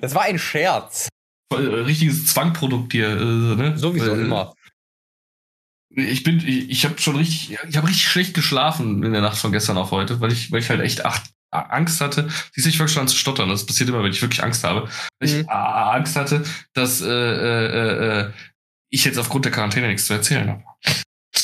Das 0.01 0.15
war 0.15 0.23
ein 0.23 0.39
Scherz. 0.39 1.07
Richtiges 1.53 2.25
Zwangprodukt 2.25 2.91
hier, 2.91 3.09
äh, 3.09 3.55
ne? 3.55 3.77
Sowieso 3.77 4.15
äh, 4.15 4.21
immer. 4.21 4.53
Ich 5.95 6.23
bin, 6.23 6.39
ich, 6.39 6.69
ich 6.69 6.85
habe 6.85 6.99
schon 6.99 7.15
richtig, 7.15 7.57
ich 7.69 7.77
habe 7.77 7.87
richtig 7.87 8.07
schlecht 8.07 8.33
geschlafen 8.33 9.03
in 9.03 9.13
der 9.13 9.21
Nacht 9.21 9.37
von 9.37 9.51
gestern 9.51 9.77
auf 9.77 9.91
heute, 9.91 10.19
weil 10.21 10.31
ich, 10.31 10.51
weil 10.51 10.59
ich 10.59 10.69
halt 10.69 10.81
echt 10.81 11.05
ach, 11.05 11.21
Angst 11.51 12.01
hatte. 12.01 12.29
Siehst 12.53 12.65
du, 12.65 12.69
ich 12.69 12.79
wirklich 12.79 12.93
schon 12.93 13.01
an 13.01 13.07
zu 13.07 13.15
stottern. 13.15 13.49
Das 13.49 13.65
passiert 13.65 13.89
immer, 13.89 14.03
wenn 14.03 14.11
ich 14.11 14.21
wirklich 14.21 14.43
Angst 14.43 14.63
habe. 14.63 14.89
Weil 15.19 15.29
mhm. 15.29 15.41
ich 15.41 15.49
Angst 15.49 16.15
hatte, 16.15 16.43
dass 16.73 17.01
äh, 17.01 17.07
äh, 17.07 18.19
äh, 18.21 18.31
ich 18.89 19.05
jetzt 19.05 19.17
aufgrund 19.17 19.45
der 19.45 19.51
Quarantäne 19.51 19.87
nichts 19.87 20.07
zu 20.07 20.13
erzählen 20.13 20.49
habe. 20.49 20.63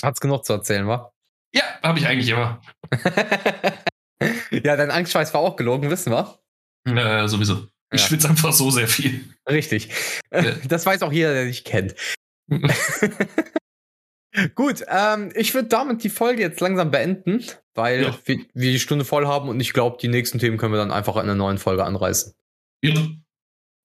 Hat's 0.04 0.20
genug 0.20 0.46
zu 0.46 0.54
erzählen, 0.54 0.88
wa? 0.88 1.12
Ja, 1.54 1.64
habe 1.84 2.00
ich 2.00 2.08
eigentlich 2.08 2.30
immer. 2.30 2.62
ja, 4.52 4.76
dein 4.76 4.92
Angstschweiß 4.92 5.34
war 5.34 5.42
auch 5.42 5.56
gelogen, 5.56 5.90
wissen 5.90 6.12
wir. 6.12 6.40
Äh, 6.86 7.28
sowieso. 7.28 7.68
Ich 7.92 8.02
ja. 8.02 8.08
schwitze 8.08 8.30
einfach 8.30 8.54
so 8.54 8.70
sehr 8.70 8.88
viel. 8.88 9.26
Richtig. 9.50 9.90
Ja. 10.32 10.56
Das 10.68 10.86
weiß 10.86 11.02
auch 11.02 11.12
jeder, 11.12 11.34
der 11.34 11.46
dich 11.46 11.64
kennt. 11.64 11.96
Gut, 14.54 14.86
ähm, 14.88 15.32
ich 15.34 15.54
würde 15.54 15.70
damit 15.70 16.04
die 16.04 16.10
Folge 16.10 16.42
jetzt 16.42 16.60
langsam 16.60 16.92
beenden, 16.92 17.44
weil 17.74 18.04
ja. 18.04 18.20
wir, 18.26 18.38
wir, 18.54 18.72
die 18.72 18.80
Stunde 18.80 19.06
voll 19.06 19.26
haben 19.26 19.50
und 19.50 19.60
ich 19.60 19.74
glaube, 19.74 19.98
die 20.00 20.08
nächsten 20.08 20.38
Themen 20.38 20.58
können 20.58 20.74
wir 20.74 20.78
dann 20.78 20.92
einfach 20.92 21.16
in 21.16 21.24
einer 21.24 21.36
neuen 21.36 21.58
Folge 21.58 21.84
anreißen. 21.84 22.34
Ja. 22.84 22.94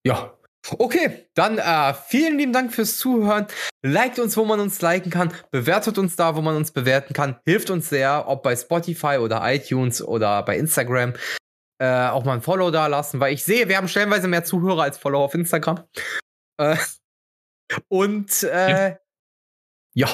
Ja. 0.06 0.38
Okay, 0.78 1.28
dann 1.34 1.58
äh, 1.58 1.94
vielen 1.94 2.38
lieben 2.38 2.52
Dank 2.52 2.72
fürs 2.72 2.96
Zuhören. 2.98 3.46
Liked 3.82 4.18
uns, 4.18 4.36
wo 4.36 4.44
man 4.44 4.60
uns 4.60 4.80
liken 4.80 5.10
kann. 5.10 5.32
Bewertet 5.50 5.98
uns 5.98 6.16
da, 6.16 6.36
wo 6.36 6.40
man 6.40 6.56
uns 6.56 6.72
bewerten 6.72 7.12
kann. 7.12 7.38
Hilft 7.44 7.70
uns 7.70 7.90
sehr, 7.90 8.28
ob 8.28 8.42
bei 8.42 8.56
Spotify 8.56 9.18
oder 9.18 9.42
iTunes 9.44 10.02
oder 10.02 10.42
bei 10.42 10.56
Instagram. 10.56 11.14
Äh, 11.78 12.08
auch 12.08 12.24
mal 12.24 12.34
ein 12.34 12.40
Follow 12.40 12.70
da 12.70 12.86
lassen, 12.86 13.20
weil 13.20 13.34
ich 13.34 13.44
sehe, 13.44 13.68
wir 13.68 13.76
haben 13.76 13.88
stellenweise 13.88 14.28
mehr 14.28 14.44
Zuhörer 14.44 14.82
als 14.84 14.96
Follower 14.96 15.24
auf 15.24 15.34
Instagram. 15.34 15.84
Äh, 16.58 16.76
und 17.88 18.42
äh, 18.44 18.90
ja. 18.90 18.98
Ja. 19.94 20.08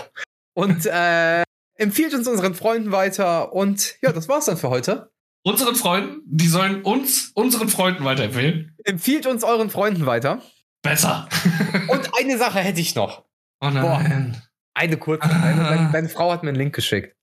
Und 0.55 0.87
äh, 0.87 1.43
empfiehlt 1.75 2.15
uns 2.15 2.29
unseren 2.29 2.55
Freunden 2.55 2.93
weiter. 2.93 3.53
Und 3.53 3.97
ja, 4.03 4.13
das 4.13 4.29
war's 4.29 4.45
dann 4.45 4.57
für 4.57 4.71
heute. 4.71 5.11
Unseren 5.43 5.75
Freunden, 5.75 6.21
die 6.27 6.49
sollen 6.49 6.83
uns 6.83 7.33
unseren 7.35 7.69
Freunden 7.69 8.05
weiterempfehlen. 8.05 8.77
Empfiehlt 8.85 9.27
uns 9.27 9.43
euren 9.43 9.71
Freunden 9.71 10.05
weiter. 10.05 10.43
Besser. 10.83 11.29
Und 11.89 12.11
eine 12.19 12.37
Sache 12.37 12.61
hätte 12.61 12.81
ich 12.81 12.95
noch. 12.95 13.25
Oh 13.63 13.71
nein. 13.71 13.83
Boah, 13.83 14.43
eine 14.75 14.97
kurze. 14.99 15.29
Deine, 15.29 15.63
deine, 15.63 15.93
deine, 15.93 16.09
Frau 16.09 16.31
hat 16.31 16.43
mir 16.43 16.51
einen 16.51 16.59
Link 16.59 16.75
geschickt. 16.75 17.17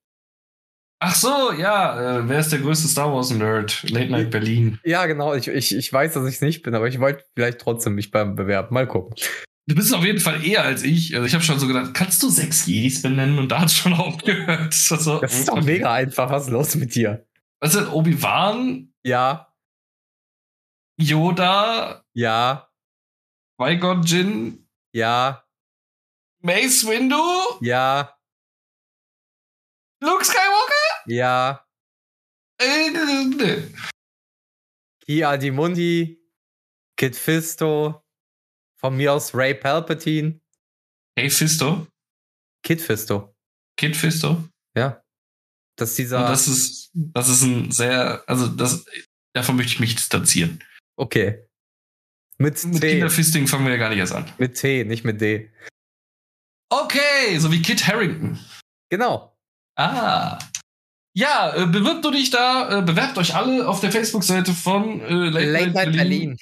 Ach 0.99 1.13
so, 1.13 1.51
ja. 1.51 2.19
Äh, 2.19 2.29
wer 2.29 2.39
ist 2.39 2.51
der 2.51 2.59
größte 2.59 2.87
Star 2.87 3.13
Wars 3.13 3.29
Nerd? 3.29 3.83
Late 3.89 4.11
Night 4.11 4.31
Berlin. 4.31 4.79
Ja, 4.83 5.05
genau. 5.05 5.35
Ich, 5.35 5.47
ich, 5.47 5.75
ich 5.75 5.93
weiß, 5.93 6.13
dass 6.13 6.27
ich 6.27 6.35
es 6.35 6.41
nicht 6.41 6.63
bin, 6.63 6.73
aber 6.73 6.87
ich 6.87 6.99
wollte 6.99 7.23
vielleicht 7.35 7.59
trotzdem 7.59 7.95
mich 7.95 8.09
beim 8.09 8.35
Bewerben. 8.35 8.73
Mal 8.73 8.87
gucken. 8.87 9.15
Du 9.69 9.75
bist 9.75 9.93
auf 9.93 10.03
jeden 10.05 10.19
Fall 10.21 10.45
eher 10.45 10.63
als 10.63 10.83
ich. 10.83 11.13
Also 11.13 11.25
ich 11.25 11.33
habe 11.33 11.43
schon 11.43 11.59
so 11.59 11.67
gedacht, 11.67 11.93
kannst 11.93 12.23
du 12.23 12.29
sechs 12.29 12.65
Jedis 12.65 13.01
benennen? 13.01 13.37
Und 13.37 13.49
da 13.49 13.59
hat 13.61 13.67
es 13.67 13.75
schon 13.75 13.93
aufgehört. 13.99 14.73
Also, 14.91 15.19
das 15.19 15.39
ist 15.39 15.49
doch 15.49 15.61
mega 15.61 15.93
einfach. 15.93 16.29
Was 16.29 16.43
ist 16.45 16.51
los 16.51 16.75
mit 16.75 16.95
dir? 16.95 17.27
Was 17.59 17.75
ist 17.75 17.81
denn 17.81 17.89
Obi-Wan? 17.89 18.93
Ja. 19.03 19.53
Yoda? 20.97 22.05
Ja. 22.13 22.71
Qui-Gon 23.59 24.03
Jin? 24.03 24.69
Ja. 24.93 25.43
Mace 26.41 26.87
Windu? 26.87 27.17
Ja. 27.61 28.17
Luke 30.01 30.23
Skywalker? 30.23 31.03
Ja. 31.07 31.67
Äh, 32.59 33.63
Kia 35.05 35.37
Dimundi? 35.37 36.23
Kid 36.95 37.15
Fisto? 37.15 38.06
Von 38.79 38.95
mir 38.95 39.13
aus 39.13 39.33
Ray 39.33 39.53
Palpatine. 39.53 40.39
Hey 41.17 41.29
Fisto? 41.29 41.87
Kid 42.63 42.81
Fisto. 42.81 43.35
Kid 43.77 43.95
Fisto? 43.95 44.43
Ja. 44.75 45.01
Das 45.77 45.91
ist 45.91 45.97
dieser. 45.97 46.19
Und 46.19 46.29
das 46.31 46.47
ist, 46.47 46.91
das 46.93 47.29
ist 47.29 47.41
ein 47.43 47.71
sehr, 47.71 48.23
also 48.27 48.47
das, 48.47 48.85
davon 49.33 49.55
möchte 49.55 49.73
ich 49.73 49.79
mich 49.79 49.95
distanzieren. 49.95 50.63
Okay. 50.95 51.43
Mit, 52.39 52.63
mit 52.65 52.81
T. 52.81 52.91
Kinderfisting 52.91 53.47
fangen 53.47 53.65
wir 53.65 53.71
ja 53.71 53.77
gar 53.77 53.89
nicht 53.89 53.99
erst 53.99 54.13
an. 54.13 54.31
Mit 54.37 54.55
T, 54.55 54.83
nicht 54.83 55.03
mit 55.03 55.21
D. 55.21 55.51
Okay, 56.69 57.37
so 57.39 57.51
wie 57.51 57.61
Kit 57.61 57.87
Harrington. 57.87 58.39
Genau. 58.89 59.35
Ah. 59.75 60.37
Ja, 61.15 61.55
äh, 61.55 61.65
bewirbt 61.65 62.05
du 62.05 62.11
dich 62.11 62.29
da, 62.29 62.79
äh, 62.79 62.81
bewerbt 62.83 63.17
euch 63.17 63.33
alle 63.33 63.67
auf 63.67 63.79
der 63.79 63.91
Facebook-Seite 63.91 64.53
von 64.53 65.01
äh, 65.01 65.13
Late, 65.29 65.51
Late 65.51 65.71
Night 65.71 65.73
Berlin. 65.73 65.97
Berlin. 65.97 66.37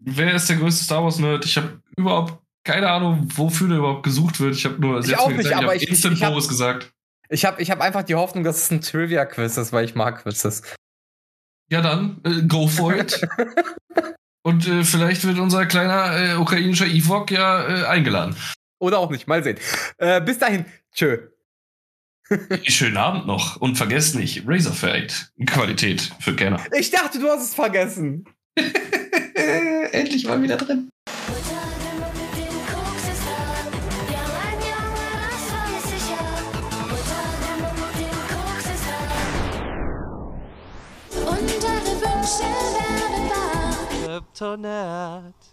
Wer 0.00 0.34
ist 0.34 0.48
der 0.48 0.56
größte 0.56 0.84
Star 0.84 1.02
Wars 1.02 1.18
Nerd? 1.18 1.44
Ich 1.44 1.56
habe 1.56 1.80
überhaupt 1.96 2.38
keine 2.64 2.90
Ahnung, 2.90 3.28
wofür 3.34 3.68
der 3.68 3.78
überhaupt 3.78 4.02
gesucht 4.02 4.40
wird. 4.40 4.54
Ich 4.54 4.64
habe 4.64 4.80
nur 4.80 5.00
ich 5.00 5.16
auch 5.16 5.28
nicht, 5.28 5.38
gesagt, 5.38 5.62
aber 5.62 5.74
ich, 5.74 5.84
ich 5.84 5.88
Instant 5.90 6.14
ich, 6.14 6.22
ich 6.22 6.28
Boris 6.28 6.48
gesagt. 6.48 6.92
Ich 7.30 7.44
habe 7.44 7.60
ich 7.60 7.70
hab 7.70 7.80
einfach 7.80 8.02
die 8.02 8.14
Hoffnung, 8.14 8.44
dass 8.44 8.62
es 8.62 8.70
ein 8.70 8.80
Trivia-Quiz 8.80 9.56
ist, 9.56 9.72
weil 9.72 9.84
ich 9.84 9.94
mag 9.94 10.22
Quizzes. 10.22 10.62
Ja, 11.70 11.82
dann, 11.82 12.20
äh, 12.24 12.42
go 12.46 12.66
for 12.66 12.94
it. 12.94 13.26
Und 14.42 14.66
äh, 14.66 14.84
vielleicht 14.84 15.24
wird 15.24 15.38
unser 15.38 15.66
kleiner 15.66 16.16
äh, 16.16 16.36
ukrainischer 16.36 16.86
Ivok 16.86 17.30
ja 17.30 17.68
äh, 17.68 17.84
eingeladen. 17.86 18.34
Oder 18.78 18.98
auch 18.98 19.10
nicht, 19.10 19.26
mal 19.26 19.42
sehen. 19.42 19.58
Äh, 19.98 20.20
bis 20.20 20.38
dahin, 20.38 20.64
tschö. 20.94 21.18
Schönen 22.64 22.96
Abend 22.96 23.26
noch 23.26 23.56
und 23.56 23.76
vergesst 23.76 24.14
nicht, 24.14 24.44
Razorfade, 24.46 25.08
Qualität 25.46 26.12
für 26.20 26.36
Kenner. 26.36 26.62
Ich 26.78 26.90
dachte, 26.90 27.18
du 27.18 27.28
hast 27.28 27.42
es 27.42 27.54
vergessen. 27.54 28.24
Endlich 29.48 30.26
mal 30.26 30.42
wieder 30.42 30.56
drin. 30.56 30.90
Kryptonite. 44.04 45.47